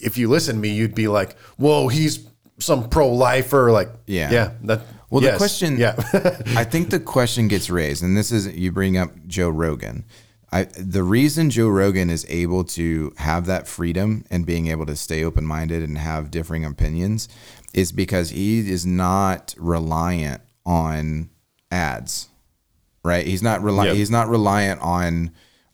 if 0.00 0.18
you 0.18 0.28
listen 0.28 0.56
to 0.56 0.60
me, 0.60 0.70
you'd 0.70 0.94
be 0.94 1.08
like, 1.08 1.38
"Whoa, 1.56 1.88
he's 1.88 2.26
some 2.58 2.88
pro 2.88 3.08
lifer." 3.08 3.70
Like, 3.70 3.90
Yeah. 4.06 4.30
yeah. 4.30 4.50
That 4.64 4.82
Well, 5.08 5.22
yes, 5.22 5.34
the 5.34 5.38
question, 5.38 5.76
yeah, 5.78 5.94
I 6.56 6.64
think 6.64 6.90
the 6.90 6.98
question 6.98 7.46
gets 7.46 7.70
raised, 7.70 8.02
and 8.02 8.16
this 8.16 8.32
is 8.32 8.48
you 8.48 8.72
bring 8.72 8.96
up 8.96 9.10
Joe 9.28 9.50
Rogan. 9.50 10.04
I, 10.52 10.64
the 10.64 11.02
reason 11.02 11.50
Joe 11.50 11.68
Rogan 11.68 12.08
is 12.08 12.24
able 12.28 12.64
to 12.64 13.12
have 13.18 13.46
that 13.46 13.66
freedom 13.68 14.24
and 14.30 14.46
being 14.46 14.68
able 14.68 14.86
to 14.86 14.96
stay 14.96 15.24
open 15.24 15.44
minded 15.44 15.82
and 15.82 15.98
have 15.98 16.30
differing 16.30 16.64
opinions 16.64 17.28
is 17.74 17.92
because 17.92 18.30
he 18.30 18.70
is 18.70 18.86
not 18.86 19.54
reliant 19.58 20.40
on 20.64 21.30
ads, 21.70 22.28
right? 23.06 23.26
He's 23.26 23.42
not 23.42 23.60
reli- 23.60 23.86
Yep. 23.86 23.94
He's 23.96 24.10
not 24.10 24.28
reliant 24.28 24.80
on 24.80 25.30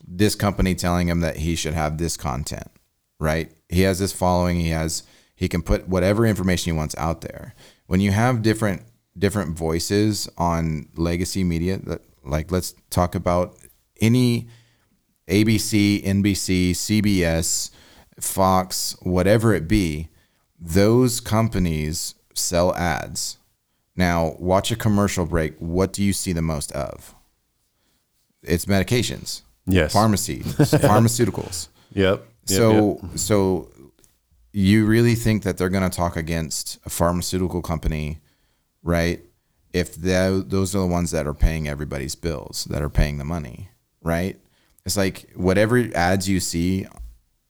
this 0.06 0.34
company 0.34 0.74
telling 0.74 1.08
him 1.08 1.20
that 1.20 1.36
he 1.38 1.54
should 1.56 1.74
have 1.74 1.98
this 1.98 2.16
content, 2.16 2.68
right? 3.18 3.50
He 3.68 3.82
has 3.82 3.98
this 3.98 4.12
following. 4.12 4.60
He 4.60 4.68
has 4.68 5.02
he 5.34 5.48
can 5.48 5.62
put 5.62 5.88
whatever 5.88 6.26
information 6.26 6.72
he 6.72 6.76
wants 6.78 6.94
out 6.98 7.22
there. 7.22 7.54
When 7.86 8.00
you 8.00 8.10
have 8.12 8.42
different 8.42 8.82
different 9.18 9.56
voices 9.56 10.28
on 10.36 10.88
legacy 10.96 11.42
media, 11.44 11.78
that 11.78 12.02
like 12.24 12.52
let's 12.52 12.74
talk 12.90 13.14
about 13.14 13.56
any 14.00 14.48
ABC, 15.28 16.04
NBC, 16.04 16.72
CBS, 16.72 17.70
Fox, 18.20 18.96
whatever 19.02 19.54
it 19.54 19.66
be, 19.66 20.08
those 20.58 21.20
companies 21.20 22.14
sell 22.34 22.74
ads. 22.74 23.38
Now, 23.96 24.36
watch 24.38 24.70
a 24.70 24.76
commercial 24.76 25.26
break. 25.26 25.56
What 25.58 25.92
do 25.92 26.02
you 26.02 26.12
see 26.12 26.32
the 26.32 26.42
most 26.42 26.72
of? 26.72 27.14
It's 28.42 28.64
medications, 28.66 29.42
yes, 29.66 29.92
pharmacy, 29.92 30.40
pharmaceuticals. 30.86 31.68
yep. 31.92 32.26
Yep, 32.48 32.58
So, 32.58 32.98
yep. 33.02 33.18
so 33.18 33.70
you 34.52 34.84
really 34.84 35.14
think 35.14 35.44
that 35.44 35.56
they're 35.58 35.68
going 35.68 35.88
to 35.88 35.96
talk 35.96 36.16
against 36.16 36.78
a 36.84 36.90
pharmaceutical 36.90 37.62
company, 37.62 38.18
right? 38.82 39.20
If 39.72 39.94
those 39.94 40.74
are 40.74 40.80
the 40.80 40.86
ones 40.86 41.12
that 41.12 41.26
are 41.26 41.34
paying 41.34 41.68
everybody's 41.68 42.14
bills, 42.14 42.66
that 42.68 42.82
are 42.82 42.90
paying 42.90 43.18
the 43.18 43.24
money, 43.24 43.70
right? 44.02 44.38
It's 44.84 44.96
like 44.96 45.30
whatever 45.34 45.88
ads 45.94 46.28
you 46.28 46.40
see 46.40 46.86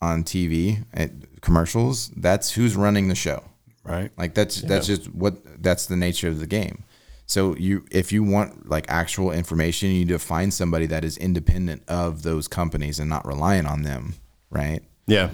on 0.01 0.23
TV 0.25 0.85
and 0.93 1.23
eh, 1.23 1.27
commercials, 1.41 2.09
that's 2.17 2.53
who's 2.53 2.77
running 2.77 3.09
the 3.09 3.15
show. 3.15 3.43
Right. 3.85 4.11
Like 4.17 4.35
that's 4.35 4.61
that's 4.63 4.87
just 4.87 5.13
what 5.13 5.63
that's 5.63 5.87
the 5.87 5.97
nature 5.97 6.29
of 6.29 6.39
the 6.39 6.47
game. 6.47 6.85
So 7.27 7.57
you 7.57 7.85
if 7.91 8.13
you 8.13 8.23
want 8.23 8.69
like 8.69 8.85
actual 8.89 9.31
information, 9.33 9.89
you 9.91 10.01
need 10.01 10.09
to 10.09 10.19
find 10.19 10.53
somebody 10.53 10.87
that 10.87 11.05
is 11.05 11.17
independent 11.17 11.83
of 11.89 12.23
those 12.23 12.47
companies 12.49 12.99
and 12.99 13.09
not 13.09 13.25
reliant 13.27 13.67
on 13.67 13.83
them, 13.83 14.15
right? 14.51 14.81
Yeah. 15.07 15.31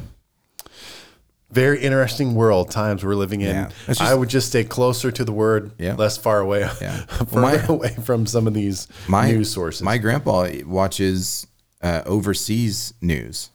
Very 1.50 1.80
interesting 1.80 2.34
world 2.34 2.70
times 2.70 3.02
we're 3.02 3.14
living 3.14 3.40
in. 3.40 3.48
Yeah. 3.54 3.70
It's 3.86 4.00
I 4.02 4.12
would 4.12 4.28
just 4.28 4.48
stay 4.48 4.64
closer 4.64 5.10
to 5.10 5.24
the 5.24 5.32
word, 5.32 5.72
Yeah. 5.78 5.94
less 5.94 6.18
far 6.18 6.40
away, 6.40 6.60
Yeah. 6.80 7.04
further 7.06 7.40
my- 7.40 7.54
away 7.66 7.96
from 8.04 8.26
some 8.26 8.46
of 8.46 8.52
these 8.52 8.86
My 9.08 9.30
news 9.30 9.50
sources. 9.50 9.82
My 9.82 9.96
grandpa 9.96 10.48
watches 10.66 11.46
uh, 11.80 12.02
overseas 12.04 12.92
news 13.00 13.48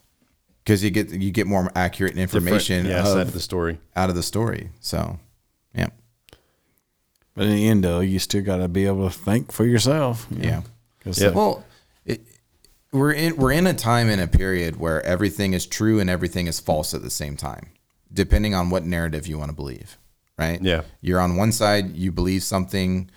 because 0.64 0.84
you 0.84 0.90
get 0.90 1.12
you 1.12 1.30
get 1.30 1.46
more 1.46 1.70
accurate 1.76 2.18
information 2.18 2.88
yeah, 2.88 3.02
of- 3.02 3.08
side 3.08 3.28
of 3.28 3.34
the 3.34 3.40
story. 3.40 3.78
out 3.96 4.10
of 4.10 4.16
the 4.16 4.24
story. 4.24 4.70
So, 4.82 5.20
But 7.36 7.46
in 7.46 7.56
the 7.56 7.68
end, 7.68 7.84
though, 7.84 8.00
you 8.00 8.20
still 8.20 8.44
got 8.44 8.58
to 8.58 8.68
be 8.68 8.86
able 8.86 9.10
to 9.10 9.16
think 9.16 9.52
for 9.52 9.66
yourself. 9.66 10.28
you 10.30 10.38
know, 10.38 10.64
Yeah. 11.30 11.30
Well, 11.32 11.66
it, 12.06 12.22
we're 12.92 13.12
in 13.12 13.36
we're 13.38 13.52
in 13.52 13.66
a 13.66 13.74
time 13.74 14.08
in 14.10 14.20
a 14.20 14.28
period 14.28 14.78
where 14.78 15.02
everything 15.04 15.54
is 15.54 15.66
true 15.66 16.00
and 16.00 16.10
everything 16.10 16.48
is 16.48 16.60
false 16.60 16.94
at 16.94 17.02
the 17.02 17.10
same 17.10 17.36
time, 17.36 17.72
depending 18.14 18.54
on 18.54 18.70
what 18.70 18.86
narrative 18.86 19.28
you 19.28 19.38
want 19.38 19.50
to 19.50 19.56
believe. 19.56 19.98
Right? 20.38 20.62
Yeah. 20.62 20.82
You're 21.02 21.20
on 21.20 21.36
one 21.36 21.52
side, 21.52 21.96
you 21.96 22.12
believe 22.12 22.44
something, 22.44 23.10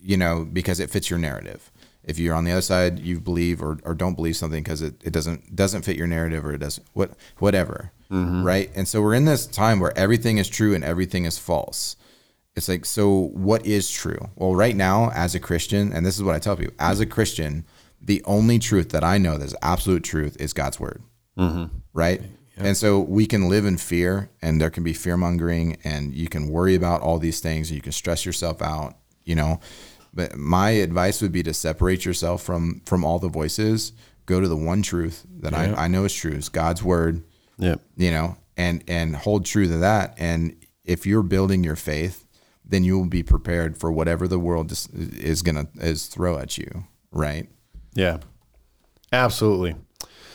you 0.00 0.16
know, 0.16 0.46
because 0.50 0.80
it 0.80 0.90
fits 0.90 1.08
your 1.10 1.18
narrative. 1.18 1.70
If 2.02 2.18
you're 2.18 2.34
on 2.34 2.44
the 2.44 2.52
other 2.52 2.60
side, 2.60 2.98
you 2.98 3.20
believe 3.20 3.62
or, 3.62 3.78
or 3.84 3.94
don't 3.94 4.14
believe 4.14 4.36
something 4.36 4.62
because 4.62 4.82
it, 4.82 4.94
it 5.02 5.12
doesn't 5.12 5.56
doesn't 5.56 5.82
fit 5.82 5.96
your 5.96 6.06
narrative 6.06 6.44
or 6.44 6.52
it 6.52 6.58
doesn't 6.58 6.86
what 6.94 7.12
whatever. 7.38 7.92
Mm-hmm. 8.10 8.44
Right? 8.44 8.70
And 8.74 8.88
so 8.88 9.02
we're 9.02 9.14
in 9.14 9.24
this 9.24 9.46
time 9.46 9.80
where 9.80 9.96
everything 9.96 10.38
is 10.38 10.48
true 10.48 10.74
and 10.74 10.84
everything 10.84 11.24
is 11.24 11.38
false. 11.38 11.96
It's 12.56 12.68
like, 12.68 12.84
so 12.84 13.30
what 13.32 13.66
is 13.66 13.90
true? 13.90 14.28
Well, 14.36 14.54
right 14.54 14.76
now, 14.76 15.10
as 15.10 15.34
a 15.34 15.40
Christian, 15.40 15.92
and 15.92 16.06
this 16.06 16.16
is 16.16 16.22
what 16.22 16.36
I 16.36 16.38
tell 16.38 16.56
people, 16.56 16.74
as 16.78 17.00
a 17.00 17.06
Christian, 17.06 17.64
the 18.00 18.22
only 18.24 18.58
truth 18.58 18.90
that 18.90 19.02
I 19.02 19.18
know 19.18 19.38
that's 19.38 19.54
absolute 19.62 20.04
truth 20.04 20.36
is 20.40 20.52
God's 20.52 20.78
word. 20.78 21.02
Mm-hmm. 21.38 21.76
Right. 21.92 22.22
And 22.56 22.76
so 22.76 23.00
we 23.00 23.26
can 23.26 23.48
live 23.48 23.64
in 23.66 23.76
fear 23.78 24.30
and 24.40 24.60
there 24.60 24.70
can 24.70 24.84
be 24.84 24.92
fear 24.92 25.16
mongering 25.16 25.76
and 25.82 26.14
you 26.14 26.28
can 26.28 26.48
worry 26.48 26.76
about 26.76 27.00
all 27.00 27.18
these 27.18 27.40
things 27.40 27.68
and 27.68 27.74
you 27.76 27.82
can 27.82 27.90
stress 27.90 28.24
yourself 28.24 28.62
out, 28.62 28.94
you 29.24 29.34
know. 29.34 29.58
But 30.12 30.36
my 30.36 30.70
advice 30.70 31.20
would 31.20 31.32
be 31.32 31.42
to 31.42 31.52
separate 31.52 32.04
yourself 32.04 32.42
from 32.44 32.80
from 32.86 33.04
all 33.04 33.18
the 33.18 33.28
voices, 33.28 33.90
go 34.26 34.40
to 34.40 34.46
the 34.46 34.54
one 34.56 34.82
truth 34.82 35.26
that 35.40 35.52
I, 35.52 35.74
I 35.74 35.88
know 35.88 36.04
is 36.04 36.14
true, 36.14 36.30
is 36.30 36.48
God's 36.48 36.84
word 36.84 37.24
Yeah. 37.58 37.76
you 37.96 38.12
know, 38.12 38.36
and 38.56 38.84
and 38.86 39.16
hold 39.16 39.44
true 39.46 39.66
to 39.66 39.78
that. 39.78 40.14
And 40.16 40.54
if 40.84 41.06
you're 41.06 41.24
building 41.24 41.64
your 41.64 41.74
faith, 41.74 42.23
then 42.64 42.84
you 42.84 42.98
will 42.98 43.06
be 43.06 43.22
prepared 43.22 43.76
for 43.76 43.92
whatever 43.92 44.26
the 44.26 44.38
world 44.38 44.72
is, 44.72 44.88
is 44.88 45.42
gonna 45.42 45.68
is 45.76 46.06
throw 46.06 46.38
at 46.38 46.56
you, 46.58 46.84
right? 47.10 47.48
Yeah, 47.94 48.18
absolutely. 49.12 49.76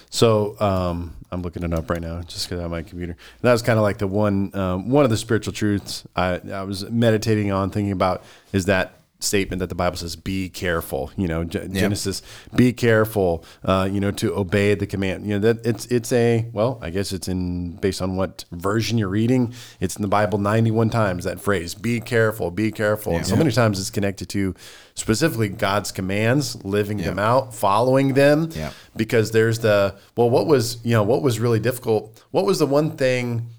So 0.09 0.59
um, 0.59 1.15
I'm 1.31 1.41
looking 1.41 1.63
it 1.63 1.73
up 1.73 1.89
right 1.89 2.01
now, 2.01 2.21
just 2.21 2.47
because 2.47 2.59
I 2.59 2.63
have 2.63 2.71
my 2.71 2.81
computer. 2.81 3.11
And 3.11 3.41
that 3.41 3.51
was 3.51 3.61
kind 3.61 3.77
of 3.77 3.83
like 3.83 3.99
the 3.99 4.07
one 4.07 4.55
um, 4.55 4.89
one 4.89 5.03
of 5.03 5.09
the 5.09 5.17
spiritual 5.17 5.53
truths 5.53 6.05
I, 6.15 6.41
I 6.51 6.63
was 6.63 6.89
meditating 6.89 7.51
on, 7.51 7.69
thinking 7.69 7.91
about 7.91 8.23
is 8.51 8.65
that 8.65 8.98
statement 9.19 9.59
that 9.59 9.67
the 9.67 9.75
Bible 9.75 9.97
says, 9.97 10.15
"Be 10.15 10.49
careful." 10.49 11.11
You 11.17 11.27
know, 11.27 11.43
G- 11.43 11.67
Genesis, 11.71 12.21
"Be 12.55 12.73
careful." 12.73 13.43
Uh, 13.63 13.87
you 13.91 13.99
know, 13.99 14.11
to 14.11 14.35
obey 14.35 14.73
the 14.75 14.87
command. 14.87 15.25
You 15.25 15.37
know 15.37 15.39
that 15.39 15.65
it's 15.65 15.85
it's 15.87 16.11
a 16.11 16.47
well, 16.53 16.79
I 16.81 16.89
guess 16.89 17.11
it's 17.11 17.27
in 17.27 17.75
based 17.77 18.01
on 18.01 18.15
what 18.15 18.45
version 18.51 18.97
you're 18.97 19.09
reading. 19.09 19.53
It's 19.79 19.95
in 19.95 20.01
the 20.01 20.07
Bible 20.07 20.39
91 20.39 20.89
times 20.89 21.25
that 21.25 21.39
phrase, 21.39 21.75
"Be 21.75 21.99
careful, 21.99 22.51
be 22.51 22.71
careful." 22.71 23.15
And 23.15 23.27
so 23.27 23.35
many 23.35 23.51
times 23.51 23.79
it's 23.79 23.89
connected 23.89 24.29
to 24.29 24.55
specifically 24.95 25.49
God's 25.49 25.91
commands, 25.91 26.63
living 26.63 26.97
them 26.97 27.19
out, 27.19 27.53
following 27.53 28.13
them. 28.13 28.49
Yeah. 28.53 28.71
Because 28.95 29.31
there's 29.31 29.59
the 29.59 29.95
well, 30.15 30.29
what 30.29 30.47
was 30.47 30.77
you 30.83 30.93
know 30.93 31.03
what 31.03 31.21
was 31.21 31.39
really 31.39 31.59
difficult? 31.59 32.23
What 32.31 32.45
was 32.45 32.59
the 32.59 32.65
one 32.65 32.91
thing 32.91 33.49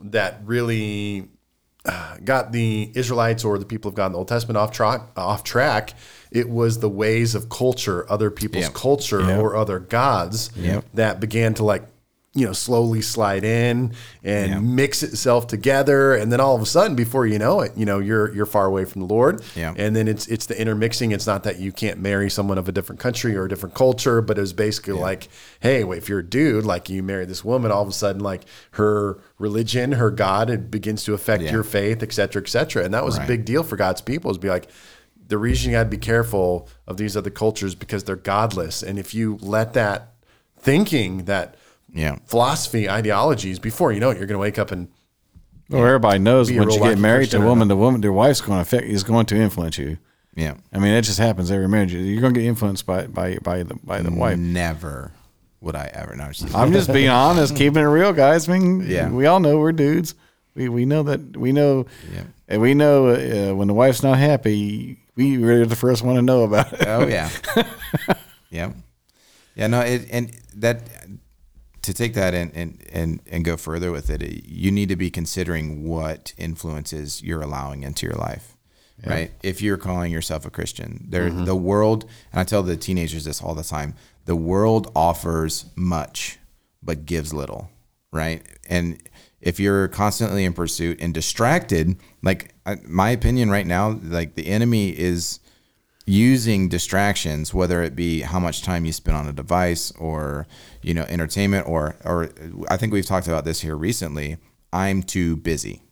that 0.00 0.40
really 0.44 1.28
got 2.24 2.52
the 2.52 2.90
Israelites 2.94 3.44
or 3.44 3.58
the 3.58 3.64
people 3.66 3.88
of 3.88 3.94
God 3.94 4.06
in 4.06 4.12
the 4.12 4.18
Old 4.18 4.28
Testament 4.28 4.56
off 4.56 4.72
track? 4.72 5.00
Off 5.16 5.44
track. 5.44 5.94
It 6.30 6.48
was 6.48 6.80
the 6.80 6.88
ways 6.88 7.34
of 7.34 7.48
culture, 7.48 8.04
other 8.10 8.30
people's 8.30 8.64
Yeah. 8.64 8.70
culture 8.74 9.22
or 9.40 9.56
other 9.56 9.78
gods 9.78 10.50
Yep. 10.56 10.84
that 10.94 11.20
began 11.20 11.54
to 11.54 11.64
like 11.64 11.84
you 12.38 12.46
know 12.46 12.52
slowly 12.52 13.02
slide 13.02 13.44
in 13.44 13.92
and 14.22 14.50
Yeah. 14.50 14.58
mix 14.60 15.02
itself 15.02 15.46
together. 15.48 16.14
And 16.14 16.30
then 16.32 16.40
all 16.40 16.54
of 16.54 16.62
a 16.62 16.66
sudden 16.66 16.94
before 16.94 17.26
you 17.26 17.38
know 17.38 17.60
it 17.60 17.72
you 17.76 17.84
know 17.84 17.98
you're 17.98 18.32
you're 18.34 18.46
far 18.46 18.66
away 18.66 18.84
from 18.84 19.00
the 19.02 19.08
lord. 19.14 19.42
Yeah. 19.56 19.74
and 19.76 19.94
then 19.96 20.06
it's 20.08 20.26
it's 20.28 20.46
the 20.46 20.60
intermixing. 20.60 21.12
It's 21.12 21.26
not 21.26 21.42
that 21.44 21.58
you 21.58 21.72
can't 21.72 21.98
marry 22.00 22.30
someone 22.30 22.58
of 22.58 22.68
a 22.68 22.72
different 22.72 23.00
country 23.00 23.36
or 23.36 23.44
a 23.44 23.48
different 23.48 23.74
culture 23.74 24.20
but 24.22 24.38
it 24.38 24.40
was 24.40 24.52
basically 24.52 24.94
like 24.94 25.28
hey 25.60 25.84
wait, 25.84 25.98
if 25.98 26.08
you're 26.08 26.20
a 26.20 26.30
dude 26.38 26.64
like 26.64 26.88
you 26.88 27.02
marry 27.02 27.24
this 27.26 27.44
woman 27.44 27.72
all 27.72 27.82
of 27.82 27.88
a 27.88 27.92
sudden 27.92 28.22
like 28.22 28.42
her 28.72 29.18
religion 29.38 29.92
her 29.92 30.10
god 30.10 30.48
it 30.50 30.70
begins 30.70 31.04
to 31.04 31.14
affect 31.14 31.42
Yeah. 31.42 31.52
your 31.52 31.64
faith 31.64 32.02
et 32.02 32.12
cetera 32.12 32.40
et 32.42 32.48
cetera. 32.48 32.84
And 32.84 32.94
that 32.94 33.04
was 33.04 33.18
a 33.18 33.26
big 33.26 33.44
deal 33.44 33.62
for 33.62 33.76
god's 33.76 34.00
people 34.00 34.30
is 34.30 34.38
be 34.38 34.48
like 34.48 34.68
the 35.26 35.36
reason 35.38 35.70
you 35.70 35.76
got 35.76 35.82
to 35.84 35.88
be 35.90 35.98
careful 35.98 36.68
of 36.86 36.96
these 36.96 37.14
other 37.14 37.28
cultures 37.28 37.74
because 37.74 38.02
they're 38.04 38.16
godless. 38.16 38.82
And 38.82 38.98
if 38.98 39.12
you 39.14 39.36
let 39.42 39.74
that 39.74 40.14
thinking 40.58 41.24
that 41.26 41.54
Yeah. 41.92 42.18
philosophy 42.26 42.88
ideologies 42.88 43.58
before 43.58 43.92
you 43.92 44.00
know 44.00 44.10
it 44.10 44.18
you're 44.18 44.26
going 44.26 44.34
to 44.36 44.38
wake 44.42 44.58
up 44.58 44.70
and 44.70 44.88
Well, 45.70 45.84
everybody 45.84 46.18
knows 46.18 46.48
Be 46.48 46.58
once 46.58 46.74
you 46.74 46.80
get 46.82 46.98
married 46.98 47.30
to 47.30 47.38
a 47.38 47.44
woman, 47.44 47.68
the 47.68 47.76
woman, 47.76 48.00
their 48.00 48.12
wife's 48.12 48.40
going 48.40 48.58
to 48.58 48.62
affect 48.62 48.84
is 48.84 49.02
going 49.04 49.26
to 49.26 49.36
influence 49.36 49.78
you. 49.78 49.98
Yeah. 50.34 50.54
I 50.72 50.78
mean, 50.78 50.92
it 50.92 51.02
just 51.02 51.18
happens 51.18 51.50
every 51.50 51.68
marriage. 51.68 51.92
You're 51.92 52.20
going 52.20 52.32
to 52.34 52.40
get 52.40 52.46
influenced 52.46 52.86
by 52.86 53.06
by 53.06 53.38
by 53.38 53.62
the 53.64 53.74
by 53.82 54.00
the 54.02 54.10
wife. 54.12 54.38
Never 54.38 55.12
would 55.60 55.74
I 55.74 55.90
ever 55.92 56.14
know. 56.14 56.30
I'm 56.54 56.72
just 56.72 56.92
being 56.92 57.08
honest, 57.08 57.56
keeping 57.56 57.82
it 57.82 57.86
real, 57.86 58.12
guys. 58.12 58.48
I 58.48 58.56
mean, 58.58 58.86
Yeah. 58.88 59.08
we 59.10 59.26
all 59.26 59.40
know 59.40 59.58
we're 59.58 59.72
dudes. 59.72 60.14
We 60.54 60.68
we 60.68 60.84
know 60.86 61.02
that 61.04 61.36
we 61.36 61.50
know, 61.52 61.86
Yeah. 62.14 62.22
and 62.48 62.60
we 62.62 62.74
know 62.74 63.08
uh, 63.08 63.54
when 63.56 63.66
the 63.68 63.74
wife's 63.74 64.02
not 64.02 64.18
happy. 64.18 64.98
We 65.16 65.38
we're 65.38 65.66
the 65.66 65.74
first 65.76 66.02
one 66.04 66.14
to 66.16 66.22
know 66.22 66.44
about 66.44 66.72
it. 66.72 66.86
Oh 66.86 67.06
yeah. 67.08 67.28
yeah. 68.50 68.72
Yeah. 69.56 69.66
No. 69.66 69.80
It, 69.80 70.06
and 70.12 70.30
that 70.56 70.82
to 71.88 71.94
take 71.94 72.14
that 72.14 72.34
and, 72.34 72.52
and 72.54 72.84
and 72.92 73.20
and 73.26 73.44
go 73.44 73.56
further 73.56 73.90
with 73.90 74.10
it, 74.10 74.22
you 74.46 74.70
need 74.70 74.88
to 74.90 74.96
be 74.96 75.10
considering 75.10 75.88
what 75.88 76.32
influences 76.36 77.22
you're 77.22 77.42
allowing 77.42 77.82
into 77.82 78.06
your 78.06 78.14
life. 78.16 78.56
Right? 79.06 79.30
If 79.44 79.62
you're 79.62 79.76
calling 79.76 80.10
yourself 80.10 80.44
a 80.44 80.50
Christian, 80.50 81.06
there 81.08 81.28
mm-hmm. 81.28 81.44
the 81.44 81.54
world 81.54 82.04
and 82.32 82.40
I 82.40 82.44
tell 82.44 82.62
the 82.62 82.76
teenagers 82.76 83.24
this 83.24 83.40
all 83.40 83.54
the 83.54 83.62
time, 83.62 83.94
the 84.24 84.36
world 84.36 84.90
offers 84.94 85.66
much 85.76 86.38
but 86.82 87.06
gives 87.06 87.32
little, 87.32 87.70
right? 88.12 88.42
And 88.68 89.00
if 89.40 89.60
you're 89.60 89.88
constantly 89.88 90.44
in 90.44 90.52
pursuit 90.52 91.00
and 91.00 91.14
distracted, 91.14 91.96
like 92.22 92.54
I- 92.66 92.78
my 92.86 93.10
opinion 93.10 93.50
right 93.50 93.66
now, 93.66 93.98
like 94.02 94.34
the 94.34 94.48
enemy 94.48 94.90
is 94.90 95.40
using 96.08 96.68
distractions, 96.68 97.52
whether 97.52 97.82
it 97.82 97.94
be 97.94 98.22
how 98.22 98.40
much 98.40 98.62
time 98.62 98.84
you 98.84 98.92
spend 98.92 99.16
on 99.16 99.28
a 99.28 99.32
device 99.32 99.92
or 99.92 100.46
you 100.82 100.94
know 100.94 101.02
entertainment, 101.02 101.68
or 101.68 101.96
or 102.04 102.30
I 102.70 102.76
think 102.76 102.92
we've 102.92 103.06
talked 103.06 103.28
about 103.28 103.44
this 103.44 103.60
here 103.60 103.76
recently. 103.76 104.38
I'm 104.72 105.02
too 105.02 105.36
busy, 105.36 105.82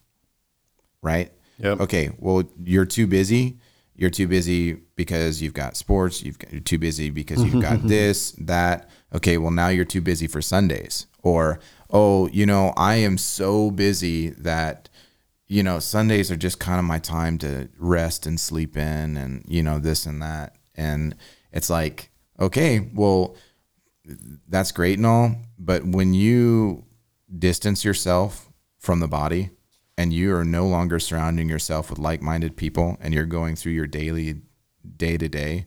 right? 1.03 1.31
Yep. 1.59 1.81
Okay. 1.81 2.11
Well, 2.19 2.45
you're 2.63 2.85
too 2.85 3.07
busy. 3.07 3.59
You're 3.95 4.11
too 4.11 4.29
busy 4.29 4.75
because 4.95 5.41
you've 5.41 5.55
got 5.55 5.77
sports. 5.77 6.23
You've 6.23 6.39
got, 6.39 6.53
you're 6.53 6.61
too 6.61 6.79
busy 6.79 7.09
because 7.11 7.43
you've 7.43 7.63
got 7.63 7.83
this, 7.89 8.33
that. 8.33 8.91
Okay. 9.15 9.39
Well, 9.39 9.51
now 9.51 9.69
you're 9.69 9.87
too 9.87 10.03
busy 10.03 10.27
for 10.27 10.43
Sundays. 10.43 11.07
Or, 11.23 11.61
oh, 11.91 12.29
you 12.29 12.45
know, 12.45 12.75
I 12.77 12.97
am 12.97 13.17
so 13.17 13.71
busy 13.71 14.31
that, 14.31 14.91
you 15.47 15.63
know, 15.63 15.79
Sundays 15.79 16.31
are 16.31 16.37
just 16.37 16.59
kind 16.59 16.79
of 16.79 16.85
my 16.85 16.99
time 16.99 17.39
to 17.39 17.69
rest 17.79 18.27
and 18.27 18.39
sleep 18.41 18.77
in 18.77 19.17
and, 19.17 19.45
you 19.47 19.63
know, 19.63 19.79
this 19.79 20.07
and 20.07 20.21
that. 20.23 20.57
And 20.75 21.15
it's 21.53 21.71
like, 21.71 22.11
okay, 22.41 22.91
well, 22.95 23.37
that's 24.49 24.73
great 24.73 24.99
and 24.99 25.07
all. 25.07 25.37
But 25.59 25.85
when 25.85 26.15
you 26.15 26.85
distance 27.39 27.85
yourself 27.85 28.51
from 28.79 29.01
the 29.01 29.09
body 29.09 29.51
and 29.99 30.13
you 30.13 30.35
are 30.35 30.45
no 30.45 30.67
longer 30.67 30.99
surrounding 30.99 31.49
yourself 31.49 31.91
with 31.91 31.99
like-minded 31.99 32.57
people 32.57 32.97
and 33.01 33.13
you're 33.15 33.25
going 33.27 33.57
through 33.57 33.73
your 33.73 33.87
daily 33.87 34.43
day 34.97 35.17
to 35.17 35.29
day 35.29 35.67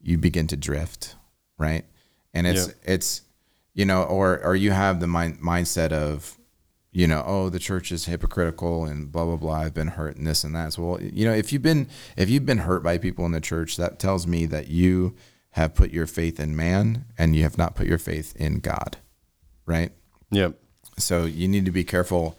you 0.00 0.16
begin 0.16 0.46
to 0.46 0.56
drift 0.56 1.16
right 1.58 1.84
and 2.32 2.46
it's 2.46 2.68
Yeah. 2.68 2.72
it's 2.84 3.22
you 3.74 3.84
know 3.84 4.04
or 4.04 4.38
or 4.44 4.54
you 4.54 4.70
have 4.70 5.00
the 5.00 5.08
mind, 5.08 5.40
mindset 5.40 5.90
of 5.90 6.38
you 6.92 7.06
know 7.06 7.22
oh 7.26 7.48
the 7.48 7.58
church 7.58 7.92
is 7.92 8.06
hypocritical 8.06 8.84
and 8.84 9.12
blah 9.12 9.24
blah 9.24 9.36
blah 9.36 9.54
i've 9.60 9.74
been 9.74 9.88
hurt 9.88 10.16
and 10.16 10.26
this 10.26 10.42
and 10.44 10.54
that 10.54 10.72
so 10.72 10.82
well 10.82 11.02
you 11.02 11.24
know 11.24 11.32
if 11.32 11.52
you've 11.52 11.62
been 11.62 11.86
if 12.16 12.28
you've 12.28 12.46
been 12.46 12.58
hurt 12.58 12.82
by 12.82 12.98
people 12.98 13.24
in 13.24 13.32
the 13.32 13.40
church 13.40 13.76
that 13.76 13.98
tells 13.98 14.26
me 14.26 14.46
that 14.46 14.68
you 14.68 15.14
have 15.50 15.74
put 15.74 15.90
your 15.90 16.06
faith 16.06 16.38
in 16.40 16.54
man 16.56 17.04
and 17.18 17.36
you 17.36 17.42
have 17.42 17.56
not 17.58 17.74
put 17.74 17.86
your 17.86 17.98
faith 17.98 18.34
in 18.36 18.58
god 18.58 18.96
right 19.66 19.92
Yep. 20.32 20.56
so 20.98 21.24
you 21.24 21.46
need 21.48 21.64
to 21.64 21.70
be 21.72 21.84
careful 21.84 22.36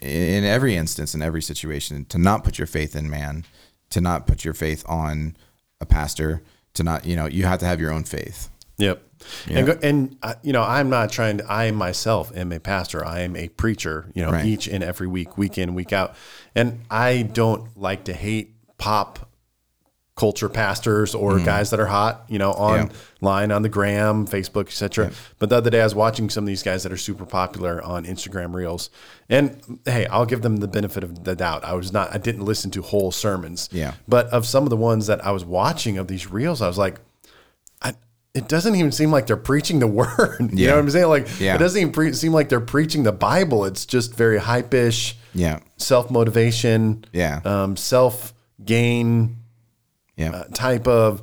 in 0.00 0.44
every 0.44 0.74
instance, 0.76 1.14
in 1.14 1.22
every 1.22 1.40
situation, 1.40 2.04
to 2.06 2.18
not 2.18 2.44
put 2.44 2.58
your 2.58 2.66
faith 2.66 2.96
in 2.96 3.08
man, 3.08 3.44
to 3.90 4.00
not 4.00 4.26
put 4.26 4.44
your 4.44 4.54
faith 4.54 4.84
on 4.86 5.36
a 5.80 5.86
pastor, 5.86 6.42
to 6.74 6.82
not, 6.82 7.06
you 7.06 7.16
know, 7.16 7.26
you 7.26 7.44
have 7.44 7.60
to 7.60 7.64
have 7.66 7.80
your 7.80 7.92
own 7.92 8.04
faith. 8.04 8.50
Yep. 8.78 9.02
And, 9.48 9.68
and 9.82 10.16
uh, 10.22 10.34
you 10.42 10.52
know, 10.52 10.62
I'm 10.62 10.90
not 10.90 11.10
trying 11.10 11.38
to, 11.38 11.52
I 11.52 11.70
myself 11.70 12.34
am 12.36 12.52
a 12.52 12.60
pastor. 12.60 13.04
I 13.04 13.20
am 13.20 13.36
a 13.36 13.48
preacher, 13.48 14.10
you 14.14 14.22
know, 14.22 14.32
Right. 14.32 14.44
each 14.46 14.66
and 14.68 14.82
every 14.84 15.06
week, 15.06 15.36
week 15.38 15.58
in, 15.58 15.74
week 15.74 15.92
out. 15.92 16.14
And 16.54 16.80
I 16.90 17.22
don't 17.22 17.76
like 17.76 18.04
to 18.04 18.12
hate 18.12 18.54
pop 18.78 19.28
culture 20.16 20.48
pastors 20.48 21.14
or 21.14 21.38
guys 21.38 21.70
that 21.70 21.78
are 21.78 21.86
hot, 21.86 22.24
you 22.28 22.40
know, 22.40 22.50
online 22.50 23.52
on 23.52 23.62
the 23.62 23.68
gram, 23.68 24.26
Facebook, 24.26 24.66
etc. 24.66 25.12
But 25.38 25.48
the 25.48 25.54
other 25.56 25.70
day 25.70 25.80
I 25.80 25.84
was 25.84 25.94
watching 25.94 26.28
some 26.28 26.42
of 26.42 26.48
these 26.48 26.64
guys 26.64 26.82
that 26.82 26.90
are 26.90 26.96
super 26.96 27.24
popular 27.24 27.80
on 27.84 28.04
Instagram 28.04 28.52
Reels. 28.52 28.90
And 29.28 29.78
hey, 29.84 30.06
I'll 30.06 30.26
give 30.26 30.42
them 30.42 30.56
the 30.56 30.66
benefit 30.66 31.04
of 31.04 31.22
the 31.22 31.36
doubt. 31.36 31.62
I 31.64 31.74
was 31.74 31.92
not 31.92 32.12
I 32.12 32.18
didn't 32.18 32.44
listen 32.44 32.72
to 32.72 32.82
whole 32.82 33.12
sermons. 33.12 33.68
Yeah. 33.70 33.94
But 34.08 34.26
of 34.30 34.44
some 34.44 34.64
of 34.64 34.70
the 34.70 34.76
ones 34.76 35.06
that 35.06 35.24
I 35.24 35.30
was 35.30 35.44
watching 35.44 35.98
of 35.98 36.08
these 36.08 36.28
reels, 36.28 36.60
I 36.62 36.66
was 36.66 36.78
like, 36.78 36.98
it 38.34 38.48
doesn't 38.48 38.74
even 38.76 38.92
seem 38.92 39.10
like 39.10 39.26
they're 39.26 39.36
preaching 39.36 39.78
the 39.78 39.86
word. 40.00 40.36
You 40.40 40.48
Yeah. 40.52 40.68
know 40.70 40.74
what 40.76 40.80
I'm 40.84 40.90
saying? 40.90 41.08
Like, 41.08 41.28
Yeah. 41.40 41.54
it 41.54 41.58
doesn't 41.58 41.80
even 41.80 41.92
pre- 41.92 42.12
seem 42.12 42.32
like 42.32 42.48
they're 42.48 42.60
preaching 42.60 43.02
the 43.02 43.12
Bible. 43.12 43.64
It's 43.64 43.84
just 43.86 44.14
very 44.14 44.38
hype-ish, 44.38 45.16
Yeah. 45.34 45.60
self 45.76 46.10
motivation, 46.10 47.04
Yeah. 47.12 47.40
um, 47.44 47.76
self 47.76 48.34
gain 48.64 49.36
Yeah. 50.16 50.30
uh, 50.32 50.44
type 50.54 50.86
of 50.86 51.22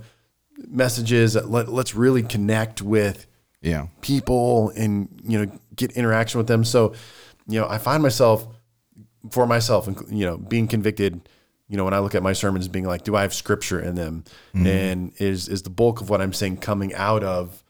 messages. 0.67 1.33
That 1.33 1.49
let, 1.49 1.69
let's 1.71 1.95
really 1.95 2.23
connect 2.23 2.81
with 2.81 3.27
yeah. 3.61 3.87
people 4.01 4.71
and 4.75 5.07
you 5.27 5.45
know 5.45 5.51
get 5.75 5.91
interaction 5.91 6.37
with 6.39 6.47
them. 6.47 6.63
So, 6.63 6.93
you 7.47 7.59
know, 7.59 7.67
I 7.69 7.77
find 7.77 8.01
myself 8.01 8.47
for 9.31 9.45
myself, 9.47 9.87
you 10.09 10.25
know, 10.25 10.37
being 10.37 10.67
convicted. 10.67 11.27
You 11.67 11.77
know, 11.77 11.83
when 11.85 11.93
I 11.95 11.99
look 11.99 12.13
at 12.13 12.21
my 12.21 12.33
sermons, 12.33 12.67
being 12.67 12.85
like, 12.85 13.03
do 13.03 13.15
I 13.15 13.23
have 13.23 13.33
scripture 13.33 13.79
in 13.79 13.95
them, 13.95 14.23
and 14.53 15.11
is 15.17 15.47
is 15.47 15.63
the 15.63 15.69
bulk 15.71 15.99
of 16.01 16.09
what 16.09 16.21
I'm 16.21 16.33
saying 16.33 16.57
coming 16.57 16.93
out 16.93 17.23
of 17.23 17.63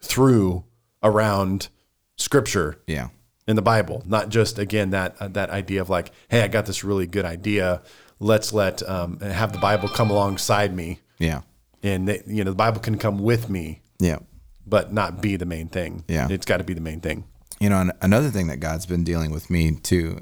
through 0.00 0.64
around 1.02 1.68
scripture 2.16 2.78
Yeah. 2.86 3.08
in 3.46 3.56
the 3.56 3.62
Bible, 3.62 4.02
not 4.06 4.28
just 4.30 4.58
again 4.58 4.90
that 4.90 5.16
uh, 5.20 5.28
that 5.28 5.50
idea 5.50 5.80
of 5.82 5.90
like, 5.90 6.12
hey, 6.28 6.42
I 6.42 6.48
got 6.48 6.66
this 6.66 6.82
really 6.84 7.06
good 7.06 7.24
idea. 7.24 7.82
Let's 8.20 8.52
let 8.52 8.88
um, 8.88 9.18
have 9.20 9.52
the 9.52 9.58
Bible 9.58 9.88
come 9.88 10.10
alongside 10.10 10.74
me, 10.74 11.00
Yeah. 11.18 11.42
and 11.82 12.08
they, 12.08 12.22
you 12.26 12.44
know 12.44 12.52
the 12.52 12.56
Bible 12.56 12.80
can 12.80 12.96
come 12.96 13.18
with 13.18 13.50
me, 13.50 13.82
Yeah. 13.98 14.20
but 14.66 14.92
not 14.94 15.20
be 15.20 15.36
the 15.36 15.44
main 15.46 15.68
thing. 15.68 16.04
Yeah. 16.08 16.28
it's 16.30 16.46
got 16.46 16.58
to 16.58 16.64
be 16.64 16.72
the 16.74 16.80
main 16.80 17.00
thing. 17.00 17.24
You 17.60 17.68
know, 17.68 17.90
another 18.00 18.30
thing 18.30 18.46
that 18.46 18.60
God's 18.60 18.86
been 18.86 19.04
dealing 19.04 19.30
with 19.30 19.50
me 19.50 19.72
too 19.76 20.20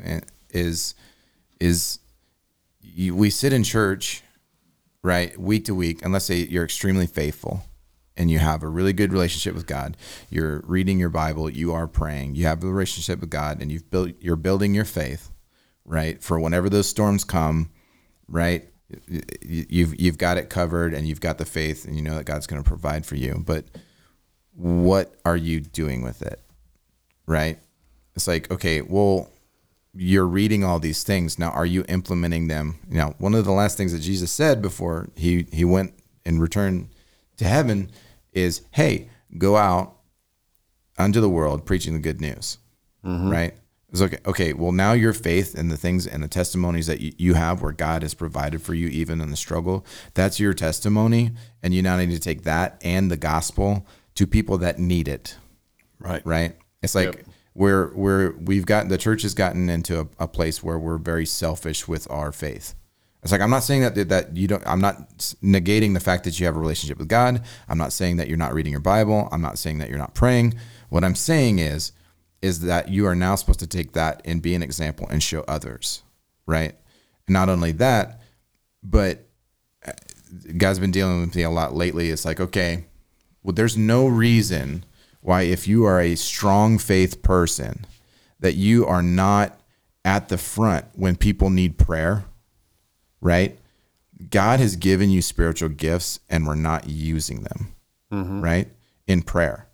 is 0.51 0.95
is 1.61 2.00
you, 2.81 3.15
we 3.15 3.31
sit 3.31 3.53
in 3.53 3.65
church, 3.65 4.23
right, 5.03 5.39
week 5.39 5.65
to 5.67 5.75
week, 5.75 6.03
and 6.03 6.13
let's 6.13 6.25
say 6.25 6.37
you're 6.37 6.65
extremely 6.65 7.07
faithful 7.07 7.65
and 8.17 8.31
you 8.31 8.39
have 8.39 8.63
a 8.63 8.69
really 8.69 8.93
good 8.93 9.13
relationship 9.13 9.55
with 9.55 9.67
God. 9.67 9.97
You're 10.29 10.63
reading 10.67 10.99
your 10.99 11.09
Bible, 11.09 11.49
you 11.49 11.73
are 11.73 11.87
praying, 11.87 12.35
you 12.35 12.45
have 12.47 12.63
a 12.63 12.67
relationship 12.67 13.21
with 13.21 13.31
God, 13.31 13.63
and 13.63 13.71
you've 13.71 13.91
built 13.91 14.13
you're 14.21 14.37
building 14.37 14.75
your 14.75 14.85
faith, 14.85 15.31
right, 15.85 16.23
for 16.23 16.39
whenever 16.39 16.69
those 16.69 16.89
storms 16.89 17.25
come, 17.25 17.71
right. 18.29 18.67
You've 19.41 20.01
you've 20.01 20.19
got 20.19 20.37
it 20.37 20.51
covered, 20.51 20.95
and 20.95 21.07
you've 21.07 21.21
got 21.21 21.39
the 21.39 21.45
faith, 21.45 21.85
and 21.85 21.95
you 21.95 22.03
know 22.03 22.17
that 22.17 22.25
God's 22.25 22.49
going 22.49 22.61
to 22.61 22.69
provide 22.69 23.07
for 23.07 23.15
you. 23.15 23.41
But 23.47 23.67
what 24.53 25.15
are 25.25 25.37
you 25.37 25.61
doing 25.61 26.03
with 26.03 26.23
it? 26.23 26.41
right? 27.31 27.61
It's 28.17 28.27
like, 28.27 28.51
okay, 28.51 28.83
well, 28.83 29.31
you're 29.95 30.27
reading 30.27 30.65
all 30.65 30.79
these 30.79 31.03
things. 31.03 31.39
Now, 31.39 31.51
are 31.51 31.67
you 31.67 31.85
implementing 31.89 32.49
them? 32.49 32.79
You 32.89 32.99
know, 32.99 33.15
one 33.19 33.35
of 33.35 33.45
the 33.45 33.53
last 33.53 33.77
things 33.77 33.93
that 33.93 34.01
Jesus 34.01 34.31
said 34.31 34.63
before 34.63 35.09
he, 35.17 35.47
he 35.53 35.65
went 35.65 35.95
and 36.25 36.41
returned 36.41 36.89
to 37.39 37.45
heaven 37.45 37.91
is, 38.33 38.63
hey, 38.73 39.09
go 39.37 39.57
out 39.57 39.97
unto 40.99 41.21
the 41.21 41.29
world 41.29 41.67
preaching 41.67 41.95
the 41.95 42.01
good 42.01 42.21
news, 42.21 42.59
mm-hmm. 43.05 43.31
right? 43.31 43.55
It's 43.91 44.01
okay. 44.01 44.19
Okay. 44.25 44.53
Well, 44.53 44.71
now 44.71 44.93
your 44.93 45.13
faith 45.13 45.59
and 45.59 45.71
the 45.71 45.77
things 45.77 46.07
and 46.07 46.23
the 46.23 46.29
testimonies 46.29 46.87
that 46.87 47.01
you, 47.01 47.13
you 47.19 47.35
have 47.35 47.61
where 47.61 47.73
God 47.73 48.03
has 48.03 48.15
provided 48.15 48.63
for 48.63 48.75
you, 48.75 48.87
even 48.89 49.21
in 49.21 49.31
the 49.31 49.37
struggle, 49.37 49.85
that's 50.15 50.39
your 50.39 50.55
testimony. 50.55 51.33
And 51.63 51.75
you 51.75 51.83
now 51.83 51.97
need 51.97 52.13
to 52.13 52.21
take 52.21 52.45
that 52.45 52.81
and 52.85 53.11
the 53.11 53.17
gospel 53.17 53.85
to 54.15 54.27
people 54.27 54.59
that 54.59 54.79
need 54.79 55.09
it 55.09 55.37
Right. 55.99 56.25
right? 56.25 56.57
It's 56.83 56.95
like 56.95 57.17
Yep. 57.17 57.27
We're 57.55 57.93
we're 57.95 58.33
we've 58.33 58.67
gotten 58.67 58.89
the 58.89 58.99
church 58.99 59.23
has 59.23 59.35
gotten 59.35 59.69
into 59.69 60.01
a, 60.01 60.09
a 60.21 60.29
place 60.29 60.63
where 60.63 60.79
we're 60.79 60.99
very 60.99 61.27
selfish 61.27 61.89
with 61.89 62.11
our 62.11 62.33
faith. 62.33 62.75
It's 63.23 63.33
like 63.33 63.41
I'm 63.41 63.51
not 63.51 63.65
saying 63.65 63.83
that 63.83 64.09
that 64.09 64.37
you 64.37 64.49
don't. 64.49 64.67
I'm 64.67 64.81
not 64.81 65.09
negating 65.43 65.95
the 65.95 66.01
fact 66.01 66.25
that 66.25 66.39
you 66.41 66.47
have 66.47 66.57
a 66.57 66.61
relationship 66.61 66.99
with 66.99 67.09
God. 67.09 67.43
I'm 67.69 67.79
not 67.79 67.93
saying 67.93 68.17
that 68.17 68.29
you're 68.29 68.39
not 68.39 68.55
reading 68.55 68.73
your 68.73 68.81
Bible. 68.81 69.29
I'm 69.31 69.43
not 69.43 69.59
saying 69.59 69.79
that 69.79 69.89
you're 69.89 69.99
not 69.99 70.15
praying. 70.15 70.55
What 70.89 71.05
I'm 71.05 71.15
saying 71.15 71.59
is 71.59 71.93
is 72.41 72.61
that 72.61 72.89
you 72.89 73.07
are 73.07 73.15
now 73.15 73.35
supposed 73.35 73.61
to 73.61 73.67
take 73.67 73.93
that 73.93 74.23
and 74.25 74.41
be 74.41 74.55
an 74.55 74.63
example 74.63 75.07
and 75.11 75.23
show 75.23 75.45
others, 75.47 76.03
right? 76.47 76.75
And 77.27 77.35
not 77.35 77.51
only 77.51 77.73
that, 77.73 78.23
but 78.83 79.27
uh, 79.87 79.93
God's 80.57 80.79
been 80.79 80.91
dealing 80.91 81.21
with 81.21 81.35
me 81.35 81.43
a 81.43 81.51
lot 81.51 81.75
lately. 81.75 82.11
It's 82.11 82.25
like 82.25 82.41
okay, 82.41 82.87
well, 83.43 83.53
there's 83.53 83.77
no 83.77 84.07
reason 84.07 84.85
why, 85.21 85.43
if 85.43 85.69
you 85.69 85.85
are 85.85 86.01
a 86.01 86.15
strong 86.17 86.79
faith 86.79 87.23
person, 87.23 87.85
that 88.41 88.55
you 88.55 88.87
are 88.87 89.03
not 89.03 89.59
at 90.05 90.29
the 90.29 90.39
front 90.39 90.87
when 90.95 91.15
people 91.17 91.51
need 91.51 91.77
prayer, 91.79 92.25
right? 93.21 93.59
God 94.31 94.61
has 94.61 94.77
given 94.77 95.11
you 95.11 95.23
spiritual 95.23 95.69
gifts 95.71 96.21
and 96.29 96.47
we're 96.47 96.55
not 96.55 96.89
using 96.89 97.43
them, 97.43 97.75
right? 98.41 98.69
In 99.07 99.23
prayer. 99.23 99.67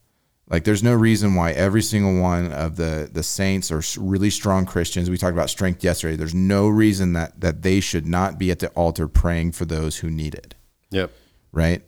Like 0.48 0.62
there's 0.64 0.82
no 0.82 0.94
reason 0.94 1.34
why 1.34 1.50
every 1.52 1.82
single 1.82 2.20
one 2.20 2.52
of 2.52 2.76
the 2.76 3.10
the 3.12 3.24
saints 3.24 3.72
or 3.72 3.82
really 4.00 4.30
strong 4.30 4.64
Christians, 4.64 5.10
we 5.10 5.16
talked 5.18 5.32
about 5.32 5.50
strength 5.50 5.82
yesterday, 5.82 6.14
there's 6.14 6.34
no 6.34 6.68
reason 6.68 7.14
that 7.14 7.40
that 7.40 7.62
they 7.62 7.80
should 7.80 8.06
not 8.06 8.38
be 8.38 8.52
at 8.52 8.60
the 8.60 8.68
altar 8.70 9.08
praying 9.08 9.52
for 9.52 9.64
those 9.64 9.96
who 9.98 10.08
need 10.10 10.34
it 10.36 10.54
Yep. 10.90 11.10
right? 11.50 11.82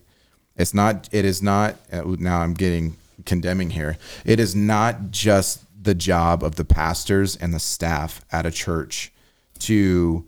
It's 0.56 0.74
not. 0.74 1.08
It 1.12 1.24
is 1.24 1.40
not. 1.40 1.76
uh, 1.92 2.02
Now 2.18 2.40
I'm 2.40 2.54
getting 2.54 2.96
condemning 3.24 3.70
here. 3.70 3.96
It 4.24 4.40
is 4.40 4.54
not 4.54 5.10
just 5.10 5.64
the 5.80 5.94
job 5.94 6.42
of 6.42 6.56
the 6.56 6.64
pastors 6.64 7.36
and 7.36 7.54
the 7.54 7.60
staff 7.60 8.20
at 8.32 8.46
a 8.46 8.50
church 8.50 9.12
to 9.60 10.26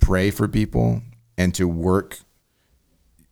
pray 0.00 0.30
for 0.30 0.48
people 0.48 1.02
and 1.36 1.54
to 1.54 1.66
work 1.68 2.18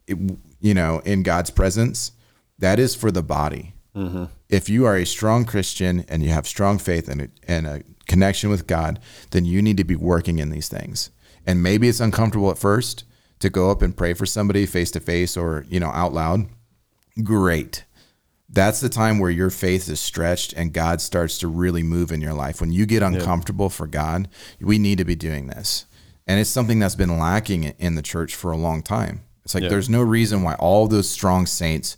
you 0.07 0.75
know 0.75 1.01
in 1.05 1.23
God's 1.23 1.51
presence 1.51 2.13
that 2.59 2.79
is 2.79 2.95
for 2.97 3.11
the 3.11 3.23
body 3.23 3.75
mm-hmm. 3.95 4.25
if 4.49 4.69
you 4.69 4.85
are 4.85 4.97
a 4.97 5.07
strong 5.07 5.45
Christian 5.45 6.05
and 6.09 6.23
you 6.23 6.31
have 6.31 6.47
strong 6.47 6.79
faith 6.79 7.09
and 7.09 7.23
a, 7.23 7.29
and 7.47 7.67
a 7.67 7.83
connection 8.11 8.51
with 8.51 8.67
God, 8.67 8.99
then 9.31 9.45
you 9.45 9.63
need 9.63 9.77
to 9.77 9.85
be 9.85 9.97
working 9.97 10.41
in 10.41 10.51
these 10.51 10.69
things. 10.69 11.11
And 11.47 11.63
maybe 11.63 11.89
it's 11.89 12.01
uncomfortable 12.01 12.51
at 12.51 12.59
first 12.59 13.05
to 13.39 13.49
go 13.49 13.71
up 13.71 13.83
and 13.83 13.97
pray 13.97 14.15
for 14.15 14.27
somebody 14.27 14.67
face 14.67 14.91
to 14.91 15.01
face 15.01 15.37
or, 15.37 15.65
you 15.69 15.81
know, 15.81 15.91
out 15.91 16.13
loud. 16.13 16.47
Great. 17.23 17.85
That's 18.53 18.81
the 18.81 18.89
time 18.89 19.19
where 19.21 19.31
your 19.31 19.51
faith 19.51 19.89
is 19.89 20.01
stretched 20.01 20.53
and 20.55 20.73
God 20.73 21.01
starts 21.01 21.39
to 21.39 21.49
really 21.49 21.83
move 21.85 22.11
in 22.11 22.21
your 22.21 22.33
life. 22.35 22.61
When 22.61 22.73
you 22.73 22.85
get 22.85 23.03
uncomfortable 23.03 23.71
for 23.71 23.87
God, 23.87 24.29
we 24.61 24.79
need 24.79 24.99
to 24.99 25.05
be 25.05 25.15
doing 25.15 25.47
this. 25.47 25.87
And 26.27 26.41
it's 26.41 26.51
something 26.51 26.79
that's 26.81 26.97
been 26.97 27.19
lacking 27.19 27.65
in 27.79 27.95
the 27.95 28.03
church 28.03 28.35
for 28.35 28.51
a 28.51 28.57
long 28.57 28.83
time. 28.83 29.21
It's 29.45 29.55
like 29.55 29.63
Yeah. 29.65 29.69
there's 29.71 29.89
no 29.89 30.03
reason 30.03 30.43
why 30.43 30.55
all 30.55 30.89
those 30.89 31.09
strong 31.09 31.47
saints 31.47 31.97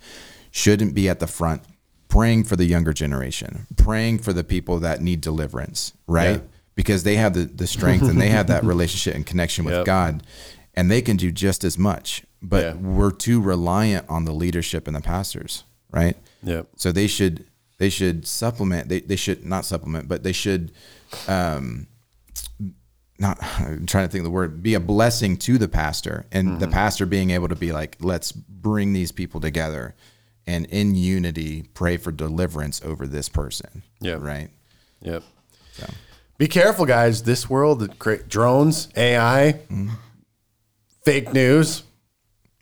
shouldn't 0.51 0.95
be 0.95 1.09
at 1.09 1.21
the 1.21 1.27
front 1.27 1.63
praying 2.09 2.45
for 2.45 2.57
the 2.57 2.67
younger 2.67 2.93
generation, 2.93 3.67
praying 3.77 4.19
for 4.19 4.35
the 4.35 4.45
people 4.45 4.79
that 4.81 5.01
need 5.01 5.23
deliverance, 5.23 5.95
right? 6.07 6.37
Yeah. 6.37 6.47
Because 6.75 7.03
they 7.05 7.17
have 7.17 7.33
the, 7.33 7.45
the 7.45 7.67
strength 7.67 8.07
and 8.09 8.21
they 8.21 8.29
have 8.29 8.47
that 8.49 8.63
relationship 8.73 9.15
and 9.15 9.25
connection 9.25 9.65
with 9.65 9.75
Yep. 9.75 9.87
God 9.87 10.23
and 10.75 10.91
they 10.91 11.01
can 11.03 11.17
do 11.17 11.31
just 11.33 11.65
as 11.65 11.79
much. 11.79 12.23
But 12.43 12.63
Yeah. 12.65 12.75
we're 12.75 13.11
too 13.11 13.41
reliant 13.41 14.07
on 14.11 14.27
the 14.27 14.33
leadership 14.33 14.87
and 14.87 14.95
the 14.97 15.01
pastors, 15.01 15.65
right? 15.91 16.17
Yep. 16.43 16.69
So 16.77 16.93
they 16.93 17.07
should 17.07 17.47
they 17.79 17.89
should 17.89 18.27
supplement 18.27 18.89
they, 18.89 19.01
they 19.01 19.17
should 19.17 19.45
not 19.45 19.65
supplement, 19.65 20.09
but 20.09 20.23
they 20.23 20.33
should 20.33 20.73
um 21.29 21.87
not 23.19 23.39
I'm 23.61 23.87
trying 23.87 24.07
to 24.07 24.13
think 24.13 24.21
of 24.21 24.25
the 24.25 24.31
word 24.31 24.63
be 24.63 24.75
a 24.75 24.81
blessing 24.81 25.37
to 25.39 25.59
the 25.59 25.69
pastor 25.69 26.27
and 26.33 26.61
the 26.61 26.69
pastor 26.69 27.07
being 27.07 27.31
able 27.31 27.49
to 27.49 27.57
be 27.57 27.73
like 27.73 27.97
let's 28.01 28.33
bring 28.33 28.93
these 28.93 29.13
people 29.13 29.41
together 29.41 29.95
and 30.47 30.67
in 30.67 30.95
unity 30.95 31.63
pray 31.75 31.97
for 31.97 32.11
deliverance 32.13 32.81
over 32.85 33.07
this 33.07 33.29
person 33.29 33.83
Yeah. 34.01 34.15
right 34.21 34.51
Yep. 35.03 35.23
so. 35.73 35.87
Be 36.39 36.49
careful, 36.49 36.87
guys. 36.87 37.23
This 37.23 37.49
world, 37.49 37.97
drones, 38.29 38.89
AI, 38.97 39.61
fake 41.05 41.33
news, 41.33 41.85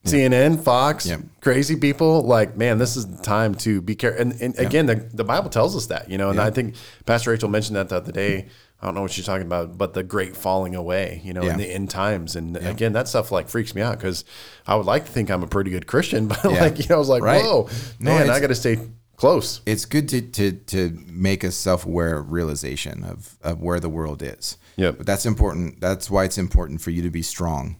CNN, 0.04 0.62
Fox, 0.62 1.06
Yep. 1.06 1.20
crazy 1.40 1.76
people. 1.76 2.22
Like, 2.22 2.56
man, 2.56 2.78
this 2.78 2.96
is 2.96 3.06
the 3.06 3.22
time 3.22 3.54
to 3.56 3.80
be 3.82 3.94
careful. 3.94 4.22
And, 4.22 4.40
and 4.40 4.58
again, 4.58 4.86
the, 4.86 4.94
the 4.94 5.24
Bible 5.24 5.50
tells 5.50 5.76
us 5.76 5.86
that, 5.86 6.10
you 6.10 6.16
know, 6.18 6.30
and 6.30 6.40
I 6.40 6.50
think 6.50 6.74
Pastor 7.06 7.30
Rachel 7.30 7.48
mentioned 7.50 7.76
that 7.76 7.88
the 7.90 7.96
other 7.96 8.12
day. 8.12 8.46
I 8.82 8.86
don't 8.86 8.94
know 8.94 9.02
what 9.02 9.10
she's 9.10 9.26
talking 9.26 9.46
about, 9.46 9.76
but 9.76 9.92
the 9.92 10.02
great 10.02 10.34
falling 10.34 10.74
away, 10.74 11.20
you 11.22 11.34
know, 11.34 11.42
in 11.42 11.58
the 11.58 11.66
end 11.70 11.90
times. 11.90 12.34
And 12.34 12.56
again, 12.56 12.94
that 12.94 13.08
stuff 13.08 13.30
like 13.30 13.50
freaks 13.50 13.74
me 13.74 13.82
out 13.82 13.98
because 13.98 14.24
I 14.66 14.74
would 14.74 14.86
like 14.86 15.04
to 15.04 15.10
think 15.10 15.30
I'm 15.30 15.42
a 15.42 15.46
pretty 15.46 15.70
good 15.70 15.86
Christian, 15.86 16.28
but 16.28 16.42
like, 16.46 16.78
you 16.78 16.86
know, 16.88 16.94
I 16.94 16.98
was 16.98 17.10
like, 17.10 17.22
Right. 17.22 17.44
whoa, 17.44 17.68
man, 17.98 18.30
I 18.30 18.40
got 18.40 18.46
to 18.46 18.54
stay 18.54 18.78
close. 19.16 19.60
it's 19.66 19.84
good 19.84 20.08
to 20.08 20.22
to 20.22 20.52
to 20.52 20.98
make 21.12 21.44
a 21.44 21.50
self-aware 21.50 22.22
realization 22.22 23.04
of 23.04 23.36
of 23.42 23.60
where 23.60 23.80
the 23.80 23.90
world 23.90 24.22
is. 24.22 24.56
Yeah, 24.76 24.92
But 24.92 25.04
that's 25.04 25.26
important. 25.26 25.78
That's 25.82 26.10
why 26.10 26.24
it's 26.24 26.38
important 26.38 26.80
for 26.80 26.88
you 26.90 27.02
to 27.02 27.10
be 27.10 27.20
strong. 27.20 27.76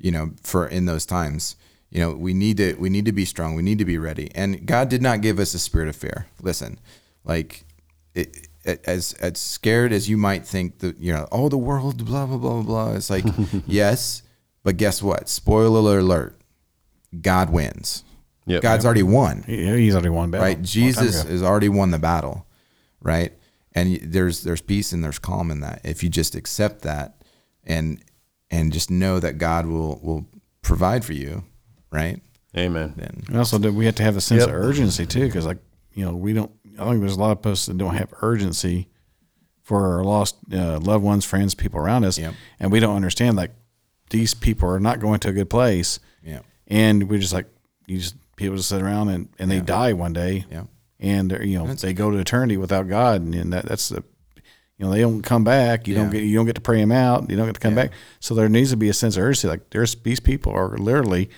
You 0.00 0.10
know, 0.10 0.32
for 0.42 0.66
in 0.66 0.86
those 0.86 1.06
times, 1.06 1.56
you 1.90 2.00
know, 2.00 2.12
we 2.12 2.34
need 2.34 2.56
to 2.58 2.74
we 2.74 2.88
need 2.90 3.04
to 3.04 3.12
be 3.12 3.24
strong. 3.24 3.54
We 3.54 3.62
need 3.62 3.78
to 3.78 3.84
be 3.84 3.98
ready. 3.98 4.30
And 4.34 4.66
God 4.66 4.88
did 4.88 5.02
not 5.02 5.20
give 5.20 5.38
us 5.38 5.54
a 5.54 5.58
spirit 5.58 5.88
of 5.88 5.96
fear. 5.96 6.26
Listen, 6.40 6.78
like 7.24 7.64
it, 8.14 8.48
it, 8.64 8.82
as 8.86 9.12
as 9.14 9.38
scared 9.38 9.92
as 9.92 10.08
you 10.08 10.16
might 10.16 10.46
think 10.46 10.78
that 10.78 10.98
you 10.98 11.12
know, 11.12 11.26
oh, 11.32 11.48
the 11.48 11.58
world, 11.58 12.04
blah 12.04 12.26
blah 12.26 12.36
blah 12.38 12.54
blah. 12.54 12.62
blah. 12.62 12.92
It's 12.94 13.10
like 13.10 13.24
yes, 13.66 14.22
but 14.62 14.76
guess 14.76 15.02
what? 15.02 15.28
Spoiler 15.28 15.98
alert: 15.98 16.40
God 17.20 17.50
wins. 17.50 18.04
Yep. 18.46 18.62
God's 18.62 18.84
already 18.84 19.02
won 19.04 19.44
He- 19.46 19.64
He's 19.84 19.94
already 19.94 20.08
won 20.08 20.30
battle. 20.30 20.46
right? 20.46 20.60
Jesus 20.62 21.22
has 21.22 21.42
already 21.42 21.68
won 21.68 21.90
the 21.92 21.98
battle, 21.98 22.46
right? 23.00 23.32
And 23.74 24.00
there's 24.02 24.42
there's 24.42 24.60
peace 24.60 24.92
and 24.92 25.04
there's 25.04 25.18
calm 25.20 25.50
in 25.50 25.60
that 25.60 25.82
if 25.84 26.02
you 26.02 26.08
just 26.08 26.34
accept 26.34 26.82
that 26.82 27.22
and 27.64 28.02
and 28.50 28.72
just 28.72 28.90
know 28.90 29.20
that 29.20 29.38
God 29.38 29.66
will 29.66 29.98
will 30.02 30.26
provide 30.62 31.04
for 31.04 31.12
you, 31.12 31.44
right? 31.90 32.20
Amen. 32.56 32.94
Then 32.96 33.22
And 33.28 33.38
also, 33.38 33.58
that 33.58 33.72
we 33.72 33.84
have 33.86 33.94
to 33.96 34.02
have 34.02 34.16
a 34.16 34.20
sense 34.20 34.40
Yep. 34.40 34.48
of 34.48 34.54
urgency 34.54 35.06
too, 35.06 35.26
because 35.26 35.46
like 35.46 35.58
you 35.92 36.04
know, 36.04 36.14
we 36.14 36.32
don't. 36.32 36.50
I 36.78 36.84
think 36.88 37.00
there's 37.00 37.16
a 37.16 37.20
lot 37.20 37.36
of 37.38 37.46
us 37.46 37.66
that 37.66 37.76
don't 37.78 37.94
have 37.94 38.12
urgency 38.22 38.88
for 39.62 39.96
our 39.98 40.04
lost 40.04 40.36
uh, 40.52 40.78
loved 40.80 41.04
ones, 41.04 41.24
friends, 41.24 41.54
people 41.54 41.78
around 41.80 42.04
us, 42.04 42.18
Yep. 42.18 42.34
and 42.58 42.72
we 42.72 42.80
don't 42.80 42.96
understand 42.96 43.36
like 43.36 43.52
these 44.10 44.34
people 44.34 44.68
are 44.68 44.80
not 44.80 44.98
going 45.00 45.20
to 45.20 45.28
a 45.28 45.32
good 45.32 45.50
place, 45.50 46.00
yeah, 46.24 46.40
and 46.66 47.08
we're 47.08 47.20
just 47.20 47.32
like 47.32 47.46
you 47.86 47.98
just 47.98 48.16
people 48.36 48.56
just 48.56 48.68
sit 48.68 48.82
around 48.82 49.08
and, 49.10 49.28
and 49.38 49.50
they 49.50 49.60
die 49.60 49.92
one 49.92 50.12
day, 50.12 50.44
yeah, 50.50 50.64
and 50.98 51.30
they're, 51.30 51.42
you 51.44 51.58
know 51.58 51.72
they 51.74 51.92
go 51.92 52.10
to 52.10 52.18
eternity 52.18 52.56
without 52.56 52.88
God, 52.88 53.20
and, 53.20 53.34
and 53.34 53.52
that, 53.52 53.66
that's 53.66 53.90
the 53.90 54.02
you 54.80 54.86
know 54.86 54.92
they 54.92 55.02
don't 55.02 55.20
come 55.20 55.44
back. 55.44 55.86
You 55.86 55.94
don't 55.94 56.10
get 56.10 56.22
you 56.22 56.34
don't 56.34 56.46
get 56.46 56.54
to 56.54 56.60
pray 56.62 56.78
them 56.80 56.90
out. 56.90 57.28
You 57.28 57.36
don't 57.36 57.44
get 57.46 57.54
to 57.54 57.60
come 57.60 57.74
back. 57.74 57.92
So 58.18 58.34
there 58.34 58.48
needs 58.48 58.70
to 58.70 58.76
be 58.78 58.88
a 58.88 58.94
sense 58.94 59.16
of 59.18 59.22
urgency. 59.24 59.46
Like 59.46 59.68
there's 59.70 59.94
these 59.96 60.20
people 60.20 60.52
are 60.52 60.76
literally, 60.78 61.28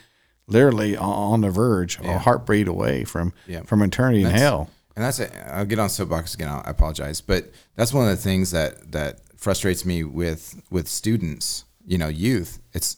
literally 0.46 0.96
on, 0.96 1.40
the 1.40 1.50
verge, 1.50 1.98
a 1.98 2.18
heartbeat 2.18 2.68
away 2.68 3.02
from 3.04 3.32
Yeah. 3.48 3.62
from 3.62 3.82
eternity 3.82 4.22
in 4.22 4.30
hell. 4.30 4.70
And 4.94 5.04
that's 5.04 5.18
it. 5.18 5.32
I'll 5.50 5.64
get 5.64 5.80
on 5.80 5.88
soapbox 5.88 6.34
again. 6.34 6.48
I 6.48 6.62
apologize, 6.66 7.20
but 7.20 7.50
that's 7.74 7.92
one 7.92 8.08
of 8.08 8.16
the 8.16 8.22
things 8.22 8.52
that 8.52 8.92
that 8.92 9.18
frustrates 9.36 9.84
me 9.84 10.04
with 10.04 10.62
with 10.70 10.86
students. 10.86 11.64
You 11.84 11.98
know, 11.98 12.08
youth. 12.08 12.60
It's 12.72 12.96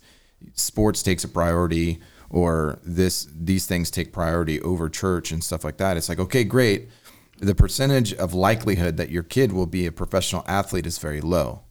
sports 0.53 1.03
takes 1.03 1.25
a 1.25 1.29
priority, 1.29 2.01
or 2.29 2.81
this 2.85 3.27
these 3.35 3.65
things 3.65 3.91
take 3.91 4.13
priority 4.13 4.61
over 4.61 4.91
church 4.91 5.33
and 5.33 5.43
stuff 5.43 5.65
like 5.65 5.79
that. 5.79 5.97
It's 5.97 6.09
like 6.11 6.19
okay, 6.19 6.45
great. 6.45 6.89
The 7.39 7.55
percentage 7.55 8.15
of 8.15 8.33
likelihood 8.33 8.97
that 8.97 9.11
your 9.11 9.23
kid 9.23 9.53
will 9.53 9.67
be 9.67 9.87
a 9.87 9.93
professional 9.93 10.45
athlete 10.47 10.87
is 10.87 10.99
very 10.99 11.21
low, 11.21 11.63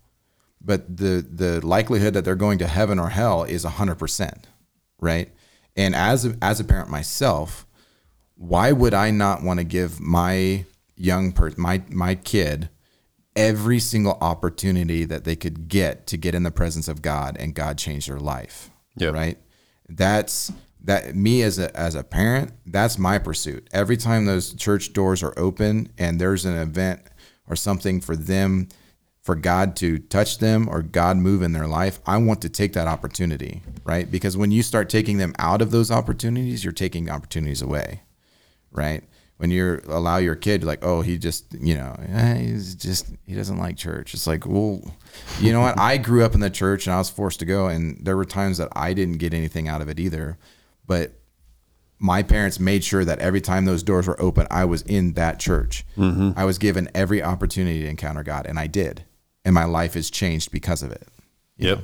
but 0.61 0.97
the 0.97 1.25
the 1.27 1.65
likelihood 1.65 2.13
that 2.13 2.25
they're 2.25 2.35
going 2.35 2.59
to 2.59 2.67
heaven 2.67 2.99
or 2.99 3.09
hell 3.09 3.43
is 3.43 3.63
hundred 3.63 3.95
percent, 3.95 4.47
right? 4.99 5.31
And 5.75 5.95
as 5.95 6.25
a, 6.25 6.37
as 6.41 6.59
a 6.59 6.63
parent 6.63 6.89
myself, 6.89 7.65
why 8.35 8.71
would 8.71 8.93
I 8.93 9.11
not 9.11 9.41
want 9.41 9.59
to 9.59 9.63
give 9.63 9.99
my 9.99 10.65
young 10.95 11.31
person, 11.31 11.61
my 11.61 11.81
my 11.89 12.15
kid, 12.15 12.69
every 13.35 13.79
single 13.79 14.17
opportunity 14.21 15.05
that 15.05 15.23
they 15.23 15.35
could 15.35 15.67
get 15.67 16.07
to 16.07 16.17
get 16.17 16.35
in 16.35 16.43
the 16.43 16.51
presence 16.51 16.87
of 16.87 17.01
God 17.01 17.37
and 17.39 17.55
God 17.55 17.77
change 17.77 18.07
their 18.07 18.19
life? 18.19 18.69
Yep. 18.97 19.13
Right. 19.13 19.37
That's 19.89 20.51
that 20.83 21.15
me 21.15 21.41
as 21.41 21.59
a 21.59 21.75
as 21.77 21.95
a 21.95 22.03
parent. 22.03 22.51
That's 22.65 22.97
my 22.97 23.17
pursuit. 23.19 23.69
Every 23.71 23.97
time 23.97 24.25
those 24.25 24.53
church 24.53 24.93
doors 24.93 25.23
are 25.23 25.33
open 25.37 25.91
and 25.97 26.19
there's 26.19 26.45
an 26.45 26.57
event 26.57 27.01
or 27.49 27.55
something 27.55 28.01
for 28.01 28.15
them, 28.15 28.67
for 29.21 29.35
God 29.35 29.75
to 29.77 29.99
touch 29.99 30.39
them 30.39 30.67
or 30.69 30.81
God 30.81 31.17
move 31.17 31.41
in 31.41 31.53
their 31.53 31.67
life, 31.67 31.99
I 32.05 32.17
want 32.17 32.41
to 32.41 32.49
take 32.49 32.73
that 32.73 32.87
opportunity. 32.87 33.61
Right. 33.83 34.09
Because 34.09 34.35
when 34.37 34.51
you 34.51 34.63
start 34.63 34.89
taking 34.89 35.17
them 35.17 35.33
out 35.39 35.61
of 35.61 35.71
those 35.71 35.91
opportunities, 35.91 36.63
you're 36.63 36.73
taking 36.73 37.09
opportunities 37.09 37.61
away 37.61 38.01
right? 38.73 39.03
When 39.37 39.51
you 39.51 39.81
allow 39.87 40.17
your 40.17 40.35
kid 40.35 40.63
like, 40.63 40.83
oh, 40.83 41.01
he 41.01 41.17
just, 41.17 41.53
you 41.53 41.75
know, 41.75 41.95
eh, 42.09 42.35
he's 42.35 42.75
just 42.75 43.07
he 43.25 43.35
doesn't 43.35 43.57
like 43.57 43.77
church. 43.77 44.13
It's 44.13 44.27
like, 44.27 44.45
well, 44.45 44.81
you 45.39 45.51
know 45.51 45.61
what? 45.61 45.79
I 45.79 45.97
grew 45.97 46.23
up 46.23 46.33
in 46.33 46.39
the 46.39 46.49
church 46.49 46.87
and 46.87 46.93
I 46.93 46.97
was 46.97 47.09
forced 47.09 47.39
to 47.39 47.45
go, 47.45 47.67
and 47.67 47.97
there 48.03 48.15
were 48.15 48.25
times 48.25 48.57
that 48.57 48.69
I 48.75 48.93
didn't 48.93 49.17
get 49.17 49.33
anything 49.33 49.67
out 49.67 49.81
of 49.81 49.89
it 49.89 49.99
either. 49.99 50.37
But 50.85 51.13
my 51.99 52.21
parents 52.23 52.59
made 52.59 52.83
sure 52.83 53.05
that 53.05 53.19
every 53.19 53.39
time 53.41 53.65
those 53.65 53.83
doors 53.83 54.07
were 54.07 54.19
open, 54.21 54.45
I 54.51 54.65
was 54.65 54.81
in 54.81 55.13
that 55.13 55.39
church. 55.39 55.85
I 55.97 56.43
was 56.45 56.57
given 56.57 56.89
every 56.93 57.23
opportunity 57.23 57.81
to 57.83 57.87
encounter 57.89 58.23
God, 58.23 58.45
and 58.45 58.59
I 58.59 58.67
did, 58.67 59.05
and 59.45 59.53
my 59.53 59.63
life 59.65 59.93
has 59.93 60.09
changed 60.09 60.51
because 60.51 60.83
of 60.83 60.91
it. 60.91 61.07
Yep. 61.57 61.79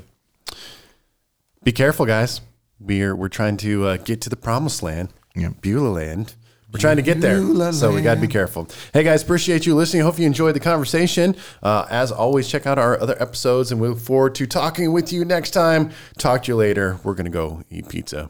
Be 1.64 1.72
careful, 1.72 2.06
guys. 2.06 2.42
We're 2.80 3.16
we're 3.16 3.30
trying 3.30 3.58
to 3.58 3.86
uh, 3.88 3.98
get 3.98 4.22
to 4.22 4.30
the 4.30 4.36
promised 4.38 4.82
land, 4.84 5.10
Yep. 5.36 5.62
Beulah 5.62 5.90
land. 5.90 6.36
We're 6.72 6.80
trying 6.80 6.98
to 6.98 7.02
get 7.02 7.20
there, 7.20 7.42
Beulah 7.42 7.74
so 7.74 7.92
we 7.94 8.02
got 8.02 8.16
to 8.16 8.22
be 8.22 8.28
careful. 8.28 8.68
Hey 8.94 9.04
guys, 9.04 9.24
appreciate 9.24 9.66
you 9.66 9.74
listening. 9.76 10.04
Hope 10.04 10.20
you 10.20 10.28
enjoyed 10.28 10.54
the 10.56 10.60
conversation. 10.60 11.36
Uh, 11.64 11.88
as 11.90 12.12
always, 12.12 12.48
check 12.48 12.68
out 12.68 12.78
our 12.78 13.00
other 13.02 13.16
episodes, 13.20 13.72
and 13.72 13.82
we 13.82 13.88
look 13.88 14.00
forward 14.00 14.36
to 14.36 14.46
talking 14.46 14.94
with 14.94 15.12
you 15.12 15.26
next 15.26 15.52
time. 15.52 15.92
Talk 16.18 16.44
to 16.44 16.52
you 16.52 16.56
later. 16.56 17.00
We're 17.04 17.16
gonna 17.16 17.30
go 17.32 17.64
eat 17.72 17.90
pizza. 17.90 18.30